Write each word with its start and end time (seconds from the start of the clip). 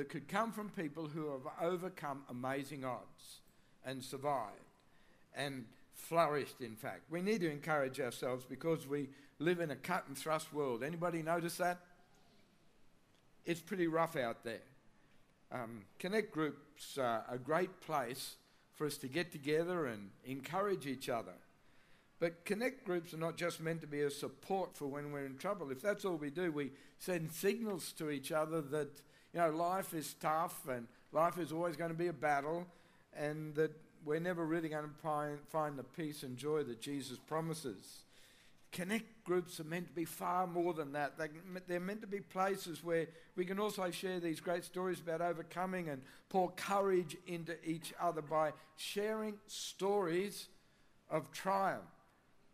that 0.00 0.08
could 0.08 0.28
come 0.28 0.50
from 0.50 0.70
people 0.70 1.08
who 1.08 1.30
have 1.30 1.42
overcome 1.60 2.22
amazing 2.30 2.86
odds 2.86 3.40
and 3.84 4.02
survived 4.02 4.56
and 5.36 5.66
flourished, 5.92 6.62
in 6.62 6.74
fact. 6.74 7.02
We 7.10 7.20
need 7.20 7.42
to 7.42 7.50
encourage 7.50 8.00
ourselves 8.00 8.46
because 8.48 8.86
we 8.86 9.10
live 9.38 9.60
in 9.60 9.70
a 9.70 9.76
cut 9.76 10.04
and 10.08 10.16
thrust 10.16 10.54
world. 10.54 10.82
Anybody 10.82 11.20
notice 11.20 11.58
that? 11.58 11.80
It's 13.44 13.60
pretty 13.60 13.88
rough 13.88 14.16
out 14.16 14.42
there. 14.42 14.62
Um, 15.52 15.82
connect 15.98 16.32
groups 16.32 16.96
are 16.96 17.22
a 17.30 17.36
great 17.36 17.82
place 17.82 18.36
for 18.72 18.86
us 18.86 18.96
to 18.96 19.06
get 19.06 19.32
together 19.32 19.84
and 19.84 20.08
encourage 20.24 20.86
each 20.86 21.10
other. 21.10 21.34
But 22.20 22.46
connect 22.46 22.86
groups 22.86 23.12
are 23.12 23.18
not 23.18 23.36
just 23.36 23.60
meant 23.60 23.82
to 23.82 23.86
be 23.86 24.00
a 24.00 24.10
support 24.10 24.74
for 24.74 24.86
when 24.86 25.12
we're 25.12 25.26
in 25.26 25.36
trouble. 25.36 25.70
If 25.70 25.82
that's 25.82 26.06
all 26.06 26.16
we 26.16 26.30
do, 26.30 26.50
we 26.50 26.70
send 26.98 27.30
signals 27.32 27.92
to 27.98 28.08
each 28.08 28.32
other 28.32 28.62
that 28.62 29.02
you 29.32 29.40
know 29.40 29.50
life 29.50 29.94
is 29.94 30.14
tough 30.14 30.68
and 30.68 30.86
life 31.12 31.38
is 31.38 31.52
always 31.52 31.76
going 31.76 31.90
to 31.90 31.96
be 31.96 32.08
a 32.08 32.12
battle, 32.12 32.66
and 33.16 33.54
that 33.54 33.72
we're 34.04 34.20
never 34.20 34.44
really 34.46 34.68
going 34.68 34.84
to 34.84 35.38
find, 35.50 35.78
the 35.78 35.84
peace 35.84 36.22
and 36.22 36.36
joy 36.36 36.62
that 36.62 36.80
Jesus 36.80 37.18
promises. 37.18 38.04
Connect 38.72 39.24
groups 39.24 39.58
are 39.58 39.64
meant 39.64 39.88
to 39.88 39.92
be 39.92 40.04
far 40.04 40.46
more 40.46 40.72
than 40.72 40.92
that. 40.92 41.18
They, 41.18 41.28
they're 41.66 41.80
meant 41.80 42.02
to 42.02 42.06
be 42.06 42.20
places 42.20 42.84
where 42.84 43.08
we 43.34 43.44
can 43.44 43.58
also 43.58 43.90
share 43.90 44.20
these 44.20 44.38
great 44.38 44.64
stories 44.64 45.00
about 45.00 45.20
overcoming 45.20 45.88
and 45.88 46.02
pour 46.28 46.52
courage 46.52 47.16
into 47.26 47.56
each 47.68 47.92
other 48.00 48.22
by 48.22 48.52
sharing 48.76 49.34
stories 49.48 50.48
of 51.10 51.32
triumph, 51.32 51.82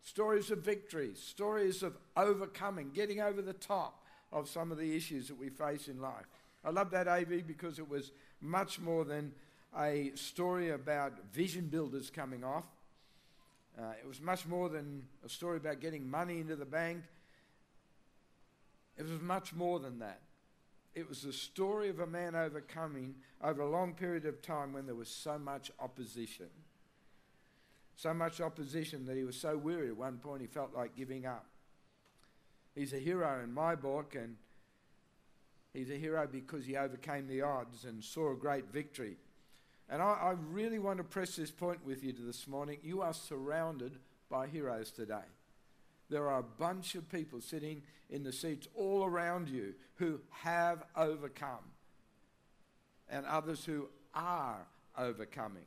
stories 0.01 0.49
of 0.49 0.59
victory, 0.59 1.11
stories 1.13 1.83
of 1.83 1.95
overcoming, 2.15 2.89
getting 2.93 3.21
over 3.21 3.43
the 3.43 3.53
top 3.53 4.03
of 4.31 4.49
some 4.49 4.71
of 4.71 4.79
the 4.79 4.95
issues 4.95 5.27
that 5.27 5.39
we 5.39 5.49
face 5.49 5.87
in 5.87 6.01
life. 6.01 6.25
I 6.67 6.69
love 6.69 6.91
that 6.91 7.07
AV 7.07 7.47
because 7.47 7.79
it 7.79 7.87
was 7.87 8.11
much 8.41 8.77
more 8.77 9.05
than 9.05 9.31
a 9.79 10.11
story 10.15 10.71
about 10.71 11.13
vision 11.31 11.67
builders 11.67 12.09
coming 12.09 12.43
off. 12.43 12.65
Uh, 13.79 13.93
it 14.03 14.05
was 14.05 14.19
much 14.19 14.45
more 14.45 14.67
than 14.67 15.03
a 15.25 15.29
story 15.29 15.55
about 15.55 15.79
getting 15.79 16.09
money 16.09 16.41
into 16.41 16.57
the 16.57 16.65
bank. 16.65 17.03
It 18.97 19.03
was 19.03 19.21
much 19.21 19.53
more 19.53 19.79
than 19.79 19.99
that. 19.99 20.19
It 20.93 21.07
was 21.07 21.21
the 21.21 21.31
story 21.31 21.87
of 21.87 22.01
a 22.01 22.07
man 22.07 22.35
overcoming 22.35 23.15
over 23.41 23.61
a 23.61 23.69
long 23.69 23.93
period 23.93 24.25
of 24.25 24.41
time 24.41 24.73
when 24.73 24.87
there 24.87 24.95
was 24.95 25.07
so 25.07 25.39
much 25.39 25.71
opposition. 25.79 26.49
So 27.95 28.13
much 28.13 28.41
opposition 28.41 29.05
that 29.05 29.15
he 29.15 29.23
was 29.23 29.39
so 29.39 29.55
weary 29.55 29.87
at 29.87 29.95
one 29.95 30.17
point 30.17 30.41
he 30.41 30.47
felt 30.47 30.75
like 30.75 30.97
giving 30.97 31.25
up. 31.25 31.45
He's 32.75 32.91
a 32.91 32.99
hero 32.99 33.41
in 33.41 33.53
my 33.53 33.73
book, 33.75 34.15
and 34.15 34.35
he's 35.73 35.89
a 35.89 35.95
hero 35.95 36.27
because 36.31 36.65
he 36.65 36.75
overcame 36.75 37.27
the 37.27 37.41
odds 37.41 37.85
and 37.85 38.03
saw 38.03 38.31
a 38.31 38.35
great 38.35 38.71
victory. 38.71 39.17
And 39.89 40.01
I, 40.01 40.05
I 40.05 40.35
really 40.51 40.79
want 40.79 40.97
to 40.97 41.03
press 41.03 41.35
this 41.35 41.51
point 41.51 41.85
with 41.85 42.03
you 42.03 42.13
this 42.13 42.47
morning. 42.47 42.79
You 42.83 43.01
are 43.01 43.13
surrounded 43.13 43.97
by 44.29 44.47
heroes 44.47 44.91
today. 44.91 45.25
There 46.09 46.29
are 46.29 46.39
a 46.39 46.43
bunch 46.43 46.95
of 46.95 47.09
people 47.09 47.41
sitting 47.41 47.83
in 48.09 48.23
the 48.23 48.31
seats 48.31 48.67
all 48.75 49.03
around 49.03 49.49
you 49.49 49.73
who 49.95 50.19
have 50.29 50.83
overcome, 50.95 51.63
and 53.09 53.25
others 53.25 53.65
who 53.65 53.87
are 54.13 54.65
overcoming. 54.97 55.65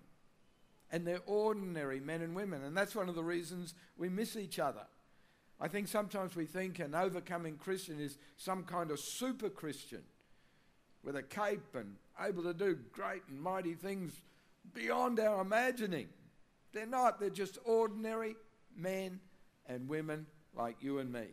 And 0.92 1.06
they're 1.06 1.20
ordinary 1.26 2.00
men 2.00 2.22
and 2.22 2.34
women, 2.34 2.64
and 2.64 2.76
that's 2.76 2.94
one 2.94 3.08
of 3.08 3.14
the 3.14 3.22
reasons 3.22 3.74
we 3.96 4.08
miss 4.08 4.36
each 4.36 4.58
other. 4.58 4.82
I 5.60 5.68
think 5.68 5.88
sometimes 5.88 6.34
we 6.34 6.46
think 6.46 6.78
an 6.78 6.94
overcoming 6.94 7.56
Christian 7.56 8.00
is 8.00 8.16
some 8.36 8.64
kind 8.64 8.90
of 8.90 8.98
super 8.98 9.50
Christian 9.50 10.02
with 11.04 11.16
a 11.16 11.22
cape 11.22 11.74
and 11.74 11.96
able 12.18 12.42
to 12.44 12.54
do 12.54 12.78
great 12.92 13.22
and 13.28 13.40
mighty 13.40 13.74
things 13.74 14.12
beyond 14.74 15.20
our 15.20 15.42
imagining. 15.42 16.08
They're 16.72 16.86
not, 16.86 17.20
they're 17.20 17.30
just 17.30 17.58
ordinary 17.64 18.36
men 18.74 19.20
and 19.66 19.88
women 19.88 20.26
like 20.54 20.76
you 20.80 20.98
and 20.98 21.12
me. 21.12 21.26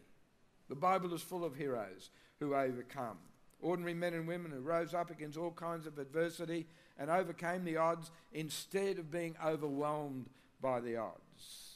The 0.68 0.76
Bible 0.76 1.14
is 1.14 1.22
full 1.22 1.46
of 1.46 1.56
heroes 1.56 2.10
who 2.40 2.54
overcome. 2.54 3.18
Ordinary 3.62 3.94
men 3.94 4.14
and 4.14 4.28
women 4.28 4.52
who 4.52 4.60
rose 4.60 4.94
up 4.94 5.10
against 5.10 5.38
all 5.38 5.52
kinds 5.52 5.88
of 5.88 5.98
adversity 5.98 6.68
and 7.00 7.10
overcame 7.10 7.64
the 7.64 7.78
odds 7.78 8.12
instead 8.34 9.00
of 9.00 9.10
being 9.10 9.36
overwhelmed 9.44 10.30
by 10.62 10.80
the 10.80 10.98
odds. 10.98 11.67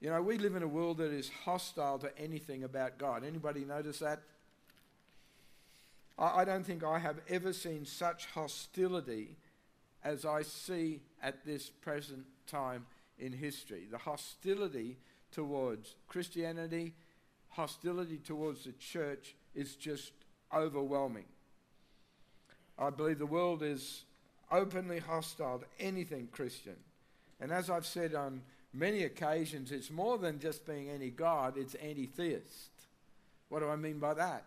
You 0.00 0.10
know, 0.10 0.20
we 0.20 0.36
live 0.36 0.56
in 0.56 0.62
a 0.62 0.68
world 0.68 0.98
that 0.98 1.10
is 1.10 1.30
hostile 1.44 1.98
to 1.98 2.18
anything 2.18 2.64
about 2.64 2.98
God. 2.98 3.24
Anybody 3.24 3.64
notice 3.64 4.00
that? 4.00 4.20
I, 6.18 6.40
I 6.40 6.44
don't 6.44 6.64
think 6.64 6.84
I 6.84 6.98
have 6.98 7.20
ever 7.28 7.52
seen 7.52 7.86
such 7.86 8.26
hostility 8.26 9.36
as 10.04 10.24
I 10.24 10.42
see 10.42 11.00
at 11.22 11.44
this 11.44 11.70
present 11.70 12.26
time 12.46 12.86
in 13.18 13.32
history. 13.32 13.86
The 13.90 13.98
hostility 13.98 14.98
towards 15.32 15.94
Christianity, 16.08 16.94
hostility 17.48 18.18
towards 18.18 18.64
the 18.64 18.72
church 18.72 19.34
is 19.54 19.74
just 19.76 20.12
overwhelming. 20.54 21.24
I 22.78 22.90
believe 22.90 23.18
the 23.18 23.26
world 23.26 23.62
is 23.62 24.04
openly 24.52 24.98
hostile 24.98 25.60
to 25.60 25.66
anything 25.80 26.28
Christian. 26.30 26.76
And 27.40 27.50
as 27.50 27.70
I've 27.70 27.86
said 27.86 28.14
on 28.14 28.42
many 28.72 29.04
occasions, 29.04 29.72
it's 29.72 29.90
more 29.90 30.18
than 30.18 30.38
just 30.38 30.66
being 30.66 30.88
anti 30.90 31.10
God, 31.10 31.56
it's 31.56 31.74
anti 31.74 32.06
theist. 32.06 32.70
What 33.48 33.60
do 33.60 33.68
I 33.68 33.76
mean 33.76 33.98
by 33.98 34.14
that? 34.14 34.44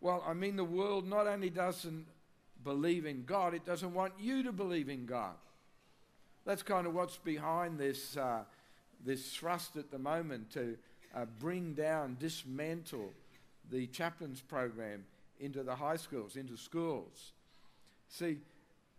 Well, 0.00 0.22
I 0.26 0.32
mean, 0.32 0.56
the 0.56 0.64
world 0.64 1.06
not 1.06 1.26
only 1.26 1.50
doesn't 1.50 2.06
believe 2.64 3.06
in 3.06 3.24
God, 3.24 3.54
it 3.54 3.64
doesn't 3.64 3.94
want 3.94 4.12
you 4.18 4.42
to 4.42 4.52
believe 4.52 4.88
in 4.88 5.06
God. 5.06 5.34
That's 6.44 6.62
kind 6.62 6.86
of 6.86 6.94
what's 6.94 7.18
behind 7.18 7.78
this, 7.78 8.16
uh, 8.16 8.40
this 9.04 9.32
thrust 9.32 9.76
at 9.76 9.90
the 9.90 9.98
moment 9.98 10.50
to 10.52 10.76
uh, 11.14 11.26
bring 11.38 11.74
down, 11.74 12.16
dismantle 12.18 13.10
the 13.70 13.86
chaplains 13.88 14.40
program 14.40 15.04
into 15.40 15.62
the 15.62 15.74
high 15.74 15.96
schools, 15.96 16.36
into 16.36 16.56
schools. 16.56 17.32
See, 18.08 18.38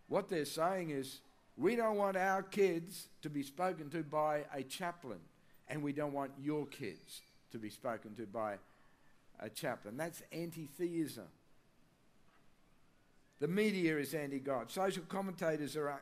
what 0.08 0.28
they're 0.28 0.44
saying 0.44 0.90
is 0.90 1.20
we 1.56 1.76
don't 1.76 1.96
want 1.96 2.16
our 2.16 2.42
kids 2.42 3.08
to 3.22 3.30
be 3.30 3.42
spoken 3.42 3.90
to 3.90 4.02
by 4.02 4.44
a 4.52 4.62
chaplain, 4.62 5.20
and 5.68 5.82
we 5.82 5.92
don't 5.92 6.12
want 6.12 6.32
your 6.40 6.66
kids 6.66 7.22
to 7.52 7.58
be 7.58 7.70
spoken 7.70 8.14
to 8.16 8.26
by 8.26 8.56
a 9.40 9.48
chaplain. 9.48 9.96
That's 9.96 10.22
anti 10.32 10.66
theism. 10.66 11.26
The 13.40 13.48
media 13.48 13.98
is 13.98 14.14
anti 14.14 14.38
God. 14.38 14.70
Social 14.70 15.04
commentators 15.08 15.76
are 15.76 15.90
uh, 15.90 15.96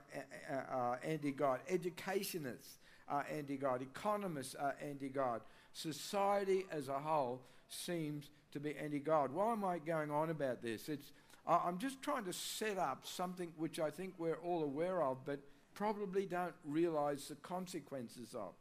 uh, 0.51 0.77
uh 0.77 0.97
anti 1.05 1.33
God. 1.33 1.61
Educationists 1.69 2.79
are 3.09 3.27
anti 3.31 3.57
God. 3.57 3.83
Economists 3.83 4.55
are 4.55 4.75
anti 4.83 5.09
God. 5.09 5.43
Society 5.73 6.67
as 6.71 6.89
a 6.89 6.99
whole 6.99 7.41
seems 7.69 8.31
to 8.53 8.61
be 8.61 8.77
anti 8.77 8.99
God. 8.99 9.33
Why 9.33 9.53
am 9.53 9.65
I 9.65 9.79
going 9.79 10.11
on 10.11 10.31
about 10.31 10.63
this? 10.63 10.89
It's, 10.89 11.13
I'm 11.47 11.79
just 11.79 12.03
trying 12.03 12.25
to 12.25 12.33
set 12.33 12.79
up 12.79 13.05
something 13.05 13.53
which 13.57 13.81
I 13.81 13.91
think 13.91 14.15
we're 14.19 14.37
all 14.37 14.63
aware 14.63 15.03
of, 15.03 15.25
but 15.25 15.41
probably 15.75 16.27
don't 16.27 16.55
realize 16.65 17.29
the 17.29 17.35
consequences 17.37 18.35
of. 18.35 18.53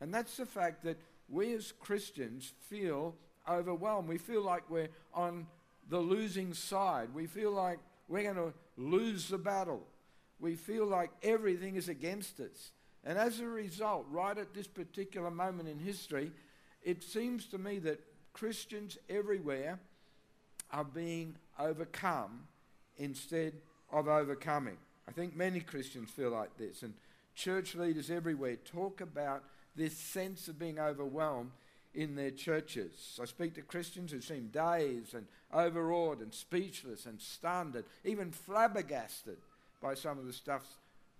And 0.00 0.12
that's 0.12 0.36
the 0.36 0.46
fact 0.46 0.82
that 0.84 0.98
we 1.28 1.52
as 1.54 1.72
Christians 1.72 2.52
feel 2.68 3.14
overwhelmed. 3.48 4.08
We 4.08 4.18
feel 4.18 4.42
like 4.42 4.68
we're 4.70 4.88
on 5.12 5.46
the 5.88 5.98
losing 5.98 6.54
side. 6.54 7.08
We 7.14 7.26
feel 7.26 7.52
like 7.52 7.78
we're 8.08 8.22
going 8.22 8.36
to 8.36 8.52
lose 8.76 9.28
the 9.28 9.38
battle. 9.38 9.82
We 10.40 10.54
feel 10.54 10.86
like 10.86 11.10
everything 11.22 11.76
is 11.76 11.88
against 11.88 12.40
us. 12.40 12.72
And 13.04 13.18
as 13.18 13.40
a 13.40 13.46
result, 13.46 14.06
right 14.10 14.36
at 14.36 14.54
this 14.54 14.66
particular 14.66 15.30
moment 15.30 15.68
in 15.68 15.78
history, 15.78 16.32
it 16.82 17.02
seems 17.02 17.46
to 17.46 17.58
me 17.58 17.78
that 17.80 18.00
Christians 18.32 18.96
everywhere 19.08 19.78
are 20.70 20.84
being 20.84 21.36
overcome 21.62 22.46
instead 22.98 23.54
of 23.90 24.08
overcoming. 24.08 24.76
I 25.08 25.12
think 25.12 25.36
many 25.36 25.60
Christians 25.60 26.10
feel 26.10 26.30
like 26.30 26.56
this, 26.56 26.82
and 26.82 26.94
church 27.34 27.74
leaders 27.74 28.10
everywhere 28.10 28.56
talk 28.56 29.00
about 29.00 29.44
this 29.74 29.96
sense 29.96 30.48
of 30.48 30.58
being 30.58 30.78
overwhelmed 30.78 31.50
in 31.94 32.14
their 32.14 32.30
churches. 32.30 33.18
I 33.20 33.26
speak 33.26 33.54
to 33.54 33.62
Christians 33.62 34.12
who 34.12 34.20
seem 34.20 34.48
dazed 34.52 35.14
and 35.14 35.26
overawed 35.52 36.20
and 36.20 36.32
speechless 36.32 37.06
and 37.06 37.20
stunned 37.20 37.74
and 37.74 37.84
even 38.04 38.30
flabbergasted 38.30 39.36
by 39.82 39.94
some 39.94 40.18
of 40.18 40.26
the 40.26 40.32
stuff 40.32 40.62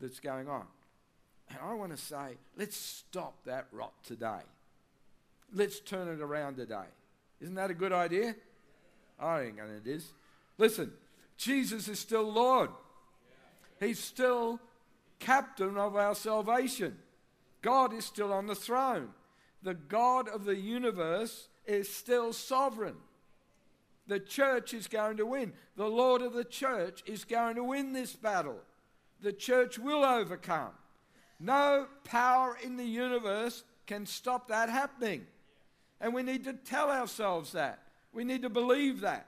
that's 0.01 0.21
going 0.21 0.49
on. 0.49 0.65
And 1.51 1.59
I 1.63 1.75
want 1.75 1.93
to 1.93 1.99
say, 1.99 2.39
let's 2.57 2.77
stop 2.77 3.35
that 3.45 3.67
rot 3.73 3.93
today. 4.05 4.41
Let's 5.53 5.81
turn 5.81 6.09
it 6.09 6.21
around 6.23 6.57
today. 6.57 6.89
Isn't 7.41 7.57
that 7.57 7.71
a 7.71 7.75
good 7.75 7.93
idea? 7.93 8.35
I 9.21 9.41
think 9.41 9.59
it 9.59 9.91
is. 9.91 10.07
Listen, 10.63 10.93
Jesus 11.37 11.89
is 11.89 11.99
still 11.99 12.23
Lord. 12.23 12.71
He's 13.81 13.99
still 13.99 14.61
captain 15.19 15.77
of 15.77 15.97
our 15.97 16.15
salvation. 16.15 16.99
God 17.63 17.93
is 17.93 18.05
still 18.05 18.33
on 18.33 18.47
the 18.47 18.55
throne 18.55 19.09
the 19.65 19.75
God 19.75 20.29
of 20.29 20.45
the 20.45 20.55
universe 20.55 21.49
is 21.67 21.93
still 21.93 22.33
sovereign. 22.33 22.95
The 24.07 24.21
church 24.21 24.73
is 24.73 24.87
going 24.87 25.17
to 25.17 25.27
win. 25.27 25.53
The 25.77 25.89
Lord 25.89 26.23
of 26.23 26.33
the 26.33 26.45
church 26.45 27.03
is 27.07 27.25
going 27.25 27.57
to 27.57 27.65
win 27.65 27.93
this 27.93 28.15
battle. 28.15 28.59
The 29.21 29.33
church 29.33 29.81
will 29.81 30.05
overcome. 30.05 30.73
No 31.41 31.87
power 32.05 32.57
in 32.63 32.77
the 32.77 32.85
universe 32.85 33.65
can 33.89 34.07
stop 34.07 34.47
that 34.49 34.69
happening. 34.69 35.27
And 36.01 36.15
we 36.15 36.23
need 36.23 36.45
to 36.45 36.53
tell 36.53 36.89
ourselves 36.89 37.51
that. 37.53 37.81
We 38.13 38.23
need 38.23 38.43
to 38.43 38.51
believe 38.51 39.01
that. 39.01 39.27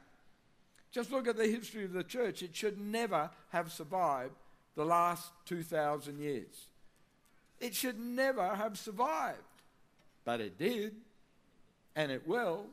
Just 0.95 1.11
look 1.11 1.27
at 1.27 1.37
the 1.37 1.49
history 1.49 1.85
of 1.85 1.93
the 1.93 2.05
church. 2.05 2.41
It 2.41 2.55
should 2.55 2.81
never 2.81 3.29
have 3.51 3.73
survived 3.73 4.35
the 4.77 4.85
last 4.85 5.33
2,000 5.47 6.21
years. 6.21 6.69
It 7.59 7.75
should 7.75 7.99
never 7.99 8.55
have 8.55 8.79
survived. 8.79 9.39
But 10.25 10.41
it 10.41 10.57
did, 10.57 10.95
and 11.97 12.13
it 12.13 12.29
will, 12.29 12.67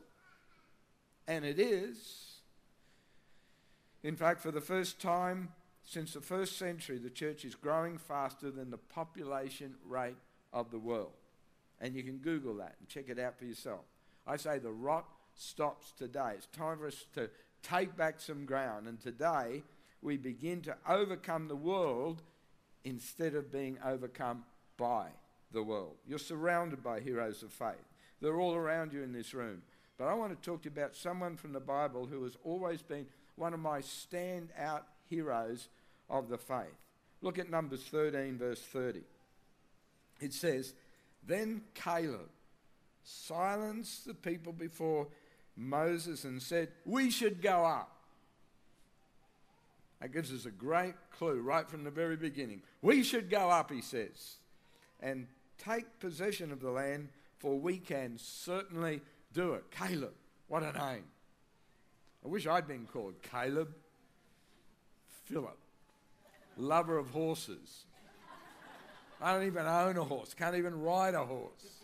and 1.26 1.44
it 1.44 1.58
is. 1.58 2.36
In 4.04 4.14
fact, 4.14 4.40
for 4.40 4.52
the 4.52 4.60
first 4.60 5.00
time 5.00 5.48
since 5.84 6.14
the 6.14 6.20
first 6.20 6.56
century, 6.56 6.98
the 6.98 7.10
church 7.10 7.44
is 7.44 7.56
growing 7.56 7.98
faster 7.98 8.52
than 8.52 8.70
the 8.70 8.78
population 8.78 9.74
rate 9.84 10.16
of 10.52 10.70
the 10.70 10.78
world. 10.78 11.12
And 11.80 11.96
you 11.96 12.04
can 12.04 12.18
Google 12.18 12.54
that 12.58 12.76
and 12.78 12.88
check 12.88 13.08
it 13.08 13.18
out 13.18 13.36
for 13.36 13.46
yourself. 13.46 13.80
I 14.28 14.36
say 14.36 14.60
the 14.60 14.70
rot 14.70 15.06
stops 15.34 15.92
today. 15.98 16.34
It's 16.36 16.46
time 16.46 16.78
for 16.78 16.86
us 16.86 17.04
to 17.14 17.28
take 17.62 17.96
back 17.96 18.20
some 18.20 18.44
ground. 18.44 18.86
And 18.86 19.00
today, 19.00 19.62
we 20.00 20.16
begin 20.16 20.60
to 20.62 20.76
overcome 20.88 21.48
the 21.48 21.56
world 21.56 22.22
instead 22.84 23.34
of 23.34 23.52
being 23.52 23.78
overcome 23.84 24.44
by 24.76 25.08
the 25.52 25.62
world. 25.62 25.96
You're 26.06 26.18
surrounded 26.18 26.82
by 26.82 27.00
heroes 27.00 27.42
of 27.42 27.52
faith. 27.52 27.88
They're 28.20 28.40
all 28.40 28.54
around 28.54 28.92
you 28.92 29.02
in 29.02 29.12
this 29.12 29.34
room. 29.34 29.62
But 29.98 30.08
I 30.08 30.14
want 30.14 30.32
to 30.32 30.50
talk 30.50 30.62
to 30.62 30.68
you 30.68 30.72
about 30.72 30.96
someone 30.96 31.36
from 31.36 31.52
the 31.52 31.60
Bible 31.60 32.06
who 32.06 32.24
has 32.24 32.36
always 32.44 32.82
been 32.82 33.06
one 33.36 33.54
of 33.54 33.60
my 33.60 33.80
standout 33.80 34.82
heroes 35.08 35.68
of 36.08 36.28
the 36.28 36.38
faith. 36.38 36.78
Look 37.20 37.38
at 37.38 37.50
Numbers 37.50 37.82
13, 37.84 38.38
verse 38.38 38.60
30. 38.60 39.02
It 40.20 40.32
says, 40.32 40.74
Then 41.24 41.62
Caleb 41.74 42.30
silenced 43.04 44.06
the 44.06 44.14
people 44.14 44.52
before 44.52 45.08
Moses 45.56 46.24
and 46.24 46.40
said, 46.40 46.68
We 46.84 47.10
should 47.10 47.42
go 47.42 47.64
up. 47.64 47.90
That 50.00 50.12
gives 50.12 50.32
us 50.32 50.46
a 50.46 50.50
great 50.50 50.94
clue 51.16 51.40
right 51.40 51.68
from 51.68 51.84
the 51.84 51.90
very 51.90 52.16
beginning. 52.16 52.62
We 52.80 53.04
should 53.04 53.30
go 53.30 53.50
up, 53.50 53.70
he 53.70 53.80
says, 53.80 54.36
and 55.00 55.28
take 55.58 56.00
possession 56.00 56.50
of 56.50 56.60
the 56.60 56.70
land, 56.70 57.08
for 57.38 57.58
we 57.58 57.78
can 57.78 58.18
certainly 58.18 59.00
do 59.32 59.54
it. 59.54 59.70
Caleb, 59.70 60.14
what 60.48 60.62
a 60.62 60.72
name. 60.72 61.04
I 62.24 62.28
wish 62.28 62.46
I'd 62.46 62.66
been 62.66 62.86
called 62.86 63.14
Caleb. 63.22 63.74
Philip, 65.24 65.58
lover 66.56 66.98
of 66.98 67.10
horses. 67.10 67.84
I 69.20 69.32
don't 69.32 69.46
even 69.46 69.66
own 69.66 69.96
a 69.96 70.04
horse, 70.04 70.34
can't 70.34 70.56
even 70.56 70.80
ride 70.80 71.14
a 71.14 71.24
horse. 71.24 71.80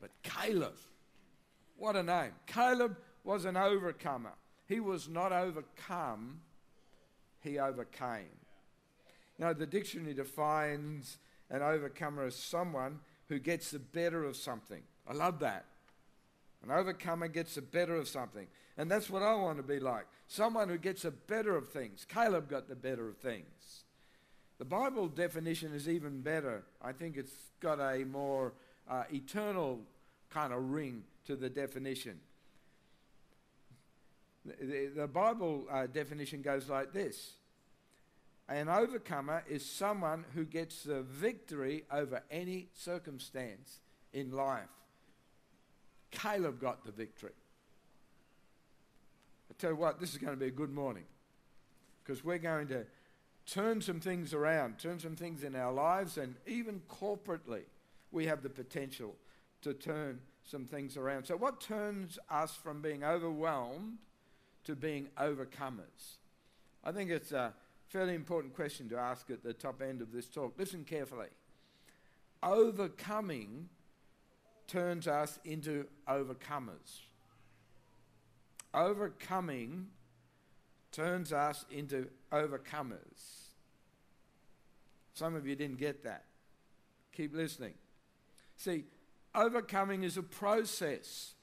But 0.00 0.10
Caleb, 0.22 0.76
what 1.82 1.96
a 1.96 2.02
name. 2.02 2.30
Caleb 2.46 2.96
was 3.24 3.44
an 3.44 3.56
overcomer. 3.56 4.34
He 4.68 4.78
was 4.78 5.08
not 5.08 5.32
overcome, 5.32 6.38
he 7.40 7.58
overcame. 7.58 8.38
You 9.36 9.46
know, 9.46 9.52
the 9.52 9.66
dictionary 9.66 10.14
defines 10.14 11.18
an 11.50 11.60
overcomer 11.60 12.26
as 12.26 12.36
someone 12.36 13.00
who 13.28 13.40
gets 13.40 13.72
the 13.72 13.80
better 13.80 14.22
of 14.24 14.36
something. 14.36 14.80
I 15.08 15.14
love 15.14 15.40
that. 15.40 15.64
An 16.62 16.70
overcomer 16.70 17.26
gets 17.26 17.56
the 17.56 17.62
better 17.62 17.96
of 17.96 18.06
something. 18.06 18.46
And 18.78 18.88
that's 18.88 19.10
what 19.10 19.24
I 19.24 19.34
want 19.34 19.56
to 19.56 19.64
be 19.64 19.80
like. 19.80 20.06
Someone 20.28 20.68
who 20.68 20.78
gets 20.78 21.02
the 21.02 21.10
better 21.10 21.56
of 21.56 21.70
things. 21.70 22.06
Caleb 22.08 22.48
got 22.48 22.68
the 22.68 22.76
better 22.76 23.08
of 23.08 23.16
things. 23.16 23.82
The 24.58 24.64
Bible 24.64 25.08
definition 25.08 25.74
is 25.74 25.88
even 25.88 26.20
better. 26.20 26.62
I 26.80 26.92
think 26.92 27.16
it's 27.16 27.34
got 27.58 27.80
a 27.80 28.04
more 28.04 28.52
uh, 28.88 29.02
eternal 29.12 29.80
kind 30.30 30.52
of 30.52 30.70
ring 30.70 31.02
to 31.26 31.36
the 31.36 31.48
definition. 31.48 32.20
The, 34.44 34.90
the 34.96 35.06
Bible 35.06 35.66
uh, 35.70 35.86
definition 35.86 36.42
goes 36.42 36.68
like 36.68 36.92
this 36.92 37.34
An 38.48 38.68
overcomer 38.68 39.44
is 39.48 39.64
someone 39.64 40.24
who 40.34 40.44
gets 40.44 40.82
the 40.82 41.02
victory 41.02 41.84
over 41.92 42.22
any 42.30 42.68
circumstance 42.74 43.80
in 44.12 44.32
life. 44.32 44.68
Caleb 46.10 46.60
got 46.60 46.84
the 46.84 46.92
victory. 46.92 47.32
I 49.50 49.54
tell 49.58 49.70
you 49.70 49.76
what, 49.76 50.00
this 50.00 50.10
is 50.10 50.18
going 50.18 50.32
to 50.32 50.38
be 50.38 50.46
a 50.46 50.50
good 50.50 50.72
morning 50.72 51.04
because 52.02 52.24
we're 52.24 52.38
going 52.38 52.68
to 52.68 52.84
turn 53.46 53.80
some 53.80 54.00
things 54.00 54.34
around, 54.34 54.78
turn 54.78 54.98
some 54.98 55.16
things 55.16 55.44
in 55.44 55.54
our 55.54 55.72
lives, 55.72 56.18
and 56.18 56.36
even 56.46 56.80
corporately, 56.88 57.62
we 58.10 58.26
have 58.26 58.42
the 58.42 58.48
potential 58.48 59.14
to 59.62 59.74
turn 59.74 60.20
some 60.44 60.64
things 60.64 60.96
around. 60.96 61.24
So, 61.24 61.36
what 61.36 61.60
turns 61.60 62.18
us 62.30 62.54
from 62.54 62.82
being 62.82 63.04
overwhelmed 63.04 63.98
to 64.64 64.74
being 64.74 65.08
overcomers? 65.18 66.16
I 66.84 66.92
think 66.92 67.10
it's 67.10 67.32
a 67.32 67.54
fairly 67.88 68.14
important 68.14 68.54
question 68.54 68.88
to 68.88 68.96
ask 68.96 69.30
at 69.30 69.42
the 69.42 69.52
top 69.52 69.82
end 69.82 70.00
of 70.00 70.12
this 70.12 70.26
talk. 70.26 70.54
Listen 70.58 70.84
carefully. 70.84 71.28
Overcoming 72.42 73.68
turns 74.66 75.06
us 75.06 75.38
into 75.44 75.86
overcomers. 76.08 77.02
Overcoming 78.74 79.88
turns 80.90 81.32
us 81.32 81.64
into 81.70 82.08
overcomers. 82.32 83.42
Some 85.14 85.34
of 85.34 85.46
you 85.46 85.54
didn't 85.54 85.78
get 85.78 86.04
that. 86.04 86.24
Keep 87.12 87.34
listening. 87.34 87.74
See, 88.56 88.84
overcoming 89.34 90.02
is 90.02 90.16
a 90.16 90.22
process. 90.22 91.34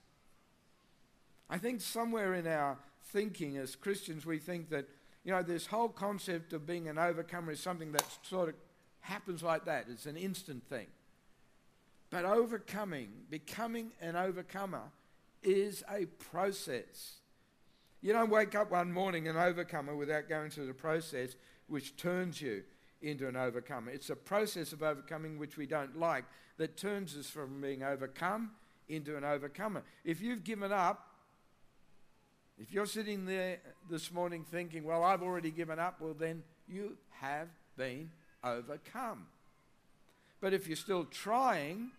I 1.49 1.57
think 1.57 1.81
somewhere 1.81 2.33
in 2.33 2.47
our 2.47 2.77
thinking 3.05 3.57
as 3.57 3.75
Christians, 3.75 4.25
we 4.25 4.37
think 4.37 4.69
that, 4.69 4.87
you 5.23 5.31
know, 5.31 5.41
this 5.41 5.65
whole 5.65 5.89
concept 5.89 6.53
of 6.53 6.65
being 6.65 6.87
an 6.87 6.97
overcomer 6.97 7.51
is 7.51 7.59
something 7.59 7.91
that 7.93 8.05
sort 8.23 8.49
of 8.49 8.55
happens 9.01 9.41
like 9.41 9.65
that. 9.65 9.85
It's 9.89 10.05
an 10.05 10.17
instant 10.17 10.63
thing. 10.69 10.87
But 12.09 12.25
overcoming, 12.25 13.09
becoming 13.29 13.91
an 14.01 14.15
overcomer, 14.15 14.83
is 15.43 15.83
a 15.89 16.05
process. 16.05 17.19
You 18.01 18.13
don't 18.13 18.29
wake 18.29 18.55
up 18.55 18.71
one 18.71 18.91
morning 18.91 19.27
an 19.27 19.37
overcomer 19.37 19.95
without 19.95 20.29
going 20.29 20.49
through 20.49 20.67
the 20.67 20.73
process 20.73 21.35
which 21.67 21.95
turns 21.95 22.41
you 22.41 22.63
into 23.01 23.27
an 23.27 23.35
overcomer. 23.35 23.91
It's 23.91 24.09
a 24.09 24.15
process 24.15 24.73
of 24.73 24.83
overcoming 24.83 25.37
which 25.37 25.57
we 25.57 25.65
don't 25.65 25.97
like 25.97 26.25
that 26.57 26.77
turns 26.77 27.17
us 27.17 27.29
from 27.29 27.61
being 27.61 27.83
overcome 27.83 28.51
into 28.87 29.15
an 29.15 29.23
overcomer. 29.23 29.83
If 30.03 30.21
you've 30.21 30.43
given 30.43 30.71
up, 30.71 31.05
if 32.59 32.73
you're 32.73 32.85
sitting 32.85 33.25
there 33.25 33.59
this 33.89 34.11
morning 34.11 34.43
thinking, 34.49 34.83
well, 34.83 35.03
I've 35.03 35.21
already 35.21 35.51
given 35.51 35.79
up, 35.79 36.01
well, 36.01 36.13
then 36.13 36.43
you 36.67 36.97
have 37.21 37.47
been 37.77 38.11
overcome. 38.43 39.27
But 40.41 40.53
if 40.53 40.67
you're 40.67 40.75
still 40.75 41.05
trying, 41.05 41.91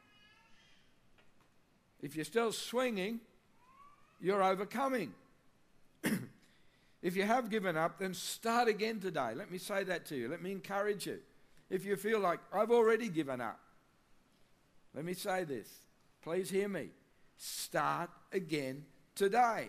if 2.03 2.17
you're 2.17 2.25
still 2.25 2.53
swinging, 2.53 3.21
you're 4.21 4.43
overcoming. 4.43 5.15
if 7.03 7.17
you 7.17 7.23
have 7.23 7.49
given 7.49 7.77
up, 7.77 7.99
then 7.99 8.13
start 8.13 8.69
again 8.69 9.01
today. 9.01 9.33
Let 9.35 9.51
me 9.51 9.59
say 9.59 9.85
that 9.85 10.07
to 10.07 10.17
you. 10.17 10.29
Let 10.29 10.43
me 10.43 10.53
encourage 10.53 11.07
you. 11.07 11.19
If 11.71 11.85
you 11.85 11.97
feel 11.97 12.21
like 12.21 12.41
I've 12.53 12.71
already 12.71 13.09
given 13.09 13.41
up, 13.41 13.59
let 14.95 15.05
me 15.05 15.15
say 15.15 15.45
this. 15.45 15.69
Please 16.23 16.51
hear 16.51 16.69
me. 16.69 16.89
Start 17.37 18.11
again 18.33 18.85
today. 19.15 19.69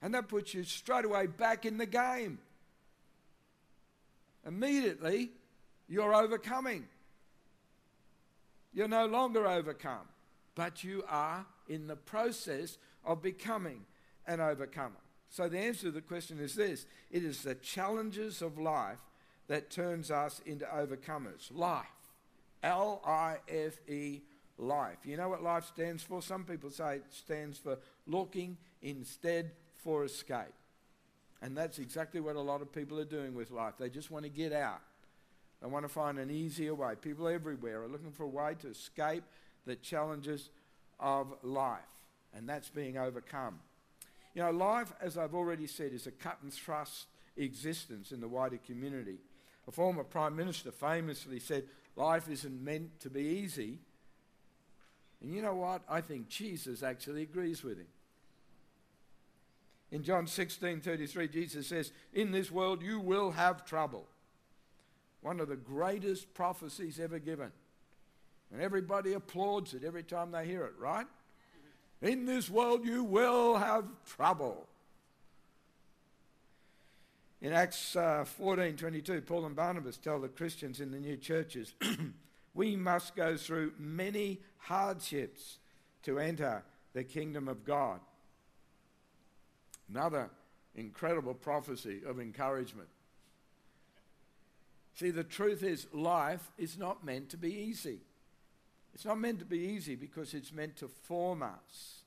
And 0.00 0.14
that 0.14 0.28
puts 0.28 0.54
you 0.54 0.64
straight 0.64 1.04
away 1.04 1.26
back 1.26 1.66
in 1.66 1.78
the 1.78 1.86
game. 1.86 2.38
Immediately, 4.46 5.30
you're 5.88 6.14
overcoming. 6.14 6.86
You're 8.72 8.88
no 8.88 9.06
longer 9.06 9.46
overcome, 9.46 10.08
but 10.54 10.82
you 10.82 11.04
are 11.08 11.44
in 11.68 11.86
the 11.86 11.96
process 11.96 12.78
of 13.04 13.20
becoming 13.20 13.84
an 14.26 14.40
overcomer. 14.40 14.96
So 15.32 15.48
the 15.48 15.58
answer 15.58 15.84
to 15.84 15.90
the 15.90 16.02
question 16.02 16.38
is 16.38 16.54
this 16.54 16.84
it 17.10 17.24
is 17.24 17.42
the 17.42 17.54
challenges 17.54 18.42
of 18.42 18.58
life 18.58 19.00
that 19.48 19.70
turns 19.70 20.10
us 20.10 20.42
into 20.44 20.66
overcomers. 20.66 21.50
Life. 21.50 21.86
L 22.62 23.00
I 23.04 23.38
F 23.48 23.80
E, 23.88 24.20
life. 24.58 24.98
You 25.04 25.16
know 25.16 25.30
what 25.30 25.42
life 25.42 25.64
stands 25.64 26.02
for? 26.02 26.20
Some 26.20 26.44
people 26.44 26.70
say 26.70 26.96
it 26.96 27.06
stands 27.08 27.58
for 27.58 27.78
looking 28.06 28.58
instead 28.82 29.52
for 29.82 30.04
escape. 30.04 30.52
And 31.40 31.56
that's 31.56 31.78
exactly 31.78 32.20
what 32.20 32.36
a 32.36 32.40
lot 32.40 32.60
of 32.60 32.70
people 32.70 33.00
are 33.00 33.04
doing 33.04 33.34
with 33.34 33.50
life. 33.50 33.74
They 33.78 33.88
just 33.88 34.10
want 34.10 34.24
to 34.26 34.30
get 34.30 34.52
out. 34.52 34.82
They 35.62 35.66
want 35.66 35.86
to 35.86 35.88
find 35.88 36.18
an 36.18 36.30
easier 36.30 36.74
way. 36.74 36.92
People 37.00 37.26
everywhere 37.26 37.82
are 37.82 37.88
looking 37.88 38.12
for 38.12 38.24
a 38.24 38.28
way 38.28 38.54
to 38.60 38.68
escape 38.68 39.24
the 39.64 39.76
challenges 39.76 40.50
of 41.00 41.34
life, 41.42 41.80
and 42.36 42.46
that's 42.46 42.68
being 42.68 42.98
overcome 42.98 43.60
You 44.34 44.42
know, 44.42 44.50
life, 44.50 44.92
as 45.00 45.18
I've 45.18 45.34
already 45.34 45.66
said, 45.66 45.92
is 45.92 46.06
a 46.06 46.10
cut 46.10 46.38
and 46.42 46.52
thrust 46.52 47.06
existence 47.36 48.12
in 48.12 48.20
the 48.20 48.28
wider 48.28 48.58
community. 48.58 49.18
A 49.68 49.72
former 49.72 50.04
Prime 50.04 50.34
Minister 50.34 50.72
famously 50.72 51.38
said, 51.38 51.64
Life 51.94 52.28
isn't 52.30 52.64
meant 52.64 53.00
to 53.00 53.10
be 53.10 53.20
easy. 53.20 53.78
And 55.20 55.34
you 55.34 55.42
know 55.42 55.54
what? 55.54 55.82
I 55.88 56.00
think 56.00 56.28
Jesus 56.28 56.82
actually 56.82 57.22
agrees 57.22 57.62
with 57.62 57.78
him. 57.78 57.86
In 59.90 60.02
John 60.02 60.26
16 60.26 60.80
33, 60.80 61.28
Jesus 61.28 61.66
says, 61.66 61.92
In 62.14 62.32
this 62.32 62.50
world 62.50 62.82
you 62.82 62.98
will 62.98 63.30
have 63.32 63.66
trouble. 63.66 64.06
One 65.20 65.38
of 65.38 65.48
the 65.48 65.56
greatest 65.56 66.32
prophecies 66.34 66.98
ever 66.98 67.18
given. 67.18 67.52
And 68.50 68.60
everybody 68.60 69.12
applauds 69.12 69.74
it 69.74 69.84
every 69.84 70.02
time 70.02 70.32
they 70.32 70.46
hear 70.46 70.64
it, 70.64 70.74
right? 70.78 71.06
In 72.02 72.26
this 72.26 72.50
world 72.50 72.84
you 72.84 73.04
will 73.04 73.56
have 73.56 73.84
trouble. 74.04 74.66
In 77.40 77.52
Acts 77.52 77.96
uh, 77.96 78.24
14 78.24 78.76
22, 78.76 79.22
Paul 79.22 79.46
and 79.46 79.56
Barnabas 79.56 79.96
tell 79.96 80.20
the 80.20 80.28
Christians 80.28 80.80
in 80.80 80.90
the 80.90 80.98
new 80.98 81.16
churches, 81.16 81.74
we 82.54 82.76
must 82.76 83.14
go 83.14 83.36
through 83.36 83.72
many 83.78 84.40
hardships 84.58 85.58
to 86.02 86.18
enter 86.18 86.64
the 86.92 87.04
kingdom 87.04 87.48
of 87.48 87.64
God. 87.64 88.00
Another 89.88 90.30
incredible 90.74 91.34
prophecy 91.34 92.00
of 92.06 92.20
encouragement. 92.20 92.88
See, 94.94 95.10
the 95.10 95.24
truth 95.24 95.62
is, 95.62 95.86
life 95.92 96.50
is 96.58 96.78
not 96.78 97.04
meant 97.04 97.30
to 97.30 97.36
be 97.36 97.52
easy. 97.52 98.00
It's 98.94 99.04
not 99.04 99.18
meant 99.18 99.38
to 99.38 99.44
be 99.44 99.58
easy 99.58 99.94
because 99.96 100.34
it's 100.34 100.52
meant 100.52 100.76
to 100.76 100.88
form 100.88 101.42
us 101.42 102.02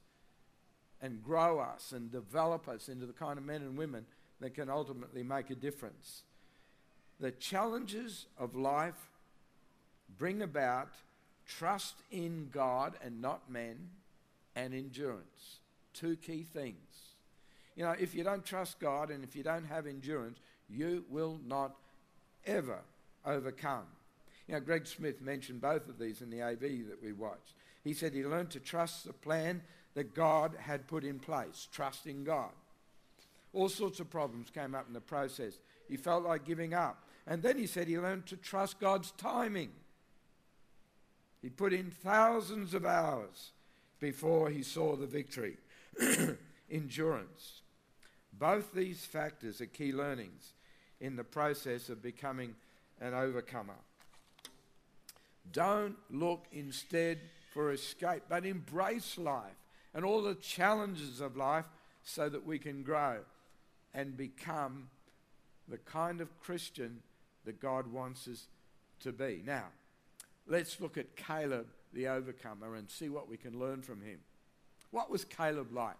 and 1.02 1.24
grow 1.24 1.60
us 1.60 1.92
and 1.92 2.12
develop 2.12 2.68
us 2.68 2.90
into 2.90 3.06
the 3.06 3.14
kind 3.14 3.38
of 3.38 3.46
men 3.46 3.62
and 3.62 3.78
women 3.78 4.06
that 4.40 4.54
can 4.54 4.70
ultimately 4.70 5.24
make 5.24 5.50
a 5.50 5.56
difference. 5.56 6.24
The 7.20 7.32
challenges 7.32 8.26
of 8.38 8.56
life 8.56 9.10
bring 10.18 10.42
about 10.42 10.90
trust 11.48 11.96
in 12.12 12.50
God 12.52 12.94
and 13.04 13.22
not 13.22 13.50
men 13.50 13.90
and 14.56 14.74
endurance. 14.74 15.60
Two 15.94 16.16
key 16.16 16.44
things. 16.44 16.76
You 17.76 17.84
know, 17.84 17.96
if 18.00 18.16
you 18.16 18.24
don't 18.24 18.46
trust 18.46 18.80
God 18.80 19.10
and 19.10 19.24
if 19.24 19.36
you 19.36 19.44
don't 19.44 19.66
have 19.66 19.86
endurance, 19.86 20.40
you 20.70 21.06
will 21.10 21.40
not 21.46 21.76
ever 22.46 22.80
overcome. 23.26 23.86
Know, 24.48 24.60
Greg 24.60 24.86
Smith 24.86 25.22
mentioned 25.22 25.62
both 25.62 25.90
of 25.90 25.98
these 25.98 26.22
in 26.22 26.30
the 26.30 26.42
AV 26.42 26.88
that 26.90 27.02
we 27.02 27.14
watched. 27.14 27.54
He 27.84 27.94
said 27.94 28.14
he 28.14 28.26
learned 28.26 28.52
to 28.52 28.60
trust 28.60 29.06
the 29.06 29.14
plan 29.14 29.62
that 29.96 30.14
God 30.14 30.56
had 30.60 30.88
put 30.88 31.04
in 31.04 31.20
place, 31.20 31.68
trusting 31.72 32.24
God. 32.24 32.52
All 33.54 33.70
sorts 33.70 34.00
of 34.00 34.10
problems 34.10 34.50
came 34.50 34.76
up 34.76 34.88
in 34.88 34.94
the 34.94 35.02
process. 35.02 35.54
He 35.88 35.98
felt 35.98 36.24
like 36.24 36.46
giving 36.46 36.74
up. 36.74 37.06
And 37.26 37.42
then 37.42 37.58
he 37.58 37.66
said 37.66 37.88
he 37.88 37.98
learned 37.98 38.26
to 38.28 38.38
trust 38.38 38.80
God's 38.80 39.12
timing. 39.12 39.72
He 41.42 41.50
put 41.50 41.74
in 41.74 41.90
thousands 41.90 42.74
of 42.74 42.86
hours 42.86 43.52
before 44.00 44.50
he 44.50 44.62
saw 44.62 44.96
the 44.96 45.08
victory. 45.08 45.58
Endurance. 46.70 47.62
Both 48.34 48.74
these 48.74 49.06
factors 49.06 49.62
are 49.62 49.68
key 49.68 49.94
learnings 49.94 50.54
in 51.00 51.16
the 51.16 51.24
process 51.24 51.90
of 51.90 52.02
becoming 52.02 52.56
an 53.00 53.14
overcomer. 53.14 53.76
Don't 55.52 55.96
look 56.10 56.46
instead 56.52 57.20
for 57.54 57.72
escape, 57.72 58.24
but 58.30 58.46
embrace 58.46 59.18
life 59.18 59.56
and 59.94 60.04
all 60.04 60.22
the 60.22 60.36
challenges 60.36 61.22
of 61.22 61.38
life 61.38 61.66
so 62.04 62.30
that 62.30 62.46
we 62.46 62.60
can 62.60 62.84
grow 62.84 63.20
and 63.94 64.18
become 64.18 64.90
the 65.68 65.78
kind 65.78 66.22
of 66.22 66.40
Christian 66.42 67.02
that 67.46 67.60
God 67.62 67.88
wants 67.88 68.28
us 68.28 68.48
to 69.00 69.12
be. 69.12 69.42
Now, 69.46 69.66
let's 70.48 70.80
look 70.82 70.98
at 70.98 71.16
Caleb 71.16 71.68
the 71.94 72.08
overcomer 72.08 72.76
and 72.76 72.90
see 72.90 73.10
what 73.10 73.30
we 73.30 73.38
can 73.38 73.58
learn 73.58 73.82
from 73.82 74.02
him. 74.02 74.20
What 74.92 75.10
was 75.10 75.24
Caleb 75.24 75.72
like? 75.72 75.96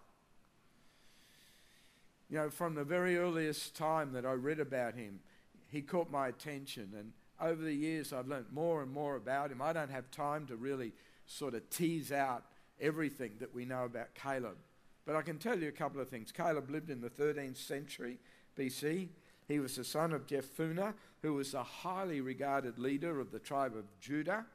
You 2.28 2.38
know, 2.38 2.50
from 2.50 2.74
the 2.74 2.84
very 2.84 3.16
earliest 3.16 3.76
time 3.76 4.12
that 4.12 4.26
I 4.26 4.32
read 4.32 4.60
about 4.60 4.94
him, 4.94 5.20
he 5.68 5.80
caught 5.80 6.10
my 6.10 6.28
attention. 6.28 6.92
And 6.96 7.12
over 7.40 7.62
the 7.62 7.74
years, 7.74 8.12
I've 8.12 8.28
learned 8.28 8.46
more 8.52 8.82
and 8.82 8.92
more 8.92 9.16
about 9.16 9.50
him. 9.50 9.60
I 9.60 9.72
don't 9.72 9.90
have 9.90 10.10
time 10.10 10.46
to 10.46 10.56
really 10.56 10.92
sort 11.26 11.54
of 11.54 11.68
tease 11.70 12.12
out 12.12 12.44
everything 12.80 13.32
that 13.40 13.54
we 13.54 13.64
know 13.64 13.84
about 13.84 14.14
Caleb. 14.14 14.56
But 15.04 15.16
I 15.16 15.22
can 15.22 15.38
tell 15.38 15.58
you 15.58 15.68
a 15.68 15.72
couple 15.72 16.00
of 16.00 16.08
things. 16.08 16.32
Caleb 16.32 16.70
lived 16.70 16.90
in 16.90 17.00
the 17.00 17.10
13th 17.10 17.56
century 17.56 18.18
BC. 18.58 19.08
He 19.48 19.60
was 19.60 19.76
the 19.76 19.84
son 19.84 20.12
of 20.12 20.26
Jephunneh, 20.26 20.94
who 21.22 21.34
was 21.34 21.54
a 21.54 21.62
highly 21.62 22.20
regarded 22.20 22.78
leader 22.78 23.20
of 23.20 23.30
the 23.30 23.38
tribe 23.38 23.76
of 23.76 23.84
Judah. 24.00 24.46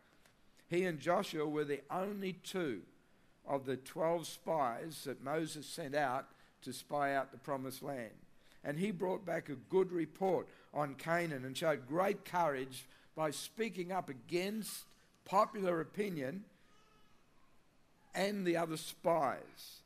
He 0.68 0.84
and 0.84 1.00
Joshua 1.00 1.48
were 1.48 1.64
the 1.64 1.82
only 1.90 2.34
two 2.34 2.82
of 3.48 3.66
the 3.66 3.78
12 3.78 4.28
spies 4.28 5.04
that 5.06 5.24
Moses 5.24 5.66
sent 5.66 5.96
out 5.96 6.28
to 6.64 6.74
spy 6.74 7.16
out 7.16 7.32
the 7.32 7.38
promised 7.38 7.82
land. 7.82 8.12
And 8.64 8.78
he 8.78 8.92
brought 8.92 9.26
back 9.26 9.50
a 9.50 9.56
good 9.56 9.92
report 9.92 10.48
on 10.74 10.96
Canaan 10.96 11.46
and 11.46 11.58
showed 11.58 11.88
great 11.88 12.26
courage 12.26 12.88
by 13.16 13.32
speaking 13.32 13.92
up 13.92 14.10
against 14.10 14.86
popular 15.26 15.82
opinion 15.82 16.44
and 18.14 18.46
the 18.46 18.58
other 18.58 18.78
spies 18.78 19.82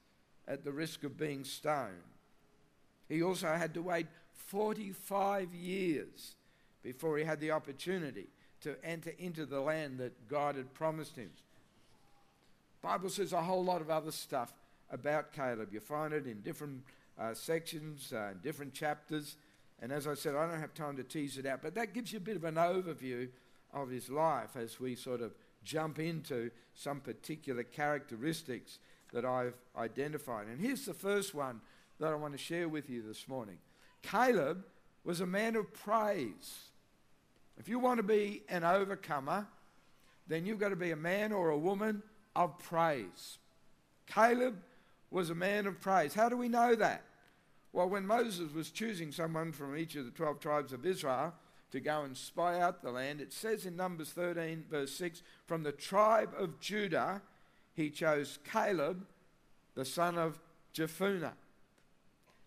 at 0.47 0.63
the 0.63 0.71
risk 0.71 1.03
of 1.03 1.17
being 1.17 1.43
stoned. 1.43 1.93
He 3.07 3.21
also 3.21 3.47
had 3.47 3.73
to 3.75 3.81
wait 3.81 4.07
45 4.47 5.53
years 5.53 6.35
before 6.83 7.17
he 7.17 7.23
had 7.23 7.39
the 7.39 7.51
opportunity 7.51 8.27
to 8.61 8.75
enter 8.83 9.11
into 9.17 9.45
the 9.45 9.59
land 9.59 9.99
that 9.99 10.27
God 10.27 10.55
had 10.55 10.73
promised 10.73 11.15
him. 11.15 11.31
Bible 12.81 13.09
says 13.09 13.33
a 13.33 13.41
whole 13.41 13.63
lot 13.63 13.81
of 13.81 13.89
other 13.89 14.11
stuff 14.11 14.53
about 14.91 15.33
Caleb. 15.33 15.69
You 15.71 15.79
find 15.79 16.13
it 16.13 16.27
in 16.27 16.41
different 16.41 16.83
uh, 17.19 17.33
sections, 17.33 18.13
uh, 18.13 18.33
different 18.43 18.73
chapters. 18.73 19.37
And 19.81 19.91
as 19.91 20.07
I 20.07 20.13
said, 20.13 20.35
I 20.35 20.47
don't 20.47 20.59
have 20.59 20.73
time 20.73 20.97
to 20.97 21.03
tease 21.03 21.37
it 21.37 21.45
out, 21.45 21.61
but 21.61 21.75
that 21.75 21.93
gives 21.93 22.11
you 22.11 22.17
a 22.17 22.21
bit 22.21 22.35
of 22.35 22.43
an 22.43 22.55
overview 22.55 23.29
of 23.73 23.89
his 23.89 24.09
life 24.09 24.55
as 24.55 24.79
we 24.79 24.95
sort 24.95 25.21
of 25.21 25.33
jump 25.63 25.99
into 25.99 26.51
some 26.73 26.99
particular 26.99 27.63
characteristics 27.63 28.79
that 29.11 29.25
I've 29.25 29.57
identified. 29.77 30.47
And 30.47 30.59
here's 30.59 30.85
the 30.85 30.93
first 30.93 31.33
one 31.33 31.61
that 31.99 32.11
I 32.11 32.15
want 32.15 32.33
to 32.33 32.37
share 32.37 32.67
with 32.69 32.89
you 32.89 33.01
this 33.01 33.27
morning 33.27 33.57
Caleb 34.01 34.63
was 35.03 35.21
a 35.21 35.25
man 35.25 35.55
of 35.55 35.73
praise. 35.73 36.55
If 37.57 37.69
you 37.69 37.79
want 37.79 37.97
to 37.97 38.03
be 38.03 38.43
an 38.49 38.63
overcomer, 38.63 39.47
then 40.27 40.45
you've 40.45 40.59
got 40.59 40.69
to 40.69 40.75
be 40.75 40.91
a 40.91 40.97
man 40.97 41.31
or 41.31 41.49
a 41.49 41.57
woman 41.57 42.03
of 42.35 42.57
praise. 42.59 43.37
Caleb 44.07 44.57
was 45.11 45.29
a 45.29 45.35
man 45.35 45.67
of 45.67 45.79
praise. 45.79 46.13
How 46.13 46.29
do 46.29 46.37
we 46.37 46.49
know 46.49 46.75
that? 46.75 47.03
Well, 47.73 47.89
when 47.89 48.07
Moses 48.07 48.53
was 48.53 48.71
choosing 48.71 49.11
someone 49.11 49.51
from 49.51 49.75
each 49.75 49.95
of 49.95 50.05
the 50.05 50.11
12 50.11 50.39
tribes 50.39 50.73
of 50.73 50.85
Israel 50.85 51.33
to 51.71 51.79
go 51.79 52.03
and 52.03 52.15
spy 52.15 52.59
out 52.59 52.81
the 52.81 52.91
land, 52.91 53.19
it 53.19 53.33
says 53.33 53.65
in 53.65 53.75
Numbers 53.75 54.11
13, 54.11 54.65
verse 54.69 54.93
6, 54.93 55.21
from 55.45 55.63
the 55.63 55.71
tribe 55.71 56.33
of 56.37 56.59
Judah, 56.59 57.21
he 57.73 57.89
chose 57.89 58.39
Caleb, 58.49 59.05
the 59.75 59.83
son 59.83 60.17
of 60.17 60.39
Jephunneh. 60.73 61.33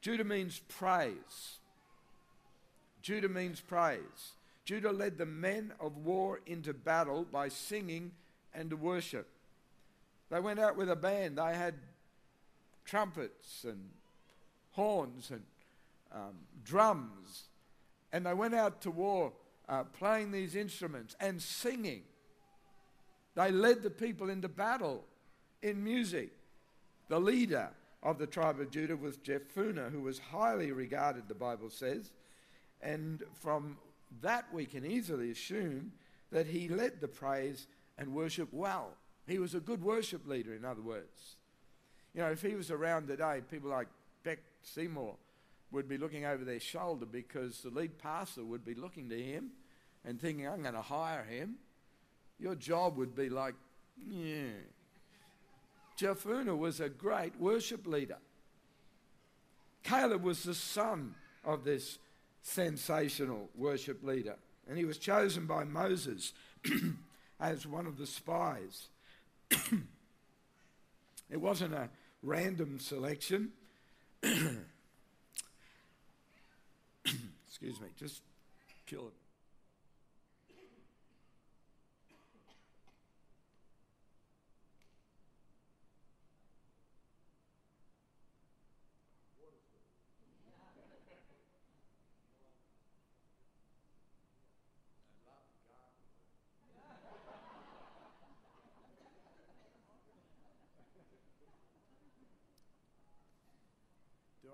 Judah 0.00 0.24
means 0.24 0.60
praise. 0.68 1.58
Judah 3.02 3.28
means 3.28 3.60
praise. 3.60 4.32
Judah 4.64 4.92
led 4.92 5.18
the 5.18 5.26
men 5.26 5.72
of 5.80 5.96
war 5.98 6.40
into 6.46 6.72
battle 6.72 7.26
by 7.30 7.48
singing 7.48 8.12
and 8.54 8.80
worship. 8.80 9.28
They 10.30 10.40
went 10.40 10.60
out 10.60 10.76
with 10.76 10.90
a 10.90 10.96
band. 10.96 11.38
They 11.38 11.54
had 11.54 11.74
trumpets 12.88 13.64
and 13.64 13.90
horns 14.72 15.30
and 15.30 15.42
um, 16.12 16.34
drums. 16.64 17.44
And 18.12 18.24
they 18.24 18.34
went 18.34 18.54
out 18.54 18.80
to 18.82 18.90
war 18.90 19.32
uh, 19.68 19.84
playing 19.84 20.32
these 20.32 20.56
instruments 20.56 21.14
and 21.20 21.40
singing. 21.40 22.02
They 23.34 23.52
led 23.52 23.82
the 23.82 23.90
people 23.90 24.30
into 24.30 24.48
battle 24.48 25.04
in 25.62 25.84
music. 25.84 26.30
The 27.08 27.20
leader 27.20 27.68
of 28.02 28.18
the 28.18 28.26
tribe 28.26 28.60
of 28.60 28.70
Judah 28.70 28.96
was 28.96 29.18
Jephunneh, 29.18 29.92
who 29.92 30.00
was 30.00 30.18
highly 30.18 30.72
regarded, 30.72 31.28
the 31.28 31.34
Bible 31.34 31.70
says. 31.70 32.12
And 32.80 33.22
from 33.34 33.76
that, 34.22 34.46
we 34.52 34.64
can 34.64 34.86
easily 34.86 35.30
assume 35.30 35.92
that 36.30 36.46
he 36.46 36.68
led 36.68 37.00
the 37.00 37.08
praise 37.08 37.66
and 37.98 38.14
worship 38.14 38.48
well. 38.52 38.94
He 39.26 39.38
was 39.38 39.54
a 39.54 39.60
good 39.60 39.82
worship 39.82 40.26
leader, 40.26 40.54
in 40.54 40.64
other 40.64 40.80
words. 40.80 41.36
You 42.18 42.24
know, 42.24 42.32
if 42.32 42.42
he 42.42 42.56
was 42.56 42.72
around 42.72 43.06
today, 43.06 43.42
people 43.48 43.70
like 43.70 43.86
Beck 44.24 44.40
Seymour 44.64 45.14
would 45.70 45.88
be 45.88 45.96
looking 45.96 46.24
over 46.24 46.44
their 46.44 46.58
shoulder 46.58 47.06
because 47.06 47.60
the 47.60 47.70
lead 47.70 47.96
pastor 47.96 48.42
would 48.42 48.64
be 48.64 48.74
looking 48.74 49.08
to 49.10 49.22
him 49.22 49.52
and 50.04 50.20
thinking, 50.20 50.48
I'm 50.48 50.62
going 50.62 50.74
to 50.74 50.82
hire 50.82 51.22
him. 51.22 51.58
Your 52.40 52.56
job 52.56 52.96
would 52.96 53.14
be 53.14 53.28
like, 53.28 53.54
yeah. 54.04 54.48
Jephunneh 55.96 56.58
was 56.58 56.80
a 56.80 56.88
great 56.88 57.38
worship 57.38 57.86
leader. 57.86 58.18
Caleb 59.84 60.24
was 60.24 60.42
the 60.42 60.54
son 60.54 61.14
of 61.44 61.62
this 61.62 62.00
sensational 62.42 63.48
worship 63.54 64.02
leader, 64.02 64.34
and 64.68 64.76
he 64.76 64.84
was 64.84 64.98
chosen 64.98 65.46
by 65.46 65.62
Moses 65.62 66.32
as 67.38 67.64
one 67.64 67.86
of 67.86 67.96
the 67.96 68.08
spies. 68.08 68.88
it 71.30 71.40
wasn't 71.40 71.74
a 71.74 71.88
random 72.22 72.78
selection. 72.78 73.50
Excuse 74.22 74.56
me, 77.80 77.88
just 77.98 78.22
kill 78.86 79.08
it. 79.08 79.14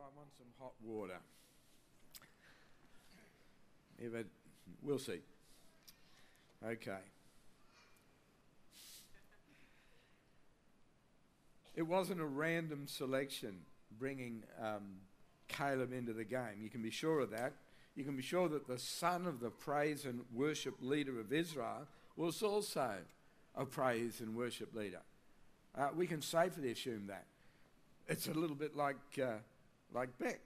I 0.04 0.08
want 0.14 0.23
some 0.36 0.46
hot 0.58 0.72
water. 0.82 1.18
It, 3.98 4.26
we'll 4.82 4.98
see. 4.98 5.20
Okay. 6.66 6.98
It 11.74 11.82
wasn't 11.82 12.20
a 12.20 12.26
random 12.26 12.86
selection 12.86 13.60
bringing 13.98 14.44
um, 14.62 14.96
Caleb 15.48 15.92
into 15.92 16.12
the 16.12 16.24
game. 16.24 16.60
You 16.62 16.70
can 16.70 16.82
be 16.82 16.90
sure 16.90 17.20
of 17.20 17.30
that. 17.30 17.52
You 17.96 18.04
can 18.04 18.16
be 18.16 18.22
sure 18.22 18.48
that 18.48 18.66
the 18.66 18.78
son 18.78 19.26
of 19.26 19.40
the 19.40 19.50
praise 19.50 20.04
and 20.04 20.22
worship 20.32 20.74
leader 20.80 21.20
of 21.20 21.32
Israel 21.32 21.86
was 22.16 22.42
also 22.42 22.94
a 23.56 23.64
praise 23.64 24.20
and 24.20 24.34
worship 24.34 24.74
leader. 24.74 25.00
Uh, 25.76 25.88
we 25.94 26.06
can 26.06 26.22
safely 26.22 26.70
assume 26.70 27.06
that. 27.08 27.26
It's 28.08 28.28
a 28.28 28.34
little 28.34 28.56
bit 28.56 28.76
like 28.76 28.96
uh, 29.22 29.38
like 29.92 30.18
Beck. 30.18 30.40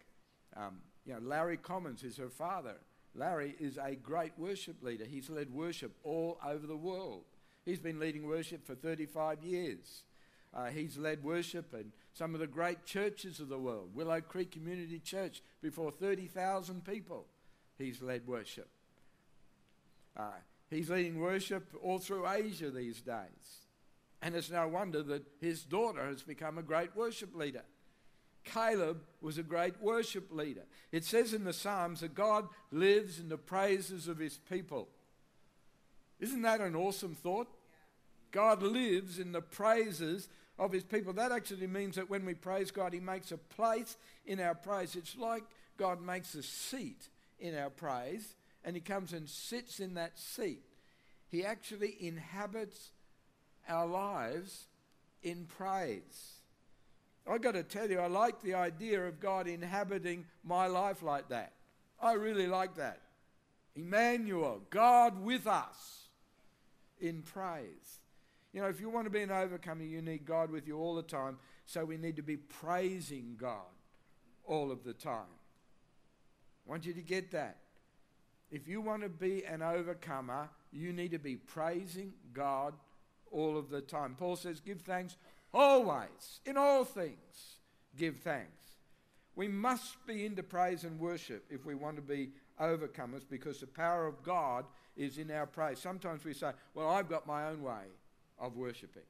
Um, 0.57 0.79
you 1.05 1.15
know, 1.15 1.21
Larry 1.21 1.57
Commons 1.57 2.03
is 2.03 2.17
her 2.17 2.29
father. 2.29 2.77
Larry 3.15 3.57
is 3.59 3.79
a 3.79 3.95
great 3.95 4.33
worship 4.39 4.83
leader. 4.83 5.05
He's 5.05 5.31
led 5.31 5.53
worship 5.53 5.93
all 6.05 6.39
over 6.45 6.67
the 6.67 6.77
world. 6.77 7.25
He's 7.65 7.81
been 7.81 7.99
leading 7.99 8.27
worship 8.27 8.67
for 8.67 8.75
35 8.75 9.43
years. 9.43 10.05
Uh, 10.55 10.67
he's 10.67 10.97
led 10.97 11.23
worship 11.23 11.75
in 11.75 11.93
some 12.15 12.35
of 12.35 12.41
the 12.41 12.47
great 12.47 12.85
churches 12.85 13.41
of 13.41 13.49
the 13.49 13.59
world. 13.59 13.91
Willow 13.95 14.21
Creek 14.21 14.51
Community 14.51 14.99
Church, 14.99 15.43
before 15.61 15.91
30,000 15.91 16.85
people, 16.85 17.27
he's 17.77 18.01
led 18.01 18.27
worship. 18.27 18.69
Uh, 20.17 20.31
he's 20.71 20.89
leading 20.89 21.21
worship 21.21 21.75
all 21.83 21.99
through 21.99 22.29
Asia 22.29 22.71
these 22.71 23.01
days. 23.01 23.67
And 24.23 24.35
it's 24.35 24.51
no 24.51 24.67
wonder 24.67 25.03
that 25.03 25.25
his 25.41 25.63
daughter 25.63 26.05
has 26.07 26.23
become 26.23 26.59
a 26.59 26.63
great 26.63 26.97
worship 26.97 27.37
leader. 27.37 27.63
Caleb 28.45 29.03
was 29.21 29.39
a 29.39 29.43
great 29.43 29.81
worship 29.81 30.33
leader. 30.33 30.65
It 30.93 31.05
says 31.05 31.35
in 31.35 31.45
the 31.45 31.53
Psalms 31.53 32.01
that 32.01 32.15
God 32.15 32.49
lives 32.71 33.19
in 33.19 33.29
the 33.29 33.37
praises 33.37 34.09
of 34.09 34.19
his 34.19 34.39
people. 34.49 34.89
Isn't 36.21 36.43
that 36.43 36.61
an 36.61 36.75
awesome 36.75 37.15
thought? 37.15 37.49
God 38.31 38.63
lives 38.63 39.19
in 39.19 39.33
the 39.33 39.41
praises 39.41 40.29
of 40.59 40.73
his 40.73 40.85
people. 40.85 41.13
That 41.13 41.33
actually 41.33 41.67
means 41.67 41.97
that 41.97 42.11
when 42.11 42.25
we 42.25 42.35
praise 42.35 42.71
God, 42.71 42.93
he 42.93 43.01
makes 43.01 43.33
a 43.33 43.39
place 43.39 43.97
in 44.27 44.41
our 44.41 44.55
praise. 44.55 44.97
It's 44.97 45.17
like 45.17 45.45
God 45.77 46.03
makes 46.03 46.35
a 46.35 46.43
seat 46.43 47.09
in 47.39 47.57
our 47.57 47.71
praise 47.71 48.35
and 48.65 48.75
he 48.75 48.81
comes 48.81 49.13
and 49.13 49.29
sits 49.29 49.81
in 49.81 49.95
that 49.95 50.19
seat. 50.19 50.63
He 51.29 51.45
actually 51.45 51.97
inhabits 52.01 52.91
our 53.69 53.87
lives 53.87 54.67
in 55.23 55.47
praise. 55.47 56.38
I've 57.29 57.43
got 57.43 57.53
to 57.53 57.63
tell 57.63 57.91
you, 57.91 58.01
I 58.01 58.07
like 58.07 58.41
the 58.41 58.55
idea 58.55 59.07
of 59.07 59.21
God 59.21 59.47
inhabiting 59.47 60.25
my 60.43 60.67
life 60.67 61.03
like 61.03 61.29
that. 61.29 61.53
I 62.01 62.13
really 62.13 62.47
like 62.47 62.77
that. 62.77 63.03
Emmanuel, 63.77 64.63
God 64.71 65.23
with 65.23 65.47
us 65.47 66.09
in 67.01 67.23
praise. 67.23 68.01
You 68.53 68.63
know, 68.63 68.69
if 68.69 68.81
you 68.81 68.89
want 68.89 69.05
to 69.05 69.11
be 69.11 69.21
an 69.21 69.31
overcomer, 69.31 69.85
you 69.85 70.01
need 70.01 70.25
God 70.25 70.51
with 70.51 70.67
you 70.67 70.79
all 70.79 70.95
the 70.95 71.03
time. 71.03 71.39
So 71.67 71.85
we 71.85 71.99
need 71.99 72.17
to 72.17 72.23
be 72.23 72.37
praising 72.37 73.37
God 73.39 73.67
all 74.45 74.73
of 74.73 74.85
the 74.85 74.95
time. 74.95 75.29
I 76.67 76.71
want 76.71 76.87
you 76.87 76.95
to 76.95 77.03
get 77.03 77.31
that. 77.33 77.59
If 78.51 78.67
you 78.67 78.81
want 78.81 79.03
to 79.03 79.11
be 79.11 79.45
an 79.45 79.61
overcomer, 79.61 80.49
you 80.73 80.93
need 80.93 81.11
to 81.11 81.19
be 81.19 81.37
praising 81.37 82.15
God 82.33 82.73
all 83.31 83.59
of 83.59 83.69
the 83.69 83.83
time. 83.83 84.15
Paul 84.19 84.37
says, 84.37 84.61
Give 84.61 84.81
thanks 84.81 85.17
Always, 85.53 86.41
in 86.45 86.57
all 86.57 86.85
things, 86.85 87.57
give 87.97 88.19
thanks. 88.19 88.53
We 89.35 89.49
must 89.49 90.05
be 90.07 90.27
into 90.27 90.43
praise 90.43 90.85
and 90.85 90.99
worship 90.99 91.45
if 91.49 91.65
we 91.65 91.75
want 91.75 91.97
to 91.97 92.03
be 92.03 92.31
overcomers 92.61 93.23
because 93.29 93.61
the 93.61 93.67
power 93.67 94.07
of 94.07 94.23
God 94.23 94.65
is 94.97 95.17
in 95.17 95.31
our 95.31 95.47
praise. 95.47 95.79
Sometimes 95.79 96.25
we 96.25 96.35
say, 96.35 96.51
Well, 96.75 96.89
I've 96.89 97.09
got 97.09 97.27
my 97.27 97.47
own 97.47 97.63
way 97.63 97.85
of 98.39 98.57
worshipping, 98.57 99.05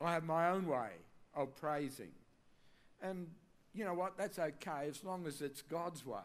I 0.00 0.12
have 0.12 0.24
my 0.24 0.50
own 0.50 0.66
way 0.66 0.90
of 1.34 1.54
praising. 1.56 2.10
And 3.02 3.28
you 3.74 3.84
know 3.84 3.94
what? 3.94 4.16
That's 4.16 4.38
okay 4.38 4.88
as 4.88 5.04
long 5.04 5.26
as 5.26 5.42
it's 5.42 5.62
God's 5.62 6.04
way. 6.04 6.18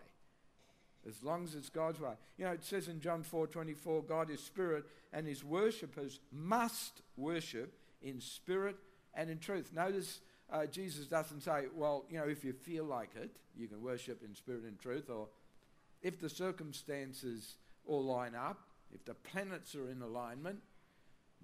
As 1.07 1.21
long 1.21 1.43
as 1.43 1.53
it's 1.53 1.69
God's 1.69 1.99
way. 1.99 2.13
You 2.37 2.45
know, 2.45 2.51
it 2.51 2.63
says 2.63 2.87
in 2.87 2.99
John 3.01 3.23
4 3.23 3.47
24, 3.47 4.03
God 4.03 4.29
is 4.29 4.41
spirit, 4.41 4.85
and 5.11 5.27
his 5.27 5.43
worshippers 5.43 6.19
must 6.31 7.01
worship 7.17 7.73
in 8.01 8.19
spirit 8.19 8.75
and 9.13 9.29
in 9.29 9.39
truth. 9.39 9.71
Notice 9.73 10.21
uh, 10.51 10.65
Jesus 10.65 11.07
doesn't 11.07 11.41
say, 11.41 11.65
well, 11.75 12.05
you 12.09 12.17
know, 12.17 12.27
if 12.27 12.43
you 12.43 12.53
feel 12.53 12.85
like 12.85 13.11
it, 13.15 13.31
you 13.55 13.67
can 13.67 13.81
worship 13.81 14.23
in 14.23 14.35
spirit 14.35 14.63
and 14.63 14.79
truth, 14.79 15.09
or 15.09 15.27
if 16.01 16.19
the 16.19 16.29
circumstances 16.29 17.55
all 17.85 18.03
line 18.03 18.35
up, 18.35 18.59
if 18.93 19.05
the 19.05 19.13
planets 19.13 19.75
are 19.75 19.89
in 19.89 20.01
alignment, 20.01 20.59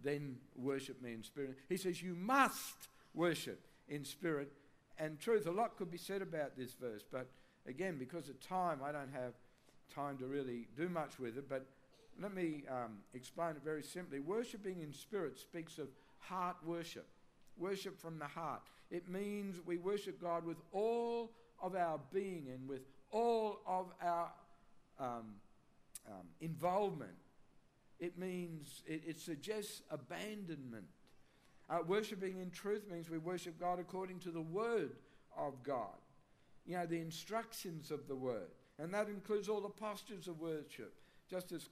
then 0.04 0.38
worship 0.56 1.02
me 1.02 1.14
in 1.14 1.24
spirit. 1.24 1.58
He 1.70 1.78
says, 1.78 2.02
you 2.02 2.16
must 2.16 2.90
worship 3.14 3.66
in 3.88 4.06
spirit 4.06 4.52
and 4.98 5.20
truth. 5.20 5.48
A 5.48 5.52
lot 5.52 5.78
could 5.78 5.92
be 5.92 5.98
said 5.98 6.22
about 6.22 6.58
this 6.58 6.74
verse, 6.74 7.04
but 7.12 7.30
again, 7.68 7.98
because 7.98 8.30
of 8.30 8.40
time, 8.40 8.80
I 8.84 8.92
don't 8.92 9.14
have 9.14 9.34
time 9.94 10.18
to 10.18 10.28
really 10.28 10.68
do 10.76 10.90
much 10.90 11.20
with 11.20 11.38
it. 11.38 11.50
But 11.50 11.66
let 12.22 12.34
me 12.34 12.64
um, 12.70 12.98
explain 13.14 13.52
it 13.52 13.64
very 13.64 13.84
simply. 13.84 14.20
Worshipping 14.20 14.82
in 14.82 14.94
spirit 14.94 15.40
speaks 15.40 15.78
of 15.78 15.88
heart 16.20 16.58
worship. 16.66 17.08
Worship 17.58 18.00
from 18.00 18.20
the 18.20 18.26
heart. 18.26 18.62
It 18.92 19.10
means 19.10 19.60
we 19.66 19.78
worship 19.78 20.22
God 20.22 20.46
with 20.46 20.58
all 20.72 21.32
of 21.62 21.76
our 21.76 22.00
being 22.14 22.48
and 22.54 22.68
with 22.68 22.82
all 23.12 23.60
of 23.66 23.88
our 24.02 24.32
um, 25.00 25.36
um, 26.08 26.28
involvement. 26.42 27.16
It 28.00 28.18
means, 28.18 28.84
it, 28.86 29.02
it 29.08 29.20
suggests 29.20 29.82
abandonment. 29.90 30.86
Uh, 31.70 31.80
worshipping 31.86 32.40
in 32.40 32.52
truth 32.52 32.84
means 32.90 33.10
we 33.10 33.18
worship 33.18 33.60
God 33.60 33.80
according 33.80 34.20
to 34.20 34.32
the 34.32 34.42
Word 34.42 34.92
of 35.38 35.64
God. 35.64 35.98
You 36.66 36.78
know, 36.78 36.86
the 36.86 37.00
instructions 37.00 37.92
of 37.92 38.08
the 38.08 38.16
Word. 38.16 38.50
And 38.80 38.94
that 38.94 39.10
includes 39.10 39.50
all 39.50 39.62
the 39.62 39.70
postures 39.70 40.28
of 40.28 40.40
worship, 40.40 40.94
just 41.30 41.52
as 41.52 41.70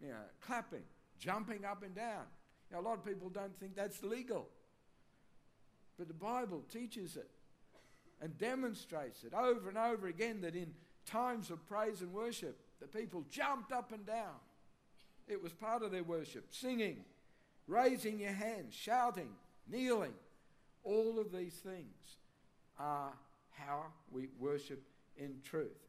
you 0.00 0.08
know, 0.08 0.14
clapping, 0.40 0.84
jumping 1.18 1.64
up 1.64 1.82
and 1.82 1.94
down, 1.94 2.24
now, 2.72 2.80
a 2.80 2.82
lot 2.82 2.98
of 2.98 3.04
people 3.04 3.28
don't 3.30 3.58
think 3.58 3.74
that's 3.74 4.02
legal. 4.02 4.48
But 5.98 6.08
the 6.08 6.14
Bible 6.14 6.62
teaches 6.70 7.16
it 7.16 7.30
and 8.20 8.36
demonstrates 8.36 9.24
it 9.24 9.32
over 9.32 9.68
and 9.68 9.78
over 9.78 10.06
again 10.06 10.42
that 10.42 10.54
in 10.54 10.72
times 11.06 11.50
of 11.50 11.66
praise 11.66 12.02
and 12.02 12.12
worship, 12.12 12.58
the 12.80 12.86
people 12.86 13.24
jumped 13.30 13.72
up 13.72 13.92
and 13.92 14.04
down. 14.06 14.36
It 15.26 15.42
was 15.42 15.52
part 15.52 15.82
of 15.82 15.90
their 15.90 16.04
worship. 16.04 16.46
Singing, 16.50 17.04
raising 17.66 18.20
your 18.20 18.32
hands, 18.32 18.74
shouting, 18.74 19.30
kneeling. 19.70 20.14
All 20.84 21.18
of 21.18 21.32
these 21.32 21.54
things 21.54 22.16
are 22.78 23.12
how 23.52 23.86
we 24.10 24.28
worship 24.38 24.82
in 25.16 25.36
truth. 25.42 25.88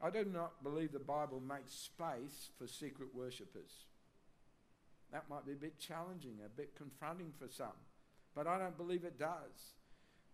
I 0.00 0.10
do 0.10 0.24
not 0.24 0.62
believe 0.62 0.92
the 0.92 0.98
Bible 0.98 1.40
makes 1.40 1.72
space 1.72 2.50
for 2.58 2.66
secret 2.66 3.08
worshippers. 3.14 3.86
That 5.12 5.28
might 5.28 5.44
be 5.44 5.52
a 5.52 5.56
bit 5.56 5.78
challenging, 5.78 6.38
a 6.44 6.48
bit 6.48 6.74
confronting 6.74 7.32
for 7.38 7.46
some. 7.48 7.76
But 8.34 8.46
I 8.46 8.58
don't 8.58 8.76
believe 8.76 9.04
it 9.04 9.18
does. 9.18 9.74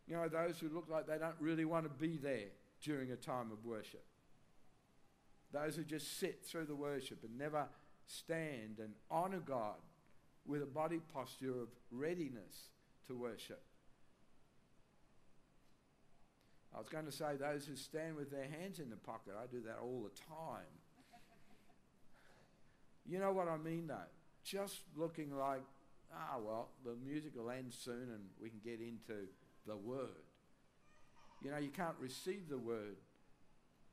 You 0.07 0.17
know, 0.17 0.29
those 0.29 0.59
who 0.59 0.69
look 0.69 0.87
like 0.88 1.07
they 1.07 1.19
don't 1.19 1.35
really 1.41 1.64
want 1.64 1.85
to 1.85 1.91
be 1.91 2.17
there 2.17 2.49
during 2.81 3.11
a 3.11 3.17
time 3.17 3.51
of 3.53 3.64
worship. 3.64 4.05
Those 5.53 5.77
who 5.77 5.83
just 5.83 6.19
sit 6.19 6.45
through 6.45 6.67
the 6.67 6.77
worship 6.77 7.25
and 7.25 7.37
never 7.37 7.67
stand 8.07 8.79
and 8.79 8.93
honor 9.11 9.41
God 9.41 9.77
with 10.47 10.62
a 10.62 10.67
body 10.67 11.01
posture 11.12 11.61
of 11.61 11.69
readiness 11.91 12.71
to 13.09 13.14
worship. 13.14 13.62
I 16.75 16.79
was 16.79 16.88
going 16.88 17.07
to 17.07 17.12
say 17.12 17.37
those 17.38 17.67
who 17.67 17.77
stand 17.77 18.14
with 18.17 18.31
their 18.31 18.47
hands 18.47 18.79
in 18.79 18.88
the 18.88 18.97
pocket. 18.97 19.35
I 19.37 19.47
do 19.47 19.61
that 19.62 19.79
all 19.83 20.05
the 20.05 20.35
time. 20.35 20.64
You 23.11 23.19
know 23.19 23.33
what 23.33 23.49
I 23.49 23.57
mean, 23.57 23.87
though? 23.87 23.95
Just 24.51 24.81
looking 24.97 25.37
like, 25.37 25.61
ah, 26.15 26.39
well, 26.43 26.69
the 26.83 26.95
music 27.05 27.33
will 27.37 27.51
end 27.51 27.71
soon 27.71 28.09
and 28.15 28.25
we 28.41 28.49
can 28.49 28.61
get 28.65 28.81
into 28.81 29.29
the 29.67 29.77
Word. 29.77 30.25
You 31.43 31.51
know, 31.51 31.59
you 31.59 31.69
can't 31.69 31.97
receive 32.01 32.49
the 32.49 32.57
Word, 32.57 32.97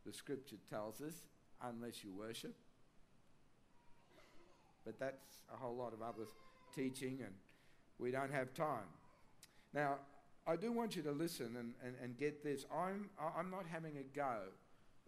the 0.05 0.13
Scripture 0.13 0.55
tells 0.69 1.01
us, 1.01 1.13
unless 1.61 2.05
you 2.05 2.13
worship. 2.13 2.55
But 4.85 4.97
that's 4.97 5.41
a 5.53 5.57
whole 5.57 5.75
lot 5.75 5.91
of 5.91 6.01
other 6.01 6.25
teaching, 6.73 7.19
and 7.21 7.33
we 7.99 8.11
don't 8.11 8.31
have 8.31 8.53
time. 8.53 8.87
Now, 9.73 9.95
I 10.47 10.55
do 10.55 10.71
want 10.71 10.95
you 10.95 11.01
to 11.03 11.11
listen 11.11 11.57
and, 11.59 11.73
and, 11.83 11.95
and 12.01 12.17
get 12.17 12.43
this. 12.45 12.65
I'm, 12.73 13.09
I'm 13.37 13.51
not 13.51 13.65
having 13.69 13.97
a 13.97 14.03
go 14.15 14.37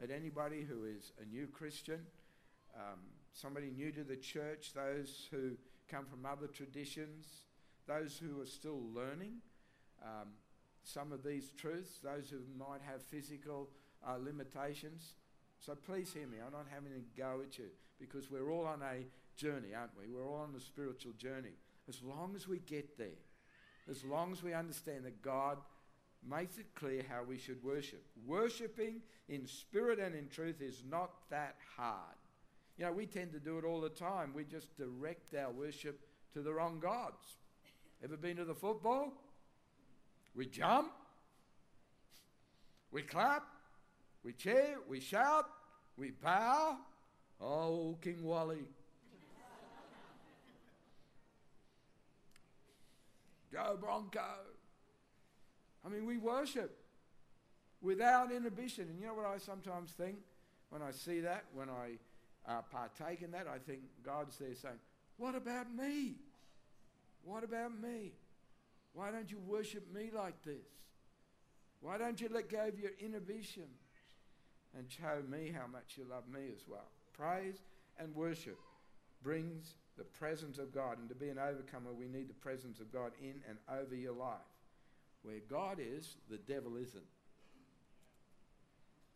at 0.04 0.12
anybody 0.12 0.66
who 0.68 0.84
is 0.84 1.14
a 1.22 1.26
new 1.34 1.48
Christian, 1.48 2.02
um, 2.76 3.00
somebody 3.34 3.72
new 3.72 3.92
to 3.92 4.04
the 4.04 4.16
church, 4.16 4.74
those 4.74 5.28
who 5.32 5.52
come 5.90 6.06
from 6.06 6.26
other 6.26 6.48
traditions, 6.48 7.26
those 7.88 8.18
who 8.18 8.42
are 8.42 8.46
still 8.46 8.82
learning 8.94 9.36
um, 10.04 10.30
some 10.84 11.12
of 11.12 11.24
these 11.24 11.52
truths, 11.58 12.00
those 12.04 12.30
who 12.30 12.38
might 12.58 12.82
have 12.82 13.02
physical 13.02 13.70
uh, 14.08 14.16
limitations. 14.18 15.16
So 15.60 15.76
please 15.76 16.14
hear 16.14 16.28
me. 16.28 16.38
I'm 16.46 16.54
not 16.54 16.68
having 16.70 16.92
a 16.94 17.20
go 17.20 17.42
at 17.44 17.58
you 17.58 17.70
because 18.00 18.30
we're 18.30 18.52
all 18.52 18.66
on 18.66 18.82
a 18.82 19.06
journey, 19.36 19.74
aren't 19.76 19.98
we? 19.98 20.08
We're 20.08 20.26
all 20.26 20.42
on 20.42 20.54
a 20.56 20.60
spiritual 20.60 21.14
journey. 21.14 21.56
As 21.90 22.02
long 22.04 22.34
as 22.36 22.48
we 22.48 22.60
get 22.60 22.98
there, 22.98 23.08
as 23.90 24.04
long 24.04 24.32
as 24.32 24.44
we 24.44 24.54
understand 24.54 25.06
that 25.06 25.22
God 25.22 25.58
makes 26.28 26.58
it 26.58 26.68
clear 26.76 27.04
how 27.08 27.24
we 27.24 27.38
should 27.38 27.64
worship. 27.64 28.04
Worshipping 28.26 29.02
in 29.30 29.48
spirit 29.48 30.00
and 30.00 30.16
in 30.16 30.28
truth 30.28 30.62
is 30.62 30.84
not 30.90 31.12
that 31.30 31.56
hard. 31.78 32.17
You 32.78 32.86
know, 32.86 32.92
we 32.92 33.08
tend 33.08 33.32
to 33.34 33.40
do 33.40 33.58
it 33.58 33.66
all 33.66 33.82
the 33.82 33.90
time. 33.90 34.34
We 34.36 34.44
just 34.44 34.76
direct 34.78 35.34
our 35.34 35.52
worship 35.52 36.00
to 36.34 36.42
the 36.42 36.54
wrong 36.54 36.80
gods. 36.80 37.38
Ever 38.04 38.18
been 38.18 38.38
to 38.38 38.46
the 38.46 38.54
football? 38.54 39.14
We 40.36 40.46
jump, 40.46 40.92
we 42.92 43.02
clap, 43.02 43.44
we 44.24 44.34
cheer, 44.34 44.78
we 44.88 45.00
shout, 45.00 45.46
we 45.98 46.12
bow. 46.12 46.78
Oh, 47.42 47.98
King 48.02 48.24
Wally. 48.24 48.66
Go 53.52 53.78
Bronco. 53.80 54.22
I 55.86 55.90
mean, 55.90 56.06
we 56.06 56.18
worship 56.18 56.78
without 57.82 58.32
inhibition. 58.32 58.88
And 58.90 59.00
you 59.00 59.08
know 59.08 59.14
what 59.14 59.26
I 59.26 59.38
sometimes 59.38 59.92
think 59.92 60.18
when 60.70 60.82
I 60.82 60.92
see 60.92 61.22
that, 61.22 61.46
when 61.54 61.70
I 61.70 61.98
uh, 62.48 62.62
partake 62.72 63.22
in 63.22 63.32
that, 63.32 63.48
I 63.48 63.58
think 63.58 63.82
God's 64.04 64.38
there 64.38 64.56
saying, 64.56 64.80
What 65.18 65.36
about 65.36 65.74
me? 65.74 66.16
What 67.24 67.44
about 67.44 67.80
me? 67.82 68.14
Why 68.94 69.12
don't 69.12 69.30
you 69.30 69.40
worship 69.46 69.94
me 69.94 70.10
like 70.16 70.42
this? 70.44 70.66
Why 71.82 71.98
don't 71.98 72.20
you 72.20 72.30
let 72.34 72.50
go 72.50 72.68
of 72.68 72.80
your 72.80 72.92
inhibitions 73.00 73.68
and 74.76 74.90
show 74.90 75.22
me 75.30 75.54
how 75.56 75.68
much 75.68 75.96
you 75.98 76.06
love 76.10 76.24
me 76.32 76.42
as 76.54 76.68
well? 76.68 76.88
Praise 77.14 77.58
and 78.00 78.16
worship 78.16 78.58
brings 79.22 79.76
the 79.98 80.04
presence 80.04 80.58
of 80.58 80.74
God. 80.74 81.00
And 81.00 81.10
to 81.10 81.16
be 81.16 81.30
an 81.30 81.38
overcomer, 81.38 81.92
we 81.94 82.08
need 82.08 82.30
the 82.30 82.34
presence 82.34 82.80
of 82.80 82.92
God 82.92 83.12
in 83.22 83.36
and 83.48 83.58
over 83.70 83.96
your 83.96 84.14
life. 84.14 84.38
Where 85.24 85.40
God 85.50 85.80
is, 85.80 86.16
the 86.30 86.38
devil 86.38 86.78
isn't. 86.78 87.04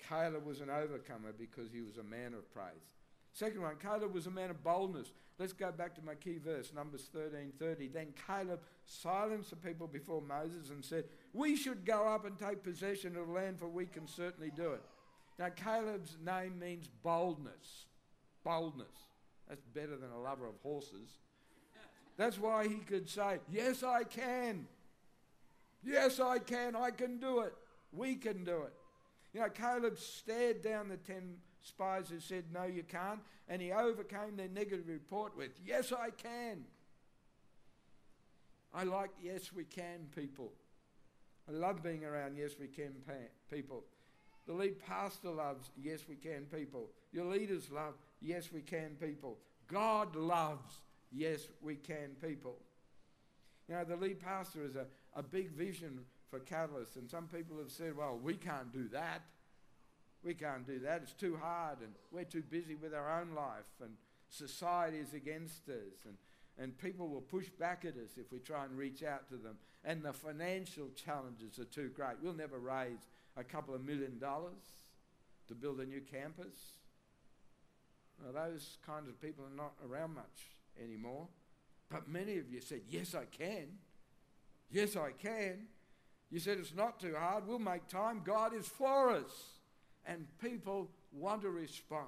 Caleb 0.09 0.45
was 0.45 0.61
an 0.61 0.69
overcomer 0.69 1.31
because 1.37 1.71
he 1.71 1.81
was 1.81 1.97
a 1.97 2.03
man 2.03 2.33
of 2.33 2.51
praise. 2.53 3.00
Second 3.33 3.61
one, 3.61 3.75
Caleb 3.77 4.13
was 4.13 4.27
a 4.27 4.31
man 4.31 4.49
of 4.49 4.63
boldness. 4.63 5.11
Let's 5.39 5.53
go 5.53 5.71
back 5.71 5.95
to 5.95 6.01
my 6.03 6.15
key 6.15 6.37
verse, 6.37 6.73
Numbers 6.73 7.09
13:30. 7.15 7.87
Then 7.87 8.13
Caleb 8.27 8.61
silenced 8.85 9.49
the 9.49 9.55
people 9.55 9.87
before 9.87 10.21
Moses 10.21 10.69
and 10.69 10.83
said, 10.83 11.05
We 11.33 11.55
should 11.55 11.85
go 11.85 12.07
up 12.07 12.25
and 12.25 12.37
take 12.37 12.63
possession 12.63 13.15
of 13.15 13.27
the 13.27 13.33
land, 13.33 13.57
for 13.57 13.67
we 13.67 13.85
can 13.85 14.07
certainly 14.07 14.51
do 14.51 14.73
it. 14.73 14.83
Now, 15.39 15.49
Caleb's 15.49 16.17
name 16.23 16.59
means 16.59 16.87
boldness. 17.01 17.85
Boldness. 18.43 18.87
That's 19.47 19.65
better 19.73 19.97
than 19.97 20.11
a 20.11 20.21
lover 20.21 20.45
of 20.45 20.55
horses. 20.61 21.17
That's 22.17 22.37
why 22.37 22.67
he 22.67 22.75
could 22.75 23.09
say, 23.09 23.39
Yes, 23.51 23.81
I 23.81 24.03
can. 24.03 24.67
Yes, 25.83 26.19
I 26.19 26.37
can. 26.37 26.75
I 26.75 26.91
can 26.91 27.17
do 27.17 27.39
it. 27.39 27.55
We 27.91 28.15
can 28.15 28.43
do 28.43 28.63
it. 28.63 28.73
You 29.33 29.39
know, 29.39 29.49
Caleb 29.49 29.97
stared 29.97 30.61
down 30.61 30.89
the 30.89 30.97
ten 30.97 31.37
spies 31.61 32.09
who 32.09 32.19
said, 32.19 32.45
No, 32.53 32.63
you 32.63 32.83
can't. 32.83 33.19
And 33.47 33.61
he 33.61 33.71
overcame 33.71 34.35
their 34.37 34.47
negative 34.47 34.87
report 34.87 35.35
with, 35.35 35.51
Yes, 35.65 35.91
I 35.91 36.09
can. 36.11 36.65
I 38.73 38.83
like 38.83 39.11
yes, 39.21 39.51
we 39.53 39.65
can 39.65 40.07
people. 40.15 40.53
I 41.49 41.51
love 41.51 41.83
being 41.83 42.05
around 42.05 42.37
yes, 42.37 42.51
we 42.59 42.67
can 42.67 42.93
people. 43.49 43.83
The 44.47 44.53
lead 44.53 44.79
pastor 44.79 45.29
loves 45.29 45.71
yes, 45.77 46.01
we 46.07 46.15
can 46.15 46.45
people. 46.45 46.89
Your 47.11 47.25
leaders 47.25 47.69
love 47.69 47.95
yes, 48.21 48.51
we 48.51 48.61
can 48.61 48.95
people. 48.99 49.37
God 49.67 50.15
loves 50.15 50.81
yes, 51.11 51.47
we 51.61 51.75
can 51.75 52.15
people. 52.21 52.57
You 53.67 53.75
know, 53.75 53.83
the 53.83 53.95
lead 53.95 54.19
pastor 54.19 54.63
is 54.63 54.75
a, 54.75 54.85
a 55.15 55.23
big 55.23 55.51
vision 55.51 55.99
for 56.29 56.39
Catalyst, 56.39 56.95
and 56.95 57.09
some 57.09 57.27
people 57.27 57.57
have 57.57 57.71
said, 57.71 57.95
well, 57.95 58.19
we 58.21 58.33
can't 58.33 58.71
do 58.71 58.87
that. 58.89 59.21
We 60.23 60.33
can't 60.33 60.65
do 60.65 60.79
that. 60.79 61.01
It's 61.03 61.13
too 61.13 61.37
hard, 61.41 61.79
and 61.81 61.93
we're 62.11 62.25
too 62.25 62.43
busy 62.43 62.75
with 62.75 62.93
our 62.93 63.19
own 63.19 63.33
life, 63.33 63.65
and 63.81 63.91
society 64.29 64.97
is 64.97 65.13
against 65.13 65.67
us, 65.67 66.05
and, 66.05 66.15
and 66.59 66.77
people 66.77 67.07
will 67.07 67.21
push 67.21 67.49
back 67.49 67.85
at 67.85 67.95
us 67.95 68.17
if 68.17 68.31
we 68.31 68.39
try 68.39 68.65
and 68.65 68.77
reach 68.77 69.03
out 69.03 69.27
to 69.29 69.37
them. 69.37 69.57
And 69.83 70.03
the 70.03 70.13
financial 70.13 70.89
challenges 70.95 71.57
are 71.57 71.65
too 71.65 71.89
great. 71.89 72.17
We'll 72.21 72.33
never 72.33 72.59
raise 72.59 73.09
a 73.35 73.43
couple 73.43 73.73
of 73.73 73.83
million 73.83 74.19
dollars 74.19 74.61
to 75.47 75.55
build 75.55 75.79
a 75.79 75.85
new 75.85 76.01
campus. 76.01 76.55
Now, 78.23 78.45
those 78.45 78.77
kinds 78.85 79.07
of 79.07 79.19
people 79.19 79.43
are 79.45 79.57
not 79.57 79.73
around 79.83 80.13
much 80.13 80.55
anymore. 80.81 81.27
But 81.89 82.07
many 82.07 82.37
of 82.37 82.49
you 82.49 82.61
said, 82.61 82.81
Yes, 82.87 83.15
I 83.15 83.25
can. 83.25 83.67
Yes, 84.69 84.95
I 84.95 85.11
can. 85.11 85.67
You 86.29 86.39
said 86.39 86.59
it's 86.59 86.73
not 86.73 86.99
too 86.99 87.15
hard. 87.17 87.45
We'll 87.45 87.59
make 87.59 87.87
time. 87.87 88.21
God 88.23 88.53
is 88.53 88.67
for 88.67 89.09
us 89.09 89.60
and 90.05 90.25
people 90.39 90.89
want 91.11 91.41
to 91.41 91.49
respond 91.49 92.07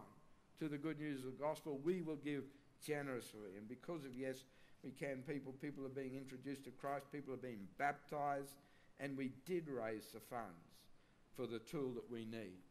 to 0.60 0.68
the 0.68 0.78
good 0.78 1.00
news 1.00 1.20
of 1.20 1.26
the 1.26 1.44
gospel, 1.44 1.80
we 1.84 2.02
will 2.02 2.18
give 2.18 2.44
generously. 2.86 3.58
And 3.58 3.68
because 3.68 4.06
of 4.06 4.16
yes, 4.16 4.44
we 4.84 4.92
can 4.92 5.24
people, 5.28 5.54
people 5.62 5.86
are 5.86 5.90
being 5.90 6.16
introduced 6.16 6.66
to 6.66 6.72
Christ, 6.72 7.12
people 7.12 7.34
are 7.34 7.38
being 7.38 7.68
baptized, 7.78 8.56
and 9.00 9.18
we 9.18 9.32
did 9.46 9.68
raise 9.68 10.08
the 10.14 10.20
funds 10.20 10.74
for 11.36 11.48
the 11.48 11.60
tool 11.60 11.94
that 11.96 12.10
we 12.12 12.26
need, 12.26 12.62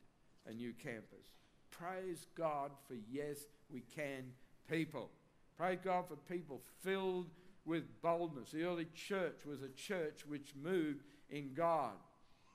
a 0.47 0.53
new 0.53 0.73
campus. 0.73 1.27
Praise 1.71 2.27
God 2.37 2.71
for 2.87 2.95
yes, 3.11 3.47
we 3.73 3.83
can 3.95 4.25
people. 4.71 5.11
Praise 5.57 5.79
God 5.83 6.05
for 6.09 6.17
people 6.17 6.61
filled 6.83 7.29
with 7.65 7.85
boldness. 8.03 8.51
The 8.51 8.65
early 8.65 8.89
church 8.95 9.41
was 9.47 9.63
a 9.63 9.69
church 9.69 10.25
which 10.27 10.55
moved 10.61 11.05
in 11.31 11.55
God. 11.55 11.93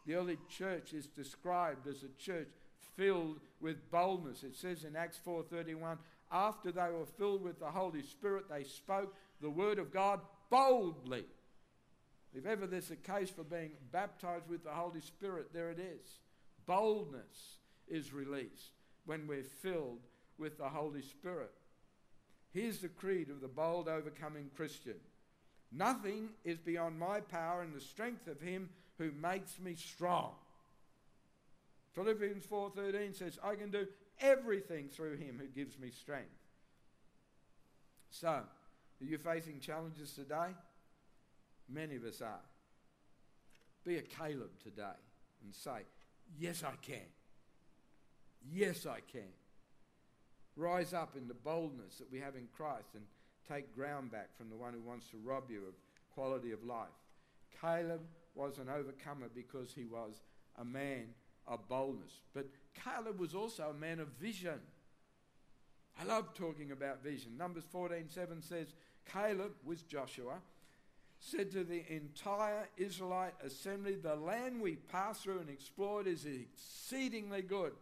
The 0.08 0.16
early 0.16 0.38
church 0.48 0.94
is 0.94 1.06
described 1.06 1.86
as 1.86 2.02
a 2.02 2.10
church 2.18 2.48
filled 2.96 3.42
with 3.60 3.92
boldness. 3.92 4.44
It 4.44 4.56
says 4.56 4.86
in 4.86 4.96
Acts 4.96 5.20
4:31, 5.24 6.00
after 6.32 6.72
they 6.72 6.90
were 6.90 7.06
filled 7.06 7.44
with 7.44 7.60
the 7.60 7.72
Holy 7.72 8.02
Spirit, 8.02 8.48
they 8.48 8.64
spoke 8.64 9.14
the 9.42 9.50
word 9.50 9.80
of 9.80 9.92
God 9.92 10.22
boldly. 10.50 11.26
If 12.34 12.46
ever 12.46 12.66
there's 12.66 12.90
a 12.90 12.96
case 12.96 13.30
for 13.30 13.44
being 13.44 13.72
baptized 13.92 14.48
with 14.48 14.64
the 14.64 14.72
Holy 14.72 15.02
Spirit, 15.02 15.52
there 15.52 15.72
it 15.72 15.80
is. 15.80 16.20
Boldness 16.66 17.58
is 17.88 18.14
released 18.14 18.72
when 19.06 19.28
we're 19.28 19.44
filled 19.44 20.08
with 20.38 20.58
the 20.58 20.70
Holy 20.70 21.02
Spirit. 21.02 21.52
Here's 22.52 22.80
the 22.80 22.90
creed 22.90 23.30
of 23.30 23.42
the 23.42 23.48
bold, 23.50 23.90
overcoming 23.90 24.52
Christian 24.56 25.00
Nothing 25.70 26.30
is 26.46 26.58
beyond 26.58 26.98
my 26.98 27.20
power 27.20 27.62
and 27.62 27.74
the 27.74 27.82
strength 27.82 28.28
of 28.28 28.40
Him 28.40 28.70
who 28.98 29.12
makes 29.12 29.60
me 29.60 29.76
strong. 29.76 30.36
Philippians 31.94 32.46
4:13 32.46 33.14
says, 33.14 33.40
"I 33.40 33.56
can 33.56 33.72
do 33.72 33.88
everything 34.20 34.90
through 34.90 35.18
him 35.18 35.40
who 35.40 35.48
gives 35.48 35.78
me 35.78 35.92
strength." 35.92 36.48
So, 38.10 38.30
are 38.30 39.06
you 39.06 39.18
facing 39.18 39.60
challenges 39.60 40.14
today? 40.14 40.56
Many 41.68 41.96
of 41.96 42.04
us 42.04 42.22
are. 42.22 42.46
Be 43.84 43.98
a 43.98 44.02
Caleb 44.02 44.60
today 44.60 44.98
and 45.42 45.56
say, 45.56 45.86
"Yes, 46.38 46.64
I 46.64 46.76
can. 46.78 47.12
Yes, 48.42 48.86
I 48.86 49.02
can." 49.02 49.34
Rise 50.56 50.94
up 50.94 51.16
in 51.16 51.28
the 51.28 51.34
boldness 51.34 52.00
that 52.00 52.10
we 52.10 52.20
have 52.20 52.36
in 52.36 52.48
Christ 52.48 52.96
and 52.96 53.08
take 53.48 53.74
ground 53.74 54.12
back 54.12 54.36
from 54.36 54.50
the 54.50 54.56
one 54.56 54.74
who 54.74 54.82
wants 54.82 55.10
to 55.10 55.18
rob 55.18 55.50
you 55.50 55.66
of 55.68 55.76
quality 56.10 56.52
of 56.52 56.64
life. 56.64 56.94
Caleb 57.62 58.08
was 58.38 58.58
an 58.58 58.70
overcomer 58.70 59.28
because 59.34 59.74
he 59.74 59.86
was 59.86 60.22
a 60.58 60.66
man 60.66 61.08
of 61.48 61.68
boldness. 61.68 62.22
But 62.34 62.48
Caleb 62.74 63.20
was 63.20 63.34
also 63.34 63.70
a 63.70 63.74
man 63.74 64.00
of 64.00 64.08
vision. 64.20 64.60
I 66.00 66.04
love 66.06 66.34
talking 66.34 66.72
about 66.72 67.04
vision. 67.04 67.38
Numbers 67.38 67.64
14:7 67.74 68.44
says, 68.44 68.74
Caleb 69.12 69.54
was 69.64 69.82
Joshua, 69.84 70.42
said 71.20 71.52
to 71.52 71.64
the 71.64 71.84
entire 71.90 72.68
Israelite 72.78 73.34
assembly, 73.44 73.96
The 73.96 74.16
land 74.16 74.62
we 74.62 74.76
passed 74.76 75.24
through 75.24 75.40
and 75.40 75.50
explored 75.50 76.08
is 76.08 76.26
exceedingly 76.26 77.42
good. 77.42 77.74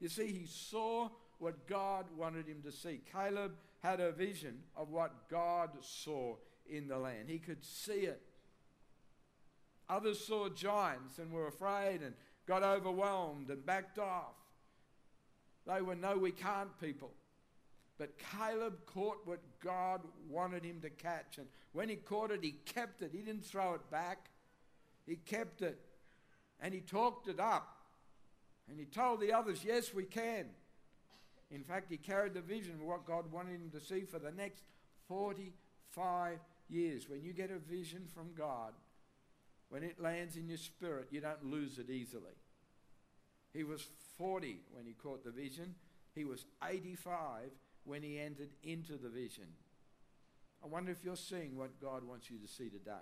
You 0.00 0.08
see, 0.08 0.28
he 0.28 0.46
saw 0.46 1.10
what 1.38 1.66
God 1.66 2.06
wanted 2.16 2.46
him 2.46 2.62
to 2.62 2.72
see. 2.72 3.00
Caleb 3.12 3.52
had 3.82 4.00
a 4.00 4.12
vision 4.12 4.60
of 4.76 4.90
what 4.90 5.28
God 5.28 5.70
saw 5.80 6.36
in 6.66 6.88
the 6.88 6.98
land, 6.98 7.28
he 7.28 7.38
could 7.38 7.62
see 7.62 8.06
it. 8.06 8.22
Others 9.88 10.26
saw 10.26 10.48
giants 10.48 11.18
and 11.18 11.32
were 11.32 11.46
afraid 11.46 12.00
and 12.02 12.14
got 12.46 12.62
overwhelmed 12.62 13.50
and 13.50 13.64
backed 13.64 13.98
off. 13.98 14.34
They 15.66 15.80
were 15.80 15.94
no, 15.94 16.16
we 16.16 16.30
can't 16.30 16.78
people. 16.80 17.10
But 17.98 18.10
Caleb 18.18 18.74
caught 18.86 19.18
what 19.24 19.40
God 19.62 20.00
wanted 20.28 20.64
him 20.64 20.80
to 20.80 20.90
catch. 20.90 21.38
And 21.38 21.46
when 21.72 21.88
he 21.88 21.96
caught 21.96 22.30
it, 22.30 22.42
he 22.42 22.56
kept 22.66 23.02
it. 23.02 23.10
He 23.12 23.20
didn't 23.20 23.44
throw 23.44 23.74
it 23.74 23.90
back, 23.90 24.30
he 25.06 25.16
kept 25.16 25.62
it. 25.62 25.78
And 26.60 26.72
he 26.72 26.80
talked 26.80 27.28
it 27.28 27.40
up. 27.40 27.68
And 28.68 28.78
he 28.78 28.86
told 28.86 29.20
the 29.20 29.32
others, 29.32 29.60
yes, 29.64 29.92
we 29.92 30.04
can. 30.04 30.46
In 31.50 31.62
fact, 31.62 31.90
he 31.90 31.98
carried 31.98 32.32
the 32.32 32.40
vision 32.40 32.74
of 32.74 32.82
what 32.82 33.06
God 33.06 33.30
wanted 33.30 33.52
him 33.52 33.70
to 33.74 33.80
see 33.80 34.00
for 34.00 34.18
the 34.18 34.32
next 34.32 34.62
45 35.08 36.38
years. 36.70 37.08
When 37.08 37.22
you 37.22 37.32
get 37.32 37.50
a 37.50 37.58
vision 37.58 38.06
from 38.14 38.30
God, 38.36 38.72
when 39.74 39.82
it 39.82 40.00
lands 40.00 40.36
in 40.36 40.46
your 40.46 40.56
spirit, 40.56 41.08
you 41.10 41.20
don't 41.20 41.50
lose 41.50 41.80
it 41.80 41.90
easily. 41.90 42.36
He 43.52 43.64
was 43.64 43.84
40 44.18 44.60
when 44.70 44.86
he 44.86 44.92
caught 44.92 45.24
the 45.24 45.32
vision, 45.32 45.74
he 46.14 46.24
was 46.24 46.46
85 46.62 47.50
when 47.82 48.00
he 48.00 48.20
entered 48.20 48.50
into 48.62 48.96
the 48.96 49.08
vision. 49.08 49.48
I 50.62 50.68
wonder 50.68 50.92
if 50.92 51.04
you're 51.04 51.16
seeing 51.16 51.56
what 51.56 51.80
God 51.80 52.06
wants 52.06 52.30
you 52.30 52.38
to 52.38 52.46
see 52.46 52.68
today. 52.68 52.92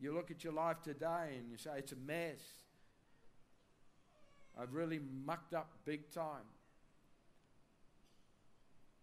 You 0.00 0.14
look 0.14 0.30
at 0.30 0.42
your 0.42 0.54
life 0.54 0.80
today 0.82 1.34
and 1.36 1.50
you 1.50 1.58
say, 1.58 1.72
it's 1.76 1.92
a 1.92 1.96
mess. 1.96 2.40
I've 4.58 4.72
really 4.72 5.00
mucked 5.26 5.52
up 5.52 5.72
big 5.84 6.10
time. 6.10 6.48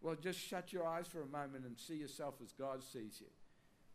Well, 0.01 0.15
just 0.15 0.39
shut 0.39 0.73
your 0.73 0.87
eyes 0.87 1.05
for 1.05 1.21
a 1.21 1.27
moment 1.27 1.65
and 1.67 1.77
see 1.77 1.97
yourself 1.97 2.33
as 2.41 2.51
God 2.51 2.83
sees 2.83 3.21
you. 3.21 3.27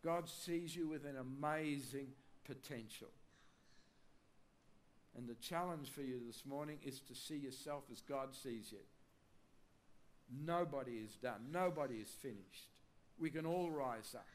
God 0.05 0.29
sees 0.29 0.75
you 0.75 0.87
with 0.87 1.03
an 1.03 1.15
amazing 1.17 2.09
potential. 2.45 3.07
And 5.17 5.27
the 5.27 5.33
challenge 5.35 5.89
for 5.89 6.01
you 6.01 6.19
this 6.27 6.43
morning 6.45 6.77
is 6.85 6.99
to 7.07 7.15
see 7.15 7.37
yourself 7.37 7.85
as 7.91 8.01
God 8.01 8.35
sees 8.35 8.71
you. 8.71 8.77
Nobody 10.45 10.91
is 11.03 11.15
done. 11.15 11.47
Nobody 11.51 11.95
is 11.95 12.09
finished. 12.09 12.69
We 13.19 13.31
can 13.31 13.47
all 13.47 13.71
rise 13.71 14.13
up 14.13 14.27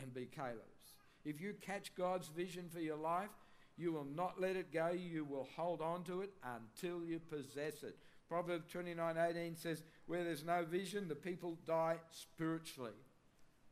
and 0.00 0.14
be 0.14 0.24
Caleb's. 0.24 0.94
If 1.26 1.42
you 1.42 1.54
catch 1.60 1.94
God's 1.94 2.28
vision 2.28 2.70
for 2.72 2.80
your 2.80 2.96
life, 2.96 3.28
you 3.76 3.92
will 3.92 4.06
not 4.16 4.40
let 4.40 4.56
it 4.56 4.72
go. 4.72 4.92
You 4.92 5.26
will 5.26 5.48
hold 5.56 5.82
on 5.82 6.04
to 6.04 6.22
it 6.22 6.32
until 6.42 7.04
you 7.04 7.18
possess 7.18 7.82
it. 7.82 7.98
Proverbs 8.28 8.72
29:18 8.72 9.56
says, 9.56 9.82
"Where 10.06 10.24
there's 10.24 10.44
no 10.44 10.64
vision, 10.64 11.08
the 11.08 11.16
people 11.16 11.56
die 11.66 12.00
spiritually." 12.10 12.94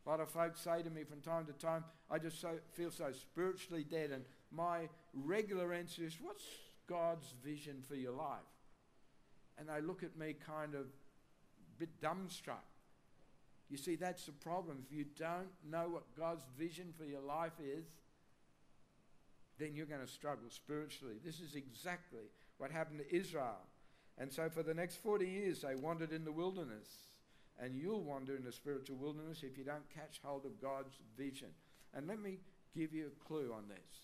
A 0.09 0.11
lot 0.11 0.21
of 0.21 0.31
folks 0.31 0.63
say 0.63 0.83
to 0.83 0.89
me 0.89 1.05
from 1.05 1.21
time 1.21 1.45
to 1.45 1.53
time, 1.53 1.85
"I 2.09 2.19
just 2.19 2.41
so, 2.41 2.59
feel 2.71 2.91
so 2.91 3.13
spiritually 3.13 3.85
dead." 3.85 4.11
And 4.11 4.25
my 4.51 4.89
regular 5.13 5.75
answer 5.75 6.03
is, 6.03 6.19
"What's 6.19 6.47
God's 6.87 7.31
vision 7.33 7.83
for 7.83 7.95
your 7.95 8.13
life?" 8.13 8.49
And 9.59 9.69
they 9.69 9.83
look 9.83 10.03
at 10.03 10.17
me 10.17 10.33
kind 10.33 10.75
of 10.75 10.91
bit 11.77 12.01
dumbstruck. 12.01 12.65
You 13.69 13.77
see, 13.77 13.97
that's 13.97 14.25
the 14.25 14.33
problem. 14.33 14.83
If 14.87 14.91
you 14.91 15.05
don't 15.05 15.53
know 15.63 15.91
what 15.91 16.15
God's 16.15 16.47
vision 16.57 16.95
for 16.95 17.05
your 17.05 17.21
life 17.21 17.61
is, 17.61 17.85
then 19.59 19.75
you're 19.75 19.85
going 19.85 20.01
to 20.01 20.11
struggle 20.11 20.49
spiritually. 20.49 21.19
This 21.19 21.39
is 21.39 21.55
exactly 21.55 22.31
what 22.57 22.71
happened 22.71 23.01
to 23.01 23.15
Israel. 23.15 23.69
And 24.17 24.33
so 24.33 24.49
for 24.49 24.63
the 24.63 24.73
next 24.73 24.97
40 24.97 25.29
years, 25.29 25.61
they 25.61 25.77
wandered 25.77 26.13
in 26.13 26.25
the 26.25 26.33
wilderness. 26.33 27.08
And 27.61 27.75
you'll 27.75 28.03
wander 28.03 28.37
in 28.37 28.45
the 28.45 28.53
spiritual 28.53 28.97
wilderness 28.97 29.43
if 29.43 29.59
you 29.59 29.65
don't 29.65 29.89
catch 29.95 30.21
hold 30.23 30.45
of 30.45 30.61
God's 30.61 30.97
vision. 31.17 31.49
And 31.95 32.07
let 32.07 32.21
me 32.21 32.39
give 32.77 32.93
you 32.95 33.07
a 33.07 33.25
clue 33.27 33.53
on 33.53 33.65
this. 33.69 34.03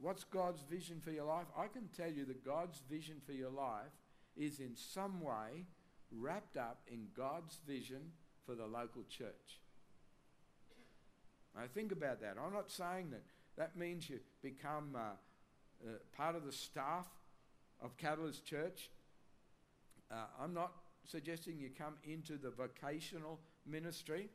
What's 0.00 0.24
God's 0.24 0.62
vision 0.62 1.00
for 1.00 1.10
your 1.10 1.26
life? 1.26 1.46
I 1.56 1.66
can 1.66 1.88
tell 1.96 2.10
you 2.10 2.24
that 2.24 2.44
God's 2.44 2.80
vision 2.90 3.16
for 3.24 3.32
your 3.32 3.50
life 3.50 3.92
is 4.36 4.60
in 4.60 4.74
some 4.74 5.20
way 5.20 5.66
wrapped 6.10 6.56
up 6.56 6.80
in 6.90 7.06
God's 7.16 7.58
vision 7.66 8.12
for 8.44 8.54
the 8.54 8.66
local 8.66 9.02
church. 9.08 9.60
Now, 11.54 11.62
think 11.72 11.92
about 11.92 12.20
that. 12.22 12.36
I'm 12.42 12.52
not 12.52 12.70
saying 12.70 13.10
that 13.10 13.22
that 13.56 13.76
means 13.76 14.08
you 14.08 14.20
become 14.42 14.96
uh, 14.96 15.00
uh, 15.86 15.92
part 16.16 16.34
of 16.34 16.44
the 16.44 16.52
staff 16.52 17.06
of 17.82 17.96
Catalyst 17.96 18.44
Church. 18.46 18.90
Uh, 20.10 20.24
I'm 20.42 20.54
not 20.54 20.72
suggesting 21.06 21.58
you 21.58 21.70
come 21.76 21.94
into 22.04 22.36
the 22.36 22.50
vocational 22.50 23.40
ministry, 23.66 24.28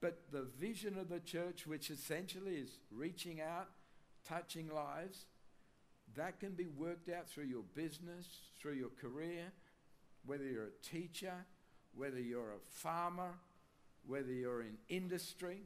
but 0.00 0.30
the 0.30 0.46
vision 0.58 0.98
of 0.98 1.08
the 1.08 1.20
church, 1.20 1.66
which 1.66 1.90
essentially 1.90 2.56
is 2.56 2.78
reaching 2.90 3.40
out, 3.40 3.68
touching 4.28 4.68
lives, 4.68 5.26
that 6.14 6.40
can 6.40 6.52
be 6.52 6.66
worked 6.66 7.08
out 7.08 7.28
through 7.28 7.44
your 7.44 7.64
business, 7.74 8.26
through 8.58 8.74
your 8.74 8.90
career, 9.00 9.52
whether 10.24 10.44
you're 10.44 10.64
a 10.64 10.86
teacher, 10.86 11.32
whether 11.94 12.20
you're 12.20 12.52
a 12.52 12.70
farmer, 12.70 13.32
whether 14.06 14.32
you're 14.32 14.62
in 14.62 14.76
industry, 14.88 15.62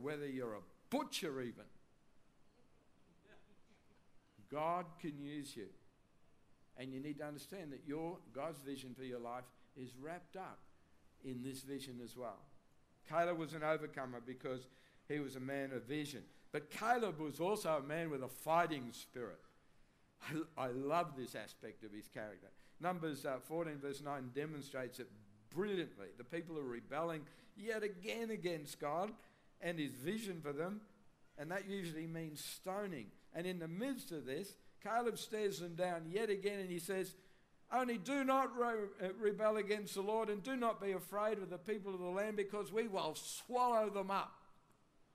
whether, 0.00 0.26
you're 0.26 0.54
a 0.54 0.60
butcher, 0.90 1.40
even. 1.40 1.64
God 4.50 4.86
can 5.00 5.18
use 5.18 5.56
you. 5.56 5.66
And 6.78 6.92
you 6.92 7.00
need 7.00 7.18
to 7.18 7.24
understand 7.24 7.72
that 7.72 7.82
your 7.86 8.18
God's 8.32 8.60
vision 8.60 8.94
for 8.96 9.04
your 9.04 9.18
life 9.18 9.44
is 9.76 9.90
wrapped 10.00 10.36
up 10.36 10.60
in 11.24 11.42
this 11.42 11.62
vision 11.62 12.00
as 12.02 12.16
well. 12.16 12.38
Caleb 13.08 13.38
was 13.38 13.54
an 13.54 13.64
overcomer 13.64 14.20
because 14.24 14.68
he 15.08 15.18
was 15.18 15.36
a 15.36 15.40
man 15.40 15.72
of 15.72 15.84
vision. 15.84 16.22
But 16.52 16.70
Caleb 16.70 17.18
was 17.18 17.40
also 17.40 17.80
a 17.82 17.86
man 17.86 18.10
with 18.10 18.22
a 18.22 18.28
fighting 18.28 18.88
spirit. 18.92 19.40
I, 20.58 20.64
I 20.64 20.66
love 20.68 21.14
this 21.16 21.34
aspect 21.34 21.84
of 21.84 21.92
his 21.92 22.08
character. 22.08 22.48
Numbers 22.80 23.26
uh, 23.26 23.38
14, 23.46 23.78
verse 23.78 24.02
9 24.02 24.30
demonstrates 24.34 25.00
it 25.00 25.08
brilliantly. 25.50 26.08
The 26.16 26.24
people 26.24 26.58
are 26.58 26.62
rebelling 26.62 27.22
yet 27.56 27.82
again 27.82 28.30
against 28.30 28.80
God 28.80 29.10
and 29.60 29.78
his 29.78 29.92
vision 29.92 30.40
for 30.40 30.52
them, 30.52 30.80
and 31.36 31.50
that 31.50 31.68
usually 31.68 32.06
means 32.06 32.42
stoning. 32.42 33.06
And 33.34 33.46
in 33.46 33.58
the 33.58 33.68
midst 33.68 34.12
of 34.12 34.26
this, 34.26 34.54
Caleb 34.82 35.18
stares 35.18 35.60
them 35.60 35.74
down 35.74 36.04
yet 36.10 36.30
again 36.30 36.60
and 36.60 36.70
he 36.70 36.78
says, 36.78 37.14
Only 37.72 37.98
do 37.98 38.24
not 38.24 38.50
uh, 38.62 39.08
rebel 39.20 39.56
against 39.56 39.94
the 39.94 40.02
Lord 40.02 40.28
and 40.28 40.42
do 40.42 40.56
not 40.56 40.80
be 40.80 40.92
afraid 40.92 41.38
of 41.38 41.50
the 41.50 41.58
people 41.58 41.94
of 41.94 42.00
the 42.00 42.06
land 42.06 42.36
because 42.36 42.72
we 42.72 42.86
will 42.86 43.14
swallow 43.14 43.90
them 43.90 44.10
up. 44.10 44.32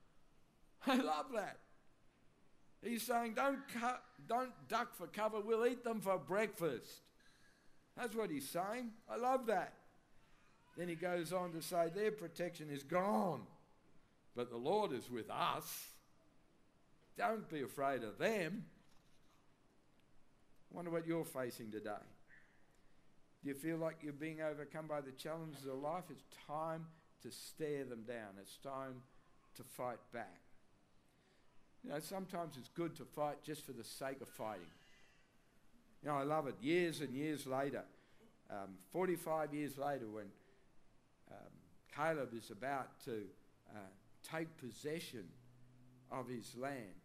I 0.86 0.96
love 0.96 1.26
that. 1.34 1.58
He's 2.82 3.02
saying, 3.02 3.34
don't, 3.34 3.60
cu- 3.68 4.00
don't 4.28 4.52
duck 4.68 4.94
for 4.94 5.06
cover, 5.06 5.40
we'll 5.40 5.66
eat 5.66 5.84
them 5.84 6.00
for 6.00 6.18
breakfast. 6.18 7.00
That's 7.96 8.14
what 8.14 8.30
he's 8.30 8.48
saying. 8.48 8.90
I 9.08 9.16
love 9.16 9.46
that. 9.46 9.72
Then 10.76 10.88
he 10.88 10.94
goes 10.94 11.32
on 11.32 11.52
to 11.52 11.62
say, 11.62 11.90
their 11.94 12.10
protection 12.10 12.68
is 12.70 12.82
gone, 12.82 13.42
but 14.36 14.50
the 14.50 14.56
Lord 14.56 14.92
is 14.92 15.08
with 15.10 15.30
us. 15.30 15.86
Don't 17.16 17.48
be 17.48 17.62
afraid 17.62 18.02
of 18.02 18.18
them. 18.18 18.64
Wonder 20.74 20.90
what 20.90 21.06
you're 21.06 21.24
facing 21.24 21.70
today. 21.70 21.92
Do 23.42 23.48
you 23.48 23.54
feel 23.54 23.76
like 23.76 23.98
you're 24.02 24.12
being 24.12 24.40
overcome 24.42 24.88
by 24.88 25.00
the 25.02 25.12
challenges 25.12 25.66
of 25.66 25.78
life? 25.78 26.02
It's 26.10 26.24
time 26.48 26.86
to 27.22 27.30
stare 27.30 27.84
them 27.84 28.02
down. 28.02 28.34
It's 28.40 28.56
time 28.56 29.02
to 29.54 29.62
fight 29.62 30.00
back. 30.12 30.40
You 31.84 31.90
know, 31.90 32.00
sometimes 32.00 32.56
it's 32.58 32.70
good 32.70 32.96
to 32.96 33.04
fight 33.04 33.44
just 33.44 33.64
for 33.64 33.72
the 33.72 33.84
sake 33.84 34.20
of 34.20 34.28
fighting. 34.28 34.66
You 36.02 36.08
know, 36.08 36.16
I 36.16 36.24
love 36.24 36.48
it. 36.48 36.56
Years 36.60 37.00
and 37.00 37.14
years 37.14 37.46
later, 37.46 37.84
um, 38.50 38.74
45 38.90 39.54
years 39.54 39.78
later, 39.78 40.06
when 40.10 40.26
um, 41.30 41.52
Caleb 41.94 42.30
is 42.36 42.50
about 42.50 42.88
to 43.04 43.22
uh, 43.70 43.78
take 44.28 44.48
possession 44.56 45.28
of 46.10 46.26
his 46.26 46.56
land, 46.56 46.98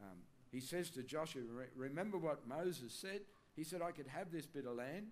um, 0.00 0.18
he 0.52 0.60
says 0.60 0.90
to 0.90 1.02
Joshua, 1.02 1.42
Remember 1.74 2.18
what 2.18 2.46
Moses 2.46 2.92
said? 2.92 3.20
He 3.54 3.64
said, 3.64 3.82
I 3.82 3.90
could 3.90 4.06
have 4.06 4.30
this 4.30 4.46
bit 4.46 4.66
of 4.66 4.76
land, 4.76 5.06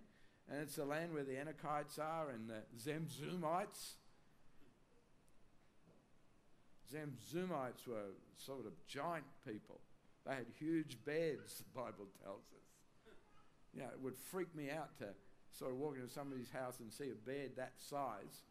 and 0.49 0.61
it's 0.61 0.75
the 0.75 0.85
land 0.85 1.13
where 1.13 1.23
the 1.23 1.33
Anakites 1.33 1.99
are 1.99 2.29
and 2.29 2.49
the 2.49 2.61
Zamzummites. 2.77 3.95
Zamzummites 6.93 7.87
were 7.87 8.13
sort 8.37 8.65
of 8.65 8.73
giant 8.87 9.25
people. 9.45 9.81
They 10.25 10.35
had 10.35 10.45
huge 10.59 10.97
beds, 11.05 11.57
the 11.57 11.79
Bible 11.79 12.07
tells 12.23 12.45
us. 12.53 13.13
You 13.73 13.81
know, 13.81 13.87
it 13.87 14.01
would 14.01 14.15
freak 14.15 14.55
me 14.55 14.69
out 14.69 14.97
to 14.99 15.07
sort 15.51 15.71
of 15.71 15.77
walk 15.77 15.95
into 15.95 16.09
somebody's 16.09 16.49
house 16.49 16.79
and 16.79 16.91
see 16.91 17.11
a 17.11 17.29
bed 17.29 17.51
that 17.57 17.73
size. 17.77 18.43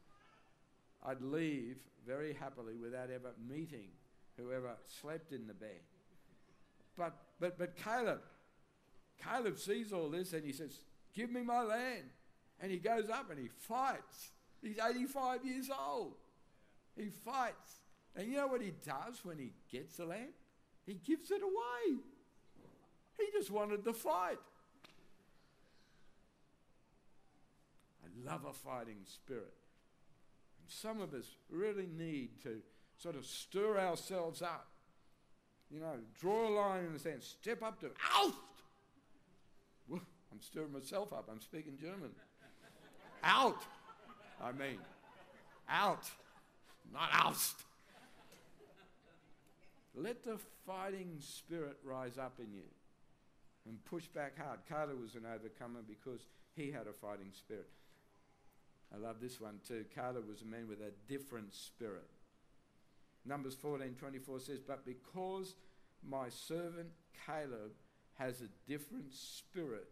I'd 1.05 1.21
leave 1.23 1.77
very 2.07 2.35
happily 2.35 2.77
without 2.77 3.11
ever 3.11 3.33
meeting 3.49 3.89
whoever 4.37 4.77
slept 4.87 5.33
in 5.33 5.47
the 5.47 5.55
bed. 5.55 5.81
But, 6.97 7.15
but, 7.41 7.59
but 7.59 7.77
Caleb, 7.77 8.21
Caleb 9.23 9.59
sees 9.59 9.93
all 9.93 10.09
this 10.09 10.33
and 10.33 10.45
he 10.45 10.53
says, 10.53 10.79
Give 11.15 11.31
me 11.31 11.43
my 11.43 11.63
land. 11.63 12.05
And 12.61 12.71
he 12.71 12.79
goes 12.79 13.11
up 13.11 13.31
and 13.31 13.39
he 13.39 13.49
fights. 13.49 14.31
He's 14.63 14.79
85 14.79 15.45
years 15.45 15.71
old. 15.71 16.15
He 16.97 17.11
fights. 17.11 17.81
And 18.17 18.29
you 18.29 18.37
know 18.37 18.47
what 18.47 18.63
he 18.63 18.73
does 18.85 19.25
when 19.25 19.39
he 19.39 19.53
gets 19.71 19.97
the 19.97 20.07
land? 20.07 20.33
He 20.87 20.95
gives 20.95 21.31
it 21.31 21.43
away. 21.43 21.99
He 23.19 23.27
just 23.33 23.51
wanted 23.51 23.85
to 23.85 23.93
fight. 23.93 24.39
I 28.05 28.31
love 28.31 28.45
a 28.49 28.53
fighting 28.53 28.99
spirit. 29.05 29.55
And 30.61 30.69
some 30.69 31.01
of 31.01 31.15
us 31.15 31.27
really 31.51 31.87
need 31.87 32.43
to 32.43 32.61
sort 32.97 33.17
of 33.17 33.27
stir 33.27 33.79
ourselves 33.79 34.43
up. 34.43 34.69
You 35.75 35.81
know, 35.81 35.95
draw 36.21 36.49
a 36.49 36.53
line 36.55 36.85
in 36.85 36.93
the 36.93 37.01
sand, 37.01 37.21
step 37.21 37.61
up 37.61 37.81
to 37.81 37.87
out. 38.15 38.33
I'm 39.91 40.41
stirring 40.41 40.73
myself 40.73 41.13
up. 41.13 41.29
I'm 41.31 41.41
speaking 41.41 41.73
German. 41.81 42.11
Out. 43.25 43.61
I 44.41 44.53
mean, 44.53 44.79
out, 45.69 46.09
not 46.93 47.09
oust. 47.13 47.57
Let 49.97 50.23
the 50.23 50.39
fighting 50.65 51.17
spirit 51.19 51.79
rise 51.85 52.19
up 52.19 52.35
in 52.39 52.53
you 52.53 52.69
and 53.67 53.85
push 53.85 54.07
back 54.07 54.39
hard. 54.39 54.61
Caleb 54.69 55.01
was 55.01 55.15
an 55.15 55.23
overcomer 55.25 55.81
because 55.87 56.27
he 56.55 56.71
had 56.71 56.87
a 56.87 56.93
fighting 56.93 57.31
spirit. 57.33 57.71
I 58.95 58.99
love 58.99 59.17
this 59.21 59.41
one 59.41 59.59
too. 59.67 59.85
Caleb 59.93 60.29
was 60.29 60.43
a 60.43 60.47
man 60.47 60.69
with 60.69 60.81
a 60.81 60.93
different 61.09 61.53
spirit. 61.53 62.09
Numbers 63.25 63.55
14 63.55 63.95
24 63.99 64.41
says, 64.41 64.61
But 64.61 64.85
because 64.85 65.55
my 66.09 66.29
servant 66.29 66.89
Caleb 67.27 67.73
has 68.15 68.41
a 68.41 68.71
different 68.71 69.13
spirit 69.13 69.89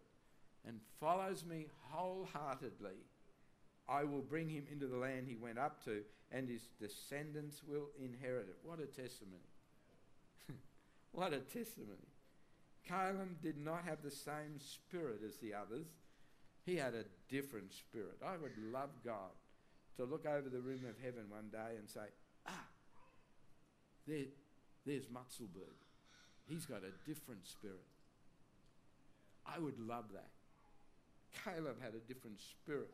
and 0.66 0.80
follows 1.00 1.44
me 1.44 1.66
wholeheartedly, 1.90 2.96
I 3.88 4.04
will 4.04 4.22
bring 4.22 4.48
him 4.48 4.64
into 4.70 4.86
the 4.86 4.96
land 4.96 5.26
he 5.26 5.34
went 5.34 5.58
up 5.58 5.84
to, 5.84 6.02
and 6.30 6.48
his 6.48 6.68
descendants 6.80 7.62
will 7.66 7.88
inherit 8.00 8.48
it. 8.48 8.58
What 8.62 8.78
a 8.78 8.86
testimony! 8.86 9.42
what 11.12 11.32
a 11.32 11.40
testimony. 11.40 11.98
Caleb 12.86 13.42
did 13.42 13.58
not 13.58 13.84
have 13.84 14.02
the 14.02 14.10
same 14.10 14.58
spirit 14.58 15.20
as 15.26 15.36
the 15.36 15.54
others. 15.54 15.86
He 16.64 16.76
had 16.76 16.94
a 16.94 17.04
different 17.28 17.72
spirit. 17.72 18.18
I 18.24 18.36
would 18.36 18.56
love 18.72 18.90
God 19.04 19.32
to 19.96 20.04
look 20.04 20.26
over 20.26 20.48
the 20.48 20.60
room 20.60 20.84
of 20.88 20.96
heaven 21.02 21.24
one 21.28 21.48
day 21.50 21.76
and 21.78 21.88
say, 21.88 22.00
ah, 22.46 22.66
there, 24.06 24.24
there's 24.86 25.06
Mutzelberg. 25.06 25.76
He's 26.46 26.66
got 26.66 26.82
a 26.82 27.08
different 27.08 27.46
spirit. 27.46 27.84
I 29.46 29.58
would 29.58 29.78
love 29.78 30.04
that. 30.12 30.30
Caleb 31.44 31.80
had 31.82 31.94
a 31.94 32.12
different 32.12 32.40
spirit. 32.40 32.92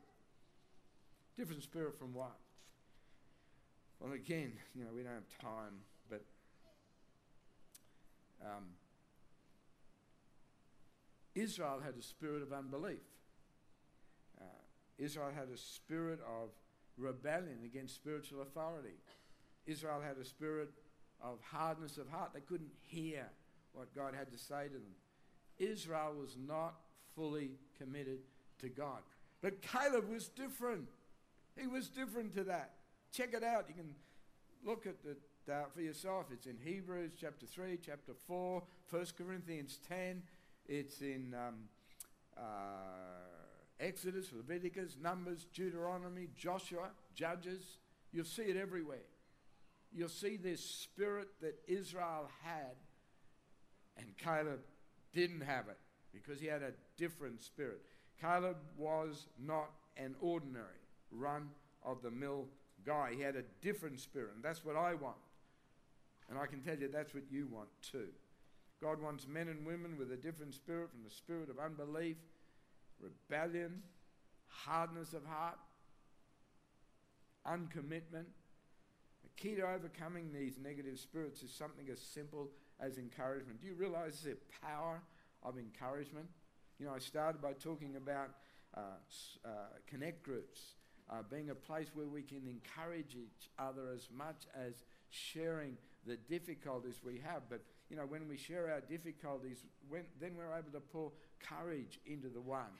Different 1.37 1.63
spirit 1.63 1.99
from 1.99 2.15
what? 2.15 2.37
Well, 4.01 4.13
again, 4.13 4.53
you 4.75 4.85
know, 4.85 4.91
we 4.95 5.03
don't 5.03 5.13
have 5.13 5.39
time, 5.41 5.81
but 6.09 6.23
um, 8.45 8.65
Israel 11.35 11.81
had 11.85 11.95
a 11.99 12.03
spirit 12.03 12.43
of 12.43 12.53
unbelief. 12.53 12.99
Uh, 14.41 14.45
Israel 14.99 15.31
had 15.35 15.49
a 15.53 15.57
spirit 15.57 16.21
of 16.21 16.51
rebellion 16.97 17.59
against 17.65 17.95
spiritual 17.95 18.43
authority. 18.43 18.97
Israel 19.67 20.01
had 20.01 20.17
a 20.19 20.25
spirit 20.25 20.71
of 21.23 21.39
hardness 21.43 21.99
of 21.99 22.09
heart. 22.09 22.31
They 22.35 22.41
couldn't 22.41 22.73
hear 22.81 23.27
what 23.73 23.95
God 23.95 24.15
had 24.15 24.31
to 24.33 24.39
say 24.39 24.67
to 24.67 24.75
them. 24.75 24.95
Israel 25.59 26.15
was 26.19 26.37
not 26.47 26.75
fully 27.15 27.53
committed 27.79 28.21
to 28.61 28.69
God. 28.69 29.01
But 29.41 29.63
Caleb 29.63 30.09
was 30.09 30.29
different. 30.29 30.89
He 31.57 31.67
was 31.67 31.89
different 31.89 32.35
to 32.35 32.45
that. 32.45 32.75
Check 33.13 33.35
it 33.35 33.43
out. 33.43 33.67
You 33.69 33.75
can 33.75 33.95
look 34.65 34.87
at 34.87 34.95
it 35.09 35.19
uh, 35.51 35.65
for 35.75 35.81
yourself. 35.81 36.27
It's 36.33 36.47
in 36.47 36.57
Hebrews 36.63 37.13
chapter 37.21 37.47
3, 37.47 37.79
chapter 37.85 38.13
4, 38.27 38.63
1 38.91 39.07
Corinthians 39.17 39.79
10. 39.89 40.23
It's 40.67 41.01
in 41.01 41.35
um, 41.35 41.55
uh, 42.37 42.41
Exodus, 43.81 44.31
Leviticus, 44.37 44.97
Numbers, 45.01 45.47
Deuteronomy, 45.55 46.29
Joshua, 46.37 46.91
Judges. 47.15 47.79
You'll 48.13 48.25
see 48.25 48.43
it 48.43 48.57
everywhere 48.57 48.99
you'll 49.99 50.09
see 50.09 50.37
this 50.37 50.65
spirit 50.65 51.29
that 51.41 51.59
Israel 51.67 52.29
had, 52.43 52.77
and 53.97 54.17
Caleb 54.17 54.61
didn't 55.13 55.41
have 55.41 55.69
it 55.69 55.79
because 56.13 56.41
he 56.41 56.47
had 56.47 56.63
a 56.63 56.73
different 56.97 57.43
spirit. 57.43 57.81
Caleb 58.21 58.57
was 58.77 59.27
not 59.39 59.71
an 59.97 60.15
ordinary 60.21 60.65
run 61.11 61.49
of 61.85 62.03
the 62.03 62.11
mill 62.11 62.47
guy. 62.87 63.13
He 63.17 63.23
had 63.23 63.37
a 63.37 63.43
different 63.61 64.01
spirit, 64.01 64.31
and 64.35 64.43
that's 64.43 64.65
what 64.65 64.77
I 64.77 64.95
want. 64.95 65.17
And 66.31 66.39
I 66.39 66.47
can 66.47 66.61
tell 66.61 66.77
you 66.77 66.89
that's 66.89 67.15
what 67.15 67.25
you 67.31 67.49
want 67.51 67.69
too. 67.83 68.09
God 68.81 69.03
wants 69.03 69.27
men 69.27 69.49
and 69.49 69.67
women 69.67 69.97
with 69.99 70.13
a 70.13 70.17
different 70.17 70.55
spirit 70.55 70.91
from 70.91 71.03
the 71.03 71.11
spirit 71.11 71.49
of 71.51 71.59
unbelief, 71.59 72.17
rebellion, 73.01 73.83
hardness 74.47 75.13
of 75.13 75.25
heart, 75.25 75.59
uncommitment, 77.47 78.27
key 79.38 79.55
to 79.55 79.62
overcoming 79.62 80.33
these 80.33 80.59
negative 80.59 80.98
spirits 80.98 81.42
is 81.42 81.53
something 81.53 81.87
as 81.90 82.01
simple 82.01 82.51
as 82.81 82.98
encouragement. 82.98 83.61
Do 83.61 83.68
you 83.68 83.74
realize 83.74 84.20
the 84.20 84.37
power 84.62 85.01
of 85.42 85.57
encouragement? 85.59 86.27
You 86.79 86.87
know, 86.87 86.94
I 86.94 86.98
started 86.98 87.40
by 87.40 87.53
talking 87.53 87.96
about 87.96 88.31
uh, 88.77 88.81
uh, 89.44 89.48
connect 89.87 90.24
groups 90.24 90.61
uh, 91.09 91.22
being 91.31 91.51
a 91.51 91.55
place 91.55 91.88
where 91.94 92.09
we 92.09 92.22
can 92.22 92.42
encourage 92.46 93.14
each 93.14 93.48
other 93.59 93.90
as 93.94 94.09
much 94.12 94.46
as 94.55 94.85
sharing 95.11 95.77
the 96.05 96.16
difficulties 96.16 97.01
we 97.05 97.20
have. 97.24 97.42
But, 97.48 97.62
you 97.90 97.96
know, 97.96 98.07
when 98.07 98.29
we 98.29 98.37
share 98.37 98.70
our 98.72 98.81
difficulties, 98.81 99.64
when, 99.88 100.03
then 100.20 100.33
we're 100.37 100.53
able 100.53 100.72
to 100.72 100.81
pour 100.81 101.12
courage 101.40 102.01
into 102.07 102.29
the 102.29 102.40
one 102.40 102.74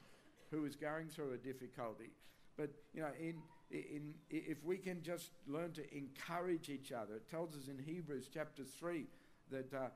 who 0.51 0.65
is 0.65 0.77
going 0.77 1.09
through 1.09 1.35
a 1.35 1.37
difficulty. 1.37 2.11
But, 2.57 2.71
you 2.93 3.01
know, 3.01 3.11
in 3.21 3.37
in, 3.71 4.15
if 4.31 4.65
we 4.65 4.77
can 4.79 5.03
just 5.03 5.31
learn 5.47 5.73
to 5.73 5.97
encourage 5.97 6.69
each 6.69 6.93
other, 6.93 7.17
it 7.17 7.31
tells 7.31 7.55
us 7.57 7.69
in 7.69 7.79
Hebrews 7.79 8.29
chapter 8.33 8.65
3 8.65 9.05
that, 9.51 9.75
uh, 9.75 9.89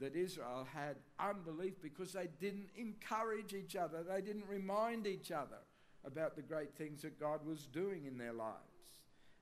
that 0.00 0.16
Israel 0.16 0.66
had 0.72 0.96
unbelief 1.18 1.74
because 1.82 2.12
they 2.12 2.28
didn't 2.40 2.70
encourage 2.76 3.54
each 3.54 3.76
other, 3.76 4.02
they 4.02 4.20
didn't 4.20 4.48
remind 4.48 5.06
each 5.06 5.30
other 5.30 5.58
about 6.04 6.34
the 6.34 6.42
great 6.42 6.74
things 6.74 7.02
that 7.02 7.20
God 7.20 7.44
was 7.46 7.66
doing 7.66 8.06
in 8.06 8.18
their 8.18 8.32
lives. 8.32 8.56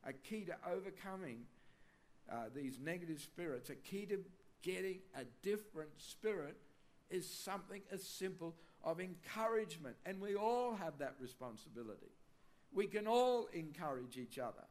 A 0.05 0.13
key 0.13 0.45
to 0.45 0.57
overcoming 0.71 1.45
uh, 2.31 2.45
these 2.55 2.79
negative 2.79 3.21
spirits, 3.21 3.71
a 3.71 3.75
key 3.75 4.07
to 4.07 4.19
getting 4.63 4.99
a 5.17 5.25
different 5.43 5.91
spirit 5.99 6.57
is 7.11 7.29
something 7.29 7.81
as 7.91 8.03
simple 8.03 8.55
of 8.85 9.01
encouragement. 9.01 9.97
And 10.05 10.21
we 10.21 10.35
all 10.35 10.75
have 10.75 10.99
that 10.99 11.15
responsibility. 11.21 12.11
We 12.73 12.87
can 12.87 13.07
all 13.07 13.49
encourage 13.53 14.17
each 14.17 14.39
other. 14.39 14.65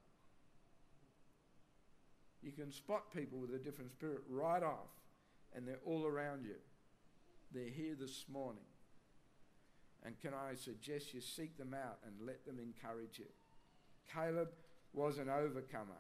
You 2.42 2.52
can 2.52 2.72
spot 2.72 3.14
people 3.14 3.40
with 3.40 3.54
a 3.54 3.58
different 3.58 3.92
spirit 3.92 4.22
right 4.30 4.64
off, 4.64 4.90
and 5.56 5.68
they're 5.68 5.80
all 5.86 6.06
around 6.06 6.46
you. 6.46 6.56
They're 7.54 7.70
here 7.70 7.96
this 8.00 8.26
morning. 8.32 8.64
And 10.06 10.20
can 10.20 10.32
I 10.34 10.56
suggest 10.56 11.14
you 11.14 11.22
seek 11.22 11.58
them 11.58 11.74
out 11.74 11.98
and 12.06 12.26
let 12.26 12.46
them 12.46 12.60
encourage 12.60 13.20
you? 13.20 13.26
Caleb 14.14 14.50
was 14.94 15.18
an 15.18 15.30
overcomer 15.30 16.00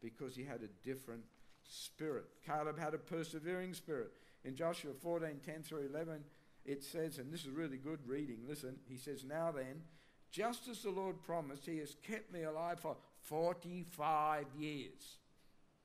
because 0.00 0.34
he 0.34 0.44
had 0.44 0.62
a 0.62 0.86
different 0.86 1.24
spirit. 1.62 2.24
Caleb 2.46 2.78
had 2.78 2.94
a 2.94 2.98
persevering 2.98 3.74
spirit. 3.74 4.12
In 4.44 4.56
Joshua 4.56 4.92
14 4.94 5.40
10 5.44 5.62
through 5.62 5.88
11, 5.92 6.24
it 6.64 6.82
says, 6.82 7.18
and 7.18 7.32
this 7.32 7.44
is 7.44 7.50
really 7.50 7.76
good 7.76 8.00
reading, 8.06 8.38
listen, 8.48 8.76
he 8.88 8.96
says, 8.96 9.24
Now 9.24 9.50
then, 9.52 9.82
just 10.32 10.66
as 10.66 10.82
the 10.82 10.90
Lord 10.90 11.22
promised, 11.22 11.66
He 11.66 11.78
has 11.78 11.94
kept 12.02 12.32
me 12.32 12.42
alive 12.42 12.80
for 12.80 12.96
45 13.22 14.46
years. 14.58 15.18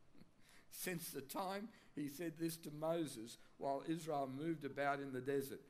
Since 0.72 1.10
the 1.10 1.22
time 1.22 1.68
He 1.96 2.08
said 2.08 2.34
this 2.40 2.58
to 2.58 2.72
Moses 2.80 3.38
while 3.58 3.84
Israel 3.88 4.30
moved 4.36 4.66
about 4.66 5.00
in 5.00 5.12
the 5.12 5.22
desert. 5.22 5.62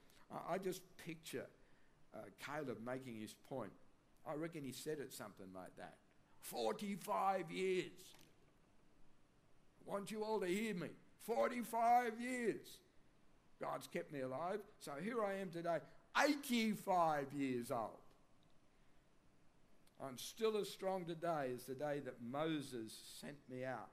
I 0.49 0.57
just 0.57 0.82
picture 1.05 1.45
uh, 2.13 2.19
Caleb 2.45 2.78
making 2.86 3.19
his 3.19 3.34
point. 3.49 3.71
I 4.28 4.36
reckon 4.36 4.63
he 4.63 4.71
said 4.71 4.99
it 4.99 5.13
something 5.13 5.47
like 5.55 5.75
that 5.78 5.95
45 6.41 7.51
years. 7.51 7.86
I 9.86 9.91
want 9.91 10.11
you 10.11 10.23
all 10.23 10.39
to 10.39 10.47
hear 10.47 10.73
me. 10.73 10.89
45 11.25 12.19
years. 12.19 12.67
God's 13.61 13.88
kept 13.88 14.11
me 14.11 14.21
alive. 14.21 14.59
So 14.80 14.91
here 15.01 15.23
I 15.23 15.36
am 15.36 15.49
today, 15.49 15.78
85 16.21 17.34
years 17.34 17.71
old. 17.71 17.99
I'm 20.03 20.17
still 20.17 20.57
as 20.57 20.69
strong 20.69 21.05
today 21.05 21.51
as 21.53 21.63
the 21.65 21.73
day 21.73 21.99
that 22.05 22.21
Moses 22.21 22.93
sent 23.19 23.37
me 23.49 23.65
out. 23.65 23.89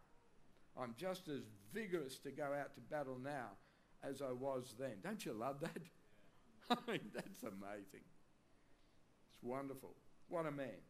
I'm 0.78 0.94
just 0.98 1.28
as 1.28 1.42
vigorous 1.72 2.18
to 2.18 2.30
go 2.30 2.44
out 2.44 2.74
to 2.74 2.80
battle 2.80 3.18
now 3.22 3.50
as 4.02 4.20
I 4.20 4.32
was 4.32 4.74
then. 4.78 4.96
Don't 5.02 5.24
you 5.24 5.32
love 5.32 5.60
that? 5.60 5.78
I 6.70 6.90
mean, 6.90 7.10
that's 7.14 7.42
amazing. 7.42 8.04
It's 9.28 9.42
wonderful. 9.42 9.94
What 10.28 10.46
a 10.46 10.50
man. 10.50 10.82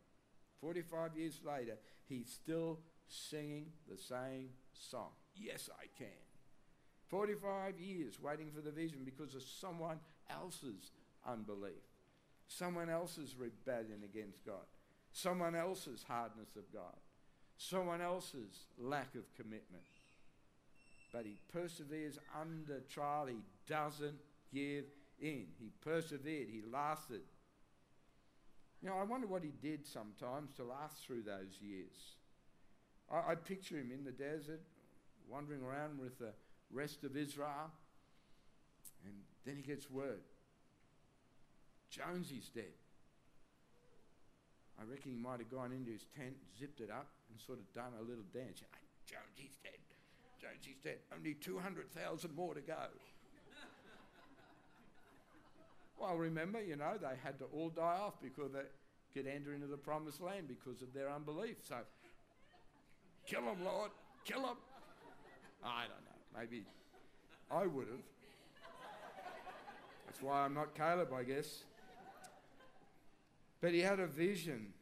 45 0.60 1.16
years 1.16 1.40
later, 1.46 1.76
he's 2.08 2.30
still 2.30 2.80
singing 3.06 3.66
the 3.88 3.98
same 3.98 4.48
song. 4.72 5.10
Yes, 5.36 5.68
I 5.78 5.86
can. 5.96 6.08
45 7.08 7.78
years 7.78 8.20
waiting 8.20 8.50
for 8.54 8.60
the 8.60 8.70
vision 8.70 9.00
because 9.04 9.34
of 9.34 9.42
someone 9.42 9.98
else's 10.30 10.92
unbelief, 11.26 11.84
someone 12.48 12.88
else's 12.88 13.36
rebellion 13.36 14.02
against 14.04 14.44
God, 14.44 14.64
someone 15.14 15.54
else's 15.54 16.04
hardness 16.06 16.56
of 16.56 16.70
God, 16.72 16.96
someone 17.56 18.02
else's 18.02 18.66
lack 18.76 19.14
of 19.14 19.32
commitment. 19.34 19.84
But 21.12 21.24
he 21.24 21.38
perseveres 21.52 22.18
under 22.38 22.80
trial. 22.80 23.26
He 23.26 23.38
doesn't 23.68 24.18
give 24.52 24.84
in. 25.20 25.46
He 25.60 25.70
persevered. 25.80 26.48
He 26.50 26.62
lasted. 26.70 27.20
You 28.82 28.88
know, 28.88 28.96
I 28.96 29.04
wonder 29.04 29.28
what 29.28 29.44
he 29.44 29.52
did 29.62 29.86
sometimes 29.86 30.52
to 30.56 30.64
last 30.64 31.06
through 31.06 31.22
those 31.22 31.58
years. 31.60 32.16
I, 33.10 33.32
I 33.32 33.34
picture 33.36 33.76
him 33.76 33.92
in 33.92 34.04
the 34.04 34.10
desert, 34.10 34.62
wandering 35.30 35.62
around 35.62 36.00
with 36.00 36.18
the 36.18 36.32
rest 36.72 37.04
of 37.04 37.16
Israel, 37.16 37.70
and 39.06 39.14
then 39.46 39.56
he 39.56 39.62
gets 39.62 39.88
word 39.88 40.22
Jonesy's 41.88 42.50
dead. 42.52 42.74
I 44.80 44.84
reckon 44.84 45.12
he 45.12 45.16
might 45.16 45.38
have 45.38 45.50
gone 45.50 45.72
into 45.72 45.92
his 45.92 46.06
tent, 46.16 46.34
zipped 46.58 46.80
it 46.80 46.90
up, 46.90 47.06
and 47.30 47.40
sort 47.40 47.58
of 47.58 47.72
done 47.74 47.92
a 47.98 48.02
little 48.02 48.24
dance. 48.32 48.60
Hey, 48.60 48.84
Jonesy's 49.06 49.56
dead. 49.62 49.78
Jonesy's 50.40 50.80
dead. 50.82 50.98
Only 51.14 51.34
200,000 51.34 52.34
more 52.34 52.54
to 52.54 52.60
go. 52.60 52.74
Well, 55.96 56.16
remember, 56.16 56.60
you 56.60 56.74
know, 56.74 56.94
they 57.00 57.14
had 57.22 57.38
to 57.38 57.44
all 57.54 57.68
die 57.70 57.98
off 58.02 58.14
because 58.20 58.50
they 58.52 58.66
could 59.14 59.28
enter 59.28 59.54
into 59.54 59.68
the 59.68 59.76
promised 59.76 60.20
land 60.20 60.48
because 60.48 60.82
of 60.82 60.92
their 60.92 61.08
unbelief. 61.08 61.58
So, 61.62 61.76
kill 63.26 63.42
them, 63.42 63.64
Lord, 63.64 63.92
kill 64.24 64.42
them. 64.42 64.56
I 65.64 65.82
don't 65.82 66.04
know. 66.04 66.38
Maybe 66.38 66.64
I 67.48 67.66
would 67.66 67.86
have. 67.86 68.02
That's 70.06 70.20
why 70.20 70.44
I'm 70.44 70.52
not 70.52 70.74
Caleb, 70.74 71.12
I 71.14 71.22
guess. 71.22 71.62
But 73.64 73.72
he 73.72 73.80
had 73.80 73.98
a 73.98 74.06
vision 74.06 74.74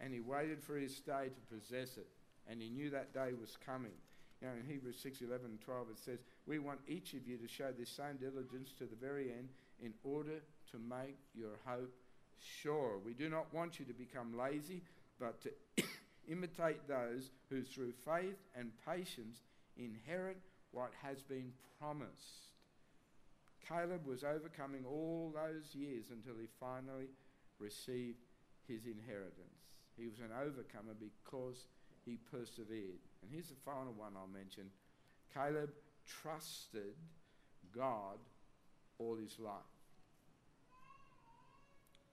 and 0.00 0.14
he 0.14 0.20
waited 0.20 0.62
for 0.62 0.74
his 0.74 1.00
day 1.00 1.28
to 1.28 1.54
possess 1.54 1.98
it. 1.98 2.06
And 2.48 2.62
he 2.62 2.70
knew 2.70 2.88
that 2.88 3.12
day 3.12 3.32
was 3.38 3.58
coming. 3.66 3.92
You 4.40 4.48
know, 4.48 4.54
in 4.58 4.66
Hebrews 4.66 4.96
6 5.02 5.20
11 5.20 5.44
and 5.44 5.60
12, 5.60 5.86
it 5.90 5.98
says, 5.98 6.18
We 6.46 6.60
want 6.60 6.80
each 6.88 7.12
of 7.12 7.28
you 7.28 7.36
to 7.36 7.46
show 7.46 7.72
this 7.78 7.90
same 7.90 8.16
diligence 8.18 8.70
to 8.78 8.84
the 8.84 8.96
very 8.96 9.24
end 9.24 9.50
in 9.82 9.92
order 10.02 10.40
to 10.70 10.78
make 10.78 11.18
your 11.34 11.58
hope 11.66 11.92
sure. 12.38 12.98
We 13.04 13.12
do 13.12 13.28
not 13.28 13.52
want 13.52 13.78
you 13.78 13.84
to 13.84 13.92
become 13.92 14.34
lazy, 14.34 14.80
but 15.18 15.38
to 15.42 15.50
imitate 16.26 16.88
those 16.88 17.28
who 17.50 17.62
through 17.62 17.92
faith 18.06 18.38
and 18.56 18.72
patience 18.88 19.42
inherit 19.76 20.38
what 20.72 20.92
has 21.02 21.22
been 21.22 21.52
promised. 21.78 22.48
Caleb 23.68 24.06
was 24.06 24.24
overcoming 24.24 24.86
all 24.86 25.34
those 25.34 25.74
years 25.74 26.06
until 26.10 26.40
he 26.40 26.48
finally 26.58 27.08
received 27.60 28.24
his 28.66 28.86
inheritance. 28.86 29.60
He 29.96 30.06
was 30.06 30.18
an 30.18 30.32
overcomer 30.34 30.94
because 30.98 31.66
he 32.04 32.18
persevered. 32.30 33.00
And 33.22 33.30
here's 33.30 33.48
the 33.48 33.60
final 33.64 33.92
one 33.92 34.12
I'll 34.16 34.26
mention 34.26 34.70
Caleb 35.32 35.70
trusted 36.06 36.94
God 37.74 38.18
all 38.98 39.16
his 39.16 39.38
life. 39.38 39.54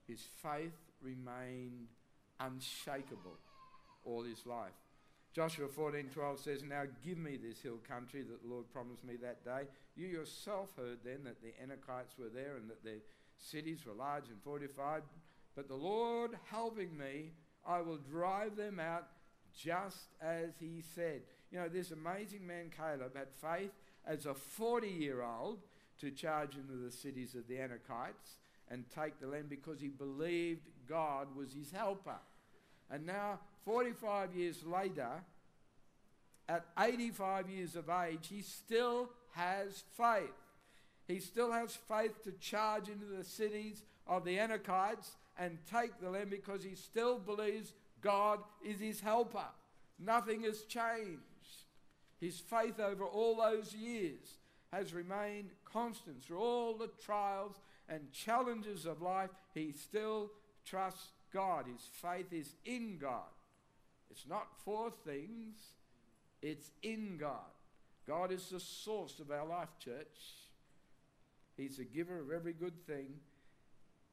His 0.06 0.20
faith 0.42 0.78
remained 1.02 1.88
unshakable 2.40 3.38
all 4.04 4.22
his 4.22 4.46
life. 4.46 4.72
Joshua 5.32 5.68
14:12 5.68 6.40
says, 6.40 6.62
"Now 6.62 6.86
give 6.86 7.18
me 7.18 7.36
this 7.36 7.60
hill 7.60 7.78
country 7.78 8.22
that 8.22 8.42
the 8.42 8.48
Lord 8.48 8.70
promised 8.70 9.04
me 9.04 9.16
that 9.16 9.44
day. 9.44 9.68
You 9.94 10.06
yourself 10.06 10.74
heard 10.76 11.02
then 11.04 11.24
that 11.24 11.40
the 11.42 11.52
Anakites 11.62 12.16
were 12.18 12.30
there 12.30 12.56
and 12.56 12.68
that 12.70 12.82
their 12.82 13.00
cities 13.36 13.84
were 13.84 13.92
large 13.92 14.28
and 14.30 14.42
fortified. 14.42 15.02
But 15.54 15.68
the 15.68 15.74
Lord 15.74 16.38
helping 16.50 16.96
me, 16.96 17.32
I 17.66 17.80
will 17.80 17.98
drive 17.98 18.56
them 18.56 18.78
out 18.80 19.08
just 19.54 20.14
as 20.20 20.50
he 20.60 20.82
said." 20.94 21.22
You 21.50 21.58
know, 21.58 21.68
this 21.68 21.90
amazing 21.90 22.46
man 22.46 22.70
Caleb 22.70 23.16
had 23.16 23.28
faith 23.32 23.72
as 24.06 24.26
a 24.26 24.34
40-year-old 24.34 25.60
to 26.00 26.10
charge 26.10 26.54
into 26.56 26.74
the 26.74 26.90
cities 26.90 27.34
of 27.34 27.48
the 27.48 27.56
Anakites 27.56 28.36
and 28.70 28.84
take 28.90 29.18
the 29.18 29.26
land 29.26 29.48
because 29.48 29.80
he 29.80 29.88
believed 29.88 30.68
God 30.86 31.34
was 31.34 31.52
his 31.52 31.70
helper. 31.70 32.18
And 32.90 33.06
now, 33.06 33.40
45 33.64 34.34
years 34.34 34.62
later, 34.64 35.24
at 36.48 36.66
85 36.78 37.50
years 37.50 37.76
of 37.76 37.88
age, 37.88 38.28
he 38.28 38.42
still 38.42 39.10
has 39.32 39.82
faith. 39.96 40.30
He 41.06 41.20
still 41.20 41.52
has 41.52 41.74
faith 41.74 42.22
to 42.24 42.32
charge 42.32 42.88
into 42.88 43.06
the 43.06 43.24
cities 43.24 43.82
of 44.06 44.24
the 44.24 44.36
Anakites 44.36 45.10
and 45.38 45.58
take 45.70 46.00
the 46.00 46.10
land 46.10 46.30
because 46.30 46.64
he 46.64 46.74
still 46.74 47.18
believes 47.18 47.72
God 48.00 48.40
is 48.64 48.80
his 48.80 49.00
helper. 49.00 49.46
Nothing 49.98 50.42
has 50.42 50.62
changed. 50.62 51.22
His 52.20 52.38
faith 52.38 52.80
over 52.80 53.04
all 53.04 53.36
those 53.36 53.74
years 53.74 54.38
has 54.72 54.92
remained 54.92 55.50
constant 55.64 56.22
through 56.22 56.40
all 56.40 56.74
the 56.74 56.90
trials 57.04 57.56
and 57.88 58.12
challenges 58.12 58.86
of 58.86 59.00
life. 59.00 59.30
He 59.54 59.72
still 59.72 60.30
trusts 60.64 61.12
God. 61.32 61.66
His 61.66 61.88
faith 62.02 62.32
is 62.32 62.54
in 62.64 62.98
God. 62.98 63.22
It's 64.10 64.26
not 64.26 64.48
for 64.64 64.90
things, 64.90 65.56
it's 66.42 66.70
in 66.82 67.18
God. 67.18 67.52
God 68.06 68.32
is 68.32 68.48
the 68.48 68.60
source 68.60 69.20
of 69.20 69.30
our 69.30 69.46
life, 69.46 69.68
church. 69.78 70.06
He's 71.56 71.76
the 71.76 71.84
giver 71.84 72.20
of 72.20 72.30
every 72.30 72.52
good 72.52 72.86
thing. 72.86 73.06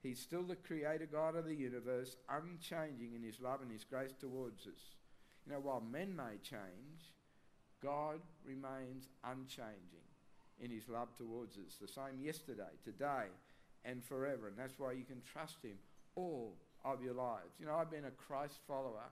He's 0.06 0.20
still 0.20 0.44
the 0.44 0.56
creator 0.56 1.08
God 1.12 1.36
of 1.36 1.46
the 1.46 1.56
universe, 1.56 2.16
unchanging 2.30 3.14
in 3.16 3.24
his 3.24 3.42
love 3.42 3.64
and 3.64 3.72
his 3.72 3.84
grace 3.84 4.14
towards 4.20 4.68
us. 4.68 4.94
You 5.46 5.54
know, 5.54 5.60
while 5.60 5.82
men 5.82 6.16
may 6.16 6.38
change, 6.44 7.16
God 7.82 8.20
remains 8.46 9.10
unchanging 9.24 10.06
in 10.60 10.70
his 10.70 10.88
love 10.88 11.08
towards 11.18 11.58
us. 11.58 11.78
The 11.82 11.88
same 11.88 12.22
yesterday, 12.22 12.70
today, 12.84 13.26
and 13.84 14.04
forever. 14.04 14.48
And 14.48 14.58
that's 14.58 14.78
why 14.78 14.92
you 14.92 15.06
can 15.06 15.24
trust 15.34 15.64
him 15.64 15.78
all 16.16 16.54
of 16.84 17.02
your 17.04 17.16
lives. 17.16 17.56
You 17.60 17.66
know, 17.66 17.74
I've 17.74 17.90
been 17.90 18.06
a 18.06 18.12
Christ 18.12 18.60
follower 18.68 19.10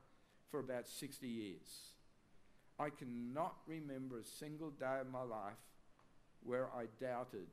for 0.52 0.60
about 0.60 0.88
60 0.88 1.28
years. 1.28 1.90
I 2.78 2.90
cannot 2.92 3.56
remember 3.66 4.20
a 4.20 4.24
single 4.24 4.70
day 4.70 5.00
of 5.02 5.10
my 5.10 5.24
life 5.24 5.58
where 6.44 6.68
I 6.68 6.86
doubted 7.04 7.48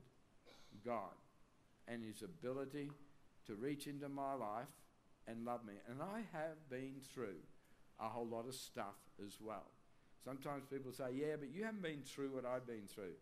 God 0.85 1.15
and 1.87 2.03
his 2.03 2.21
ability 2.21 2.91
to 3.51 3.55
reach 3.55 3.85
into 3.85 4.07
my 4.07 4.33
life 4.33 4.71
and 5.27 5.45
love 5.45 5.65
me. 5.65 5.73
And 5.89 6.01
I 6.01 6.23
have 6.31 6.69
been 6.69 7.01
through 7.13 7.39
a 7.99 8.07
whole 8.07 8.25
lot 8.25 8.47
of 8.47 8.55
stuff 8.55 8.95
as 9.25 9.37
well. 9.41 9.65
Sometimes 10.23 10.63
people 10.71 10.93
say, 10.93 11.11
yeah, 11.13 11.35
but 11.37 11.53
you 11.53 11.65
haven't 11.65 11.83
been 11.83 12.01
through 12.03 12.29
what 12.33 12.45
I've 12.45 12.65
been 12.65 12.87
through. 12.87 13.15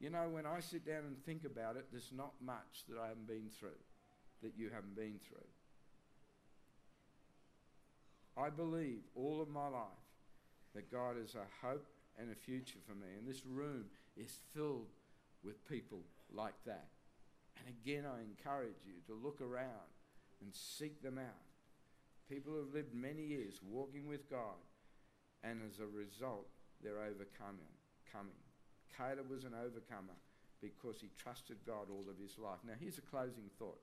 You 0.00 0.10
know, 0.10 0.28
when 0.30 0.46
I 0.46 0.60
sit 0.60 0.86
down 0.86 1.04
and 1.06 1.22
think 1.24 1.44
about 1.44 1.76
it, 1.76 1.86
there's 1.92 2.10
not 2.16 2.32
much 2.44 2.84
that 2.88 2.98
I 2.98 3.08
haven't 3.08 3.28
been 3.28 3.50
through 3.58 3.78
that 4.42 4.52
you 4.56 4.70
haven't 4.72 4.96
been 4.96 5.20
through. 5.28 5.46
I 8.36 8.48
believe 8.48 9.00
all 9.14 9.42
of 9.42 9.48
my 9.48 9.68
life 9.68 9.84
that 10.74 10.90
God 10.90 11.16
is 11.22 11.34
a 11.34 11.66
hope 11.66 11.86
and 12.18 12.32
a 12.32 12.34
future 12.34 12.78
for 12.86 12.94
me. 12.94 13.08
And 13.18 13.28
this 13.28 13.44
room 13.46 13.84
is 14.16 14.38
filled 14.54 14.88
with 15.44 15.68
people 15.68 16.00
like 16.34 16.54
that. 16.64 16.88
And 17.64 17.74
again, 17.82 18.04
I 18.04 18.20
encourage 18.22 18.82
you 18.84 18.94
to 19.06 19.14
look 19.14 19.40
around 19.40 19.90
and 20.40 20.52
seek 20.52 21.02
them 21.02 21.18
out. 21.18 21.46
People 22.28 22.56
have 22.56 22.74
lived 22.74 22.94
many 22.94 23.22
years 23.22 23.60
walking 23.62 24.08
with 24.08 24.28
God, 24.28 24.58
and 25.44 25.60
as 25.68 25.78
a 25.78 25.86
result, 25.86 26.48
they're 26.82 26.98
overcoming. 26.98 27.70
Coming. 28.10 28.32
Caleb 28.96 29.30
was 29.30 29.44
an 29.44 29.54
overcomer 29.54 30.18
because 30.60 30.96
he 31.00 31.10
trusted 31.16 31.56
God 31.66 31.86
all 31.90 32.04
of 32.10 32.18
his 32.20 32.38
life. 32.38 32.58
Now, 32.66 32.74
here's 32.78 32.98
a 32.98 33.02
closing 33.02 33.50
thought. 33.58 33.80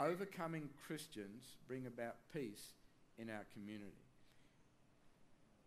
Overcoming 0.00 0.68
Christians 0.86 1.44
bring 1.68 1.86
about 1.86 2.16
peace 2.32 2.72
in 3.16 3.30
our 3.30 3.46
community. 3.52 3.92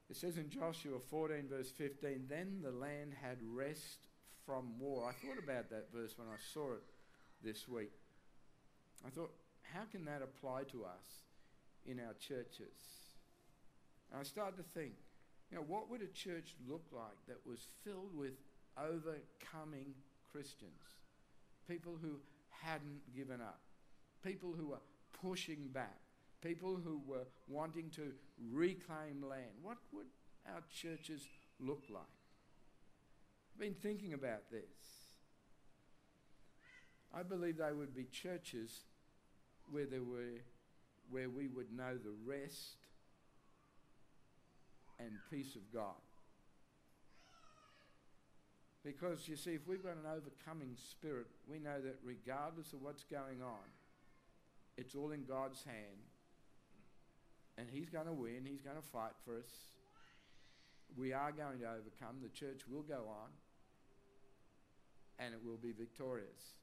It 0.10 0.16
says 0.16 0.38
in 0.38 0.50
Joshua 0.50 1.00
14, 1.10 1.48
verse 1.50 1.70
15, 1.70 2.26
then 2.30 2.60
the 2.64 2.72
land 2.72 3.14
had 3.22 3.38
rest 3.42 4.07
from 4.48 4.80
war. 4.80 5.08
I 5.08 5.12
thought 5.12 5.38
about 5.38 5.70
that 5.70 5.90
verse 5.94 6.18
when 6.18 6.28
I 6.30 6.40
saw 6.54 6.74
it 6.74 6.84
this 7.44 7.68
week. 7.68 7.92
I 9.06 9.10
thought, 9.10 9.32
how 9.74 9.84
can 9.92 10.06
that 10.06 10.22
apply 10.24 10.64
to 10.72 10.86
us 10.86 11.28
in 11.86 12.00
our 12.00 12.14
churches? 12.14 12.80
And 14.12 14.22
I 14.22 14.24
started 14.24 14.56
to 14.58 14.64
think, 14.64 14.94
you 15.52 15.58
know, 15.58 15.64
what 15.68 15.90
would 15.92 16.02
a 16.02 16.08
church 16.08 16.56
look 16.68 16.86
like 16.92 17.18
that 17.28 17.38
was 17.46 17.60
filled 17.84 18.18
with 18.18 18.34
overcoming 18.78 19.94
Christians? 20.32 20.72
People 21.68 21.98
who 22.02 22.16
hadn't 22.50 23.02
given 23.16 23.42
up, 23.42 23.60
people 24.24 24.54
who 24.58 24.68
were 24.68 24.82
pushing 25.22 25.68
back, 25.74 26.00
people 26.42 26.80
who 26.82 27.02
were 27.06 27.28
wanting 27.50 27.90
to 27.96 28.14
reclaim 28.52 29.22
land. 29.28 29.52
What 29.62 29.78
would 29.92 30.08
our 30.48 30.64
churches 30.74 31.28
look 31.60 31.84
like? 31.90 32.17
I've 33.58 33.62
been 33.62 33.74
thinking 33.74 34.14
about 34.14 34.52
this. 34.52 34.62
I 37.12 37.24
believe 37.24 37.58
they 37.58 37.72
would 37.74 37.96
be 37.96 38.04
churches 38.04 38.82
where 39.72 39.88
there 39.88 40.04
were 40.04 40.44
where 41.10 41.28
we 41.28 41.48
would 41.48 41.76
know 41.76 41.98
the 41.98 42.14
rest 42.24 42.76
and 45.00 45.10
peace 45.32 45.56
of 45.56 45.74
God. 45.74 45.96
Because 48.84 49.28
you 49.28 49.36
see, 49.36 49.56
if 49.56 49.68
we've 49.68 49.82
got 49.82 49.94
an 49.94 50.06
overcoming 50.06 50.76
spirit, 50.92 51.26
we 51.50 51.58
know 51.58 51.82
that 51.82 51.98
regardless 52.04 52.74
of 52.74 52.84
what's 52.84 53.06
going 53.06 53.42
on, 53.42 53.66
it's 54.78 54.94
all 54.94 55.14
in 55.14 55.24
God's 55.26 55.64
hand. 55.64 56.06
And 57.58 57.68
He's 57.72 57.90
going 57.90 58.06
to 58.06 58.14
win, 58.14 58.46
He's 58.46 58.62
going 58.62 58.78
to 58.78 58.88
fight 58.94 59.14
for 59.26 59.36
us. 59.36 59.50
We 60.96 61.12
are 61.12 61.32
going 61.32 61.58
to 61.62 61.66
overcome. 61.66 62.18
The 62.22 62.30
church 62.30 62.62
will 62.70 62.84
go 62.84 63.08
on, 63.10 63.30
and 65.20 65.34
it 65.34 65.40
will 65.44 65.58
be 65.58 65.72
victorious. 65.72 66.56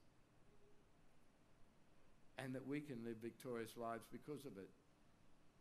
And 2.39 2.55
that 2.55 2.67
we 2.67 2.81
can 2.81 3.05
live 3.05 3.17
victorious 3.23 3.77
lives 3.77 4.05
because 4.11 4.45
of 4.45 4.57
it. 4.59 4.71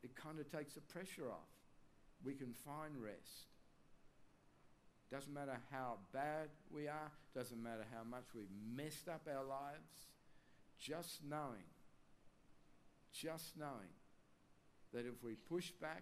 It 0.04 0.16
kind 0.16 0.40
of 0.40 0.52
takes 0.52 0.74
the 0.74 0.82
pressure 0.82 1.30
off. 1.30 1.52
We 2.24 2.34
can 2.34 2.54
find 2.66 2.94
rest. 3.02 3.48
Doesn't 5.12 5.34
matter 5.34 5.58
how 5.72 5.98
bad 6.12 6.50
we 6.72 6.88
are, 6.88 7.12
doesn't 7.36 7.62
matter 7.62 7.86
how 7.94 8.04
much 8.04 8.24
we've 8.34 8.48
messed 8.76 9.08
up 9.08 9.28
our 9.30 9.44
lives, 9.44 10.08
just 10.80 11.20
knowing, 11.30 11.70
just 13.14 13.56
knowing 13.56 13.94
that 14.92 15.06
if 15.06 15.24
we 15.24 15.36
push 15.36 15.70
back, 15.70 16.02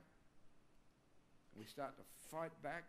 we 1.57 1.65
start 1.65 1.97
to 1.97 2.03
fight 2.29 2.53
back, 2.63 2.85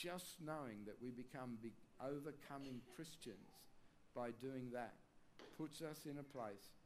just 0.00 0.36
knowing 0.44 0.86
that 0.86 0.94
we 1.02 1.10
become 1.10 1.58
big, 1.60 1.72
overcoming 2.00 2.80
Christians 2.94 3.50
by 4.14 4.30
doing 4.40 4.70
that 4.72 4.94
puts 5.56 5.82
us 5.82 6.06
in 6.06 6.18
a 6.18 6.22
place 6.22 6.78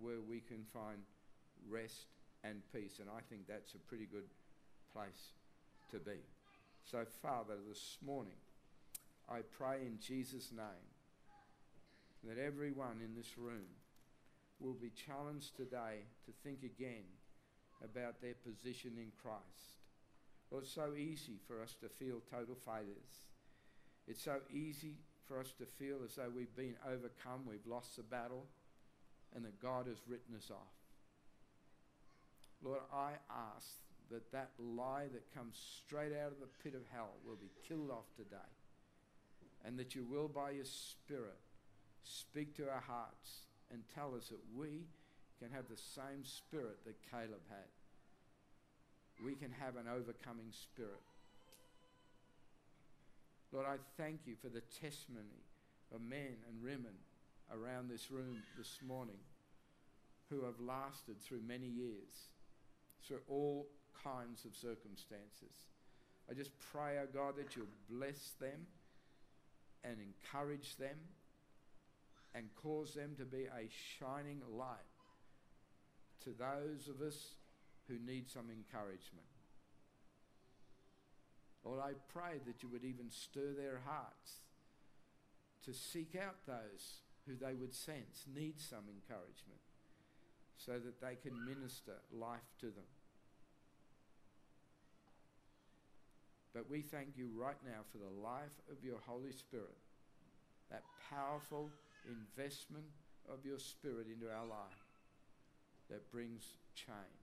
where 0.00 0.20
we 0.20 0.40
can 0.40 0.64
find 0.72 0.98
rest 1.68 2.06
and 2.42 2.62
peace. 2.72 2.98
And 3.00 3.08
I 3.08 3.20
think 3.28 3.46
that's 3.46 3.74
a 3.74 3.78
pretty 3.78 4.06
good 4.06 4.28
place 4.92 5.32
to 5.92 5.98
be. 5.98 6.18
So, 6.84 7.04
Father, 7.22 7.54
this 7.68 7.98
morning, 8.04 8.40
I 9.30 9.40
pray 9.56 9.82
in 9.86 9.98
Jesus' 10.00 10.50
name 10.50 10.88
that 12.24 12.38
everyone 12.42 13.00
in 13.04 13.14
this 13.14 13.38
room 13.38 13.68
will 14.58 14.74
be 14.74 14.90
challenged 14.90 15.56
today 15.56 16.06
to 16.26 16.32
think 16.42 16.64
again 16.64 17.04
about 17.84 18.20
their 18.20 18.34
position 18.34 18.92
in 18.96 19.12
Christ. 19.22 19.77
Well, 20.50 20.60
it's 20.60 20.72
so 20.72 20.94
easy 20.96 21.38
for 21.46 21.62
us 21.62 21.74
to 21.80 21.88
feel 21.88 22.22
total 22.30 22.54
failures. 22.54 23.22
It's 24.06 24.22
so 24.22 24.40
easy 24.50 24.96
for 25.26 25.38
us 25.40 25.52
to 25.58 25.66
feel 25.66 25.98
as 26.04 26.14
though 26.14 26.30
we've 26.34 26.54
been 26.56 26.76
overcome, 26.86 27.42
we've 27.46 27.66
lost 27.66 27.96
the 27.96 28.02
battle, 28.02 28.46
and 29.34 29.44
that 29.44 29.60
God 29.60 29.86
has 29.86 29.98
written 30.08 30.34
us 30.36 30.50
off. 30.50 30.72
Lord, 32.62 32.80
I 32.92 33.12
ask 33.30 33.68
that 34.10 34.32
that 34.32 34.50
lie 34.58 35.06
that 35.12 35.34
comes 35.34 35.60
straight 35.84 36.12
out 36.12 36.32
of 36.32 36.40
the 36.40 36.48
pit 36.62 36.74
of 36.74 36.82
hell 36.92 37.10
will 37.26 37.36
be 37.36 37.50
killed 37.68 37.90
off 37.90 38.06
today. 38.16 38.36
And 39.64 39.78
that 39.78 39.94
you 39.94 40.04
will, 40.04 40.28
by 40.28 40.52
your 40.52 40.64
Spirit, 40.64 41.38
speak 42.04 42.56
to 42.56 42.70
our 42.70 42.80
hearts 42.80 43.42
and 43.70 43.82
tell 43.94 44.14
us 44.16 44.28
that 44.28 44.40
we 44.56 44.86
can 45.38 45.50
have 45.52 45.68
the 45.68 45.76
same 45.76 46.24
spirit 46.24 46.78
that 46.84 46.96
Caleb 47.10 47.42
had. 47.48 47.68
We 49.24 49.34
can 49.34 49.50
have 49.60 49.76
an 49.76 49.86
overcoming 49.88 50.52
spirit. 50.52 51.02
Lord, 53.52 53.66
I 53.66 53.76
thank 53.96 54.20
you 54.26 54.34
for 54.40 54.48
the 54.48 54.62
testimony 54.80 55.42
of 55.94 56.00
men 56.02 56.36
and 56.48 56.62
women 56.62 56.94
around 57.50 57.88
this 57.88 58.10
room 58.10 58.42
this 58.56 58.78
morning 58.86 59.18
who 60.28 60.44
have 60.44 60.60
lasted 60.60 61.20
through 61.20 61.40
many 61.46 61.66
years, 61.66 62.28
through 63.06 63.20
all 63.28 63.66
kinds 64.04 64.44
of 64.44 64.54
circumstances. 64.54 65.66
I 66.30 66.34
just 66.34 66.50
pray, 66.72 66.98
oh 67.02 67.08
God, 67.12 67.36
that 67.38 67.56
you'll 67.56 67.66
bless 67.90 68.32
them 68.40 68.66
and 69.82 69.96
encourage 69.98 70.76
them 70.76 70.96
and 72.34 72.48
cause 72.62 72.92
them 72.94 73.14
to 73.18 73.24
be 73.24 73.44
a 73.44 73.68
shining 73.98 74.42
light 74.52 74.76
to 76.24 76.30
those 76.30 76.88
of 76.88 77.00
us 77.00 77.32
who 77.88 77.98
need 78.04 78.28
some 78.28 78.50
encouragement. 78.50 79.26
Lord, 81.64 81.80
I 81.80 81.92
pray 82.12 82.40
that 82.46 82.62
you 82.62 82.68
would 82.68 82.84
even 82.84 83.10
stir 83.10 83.52
their 83.56 83.80
hearts 83.84 84.40
to 85.64 85.74
seek 85.74 86.16
out 86.16 86.36
those 86.46 87.02
who 87.26 87.34
they 87.34 87.54
would 87.54 87.74
sense 87.74 88.24
need 88.34 88.60
some 88.60 88.84
encouragement 88.88 89.60
so 90.56 90.72
that 90.72 91.00
they 91.00 91.16
can 91.16 91.44
minister 91.44 91.92
life 92.12 92.48
to 92.60 92.66
them. 92.66 92.88
But 96.54 96.70
we 96.70 96.80
thank 96.80 97.08
you 97.16 97.28
right 97.36 97.58
now 97.64 97.84
for 97.92 97.98
the 97.98 98.20
life 98.22 98.56
of 98.70 98.82
your 98.82 98.98
Holy 99.06 99.32
Spirit, 99.32 99.76
that 100.70 100.82
powerful 101.10 101.70
investment 102.06 102.86
of 103.30 103.44
your 103.44 103.58
Spirit 103.58 104.06
into 104.12 104.26
our 104.32 104.46
life 104.46 104.88
that 105.90 106.10
brings 106.10 106.42
change. 106.74 107.17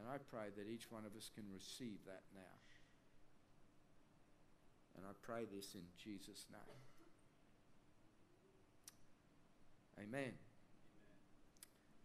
And 0.00 0.08
I 0.08 0.16
pray 0.16 0.48
that 0.56 0.64
each 0.72 0.90
one 0.90 1.04
of 1.04 1.14
us 1.14 1.30
can 1.34 1.44
receive 1.52 2.00
that 2.06 2.24
now. 2.32 2.56
And 4.96 5.04
I 5.04 5.12
pray 5.20 5.44
this 5.54 5.74
in 5.74 5.84
Jesus' 6.02 6.46
name. 6.50 6.80
Amen. 10.08 10.32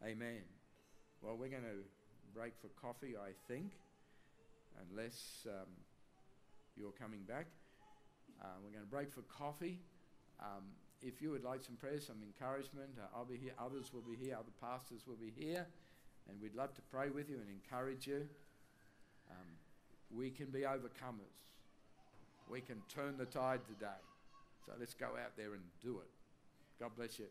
Amen. 0.03 0.43
Well, 1.21 1.37
we're 1.39 1.47
going 1.47 1.63
to 1.63 1.87
break 2.33 2.51
for 2.59 2.67
coffee, 2.81 3.15
I 3.15 3.31
think 3.47 3.71
unless 4.91 5.47
um, 5.47 5.69
you're 6.75 6.91
coming 6.91 7.21
back. 7.21 7.47
Uh, 8.41 8.47
we're 8.63 8.71
going 8.71 8.83
to 8.83 8.91
break 8.91 9.13
for 9.13 9.21
coffee. 9.21 9.79
Um, 10.39 10.63
if 11.01 11.21
you 11.21 11.31
would 11.31 11.43
like 11.43 11.63
some 11.63 11.75
prayer, 11.75 11.99
some 11.99 12.17
encouragement, 12.21 12.89
uh, 12.99 13.15
I'll 13.15 13.25
be 13.25 13.37
here. 13.37 13.53
Others 13.59 13.93
will 13.93 14.01
be 14.01 14.15
here. 14.15 14.35
Other 14.35 14.51
pastors 14.59 15.07
will 15.07 15.15
be 15.15 15.31
here. 15.35 15.65
And 16.29 16.41
we'd 16.41 16.55
love 16.55 16.73
to 16.75 16.81
pray 16.91 17.09
with 17.09 17.29
you 17.29 17.37
and 17.37 17.49
encourage 17.49 18.07
you. 18.07 18.27
Um, 19.29 19.47
we 20.15 20.29
can 20.29 20.47
be 20.47 20.61
overcomers. 20.61 21.35
We 22.49 22.61
can 22.61 22.81
turn 22.93 23.17
the 23.17 23.25
tide 23.25 23.61
today. 23.67 24.01
So 24.65 24.73
let's 24.79 24.93
go 24.93 25.07
out 25.07 25.37
there 25.37 25.53
and 25.53 25.63
do 25.83 25.99
it. 25.99 26.09
God 26.79 26.91
bless 26.95 27.19
you. 27.19 27.25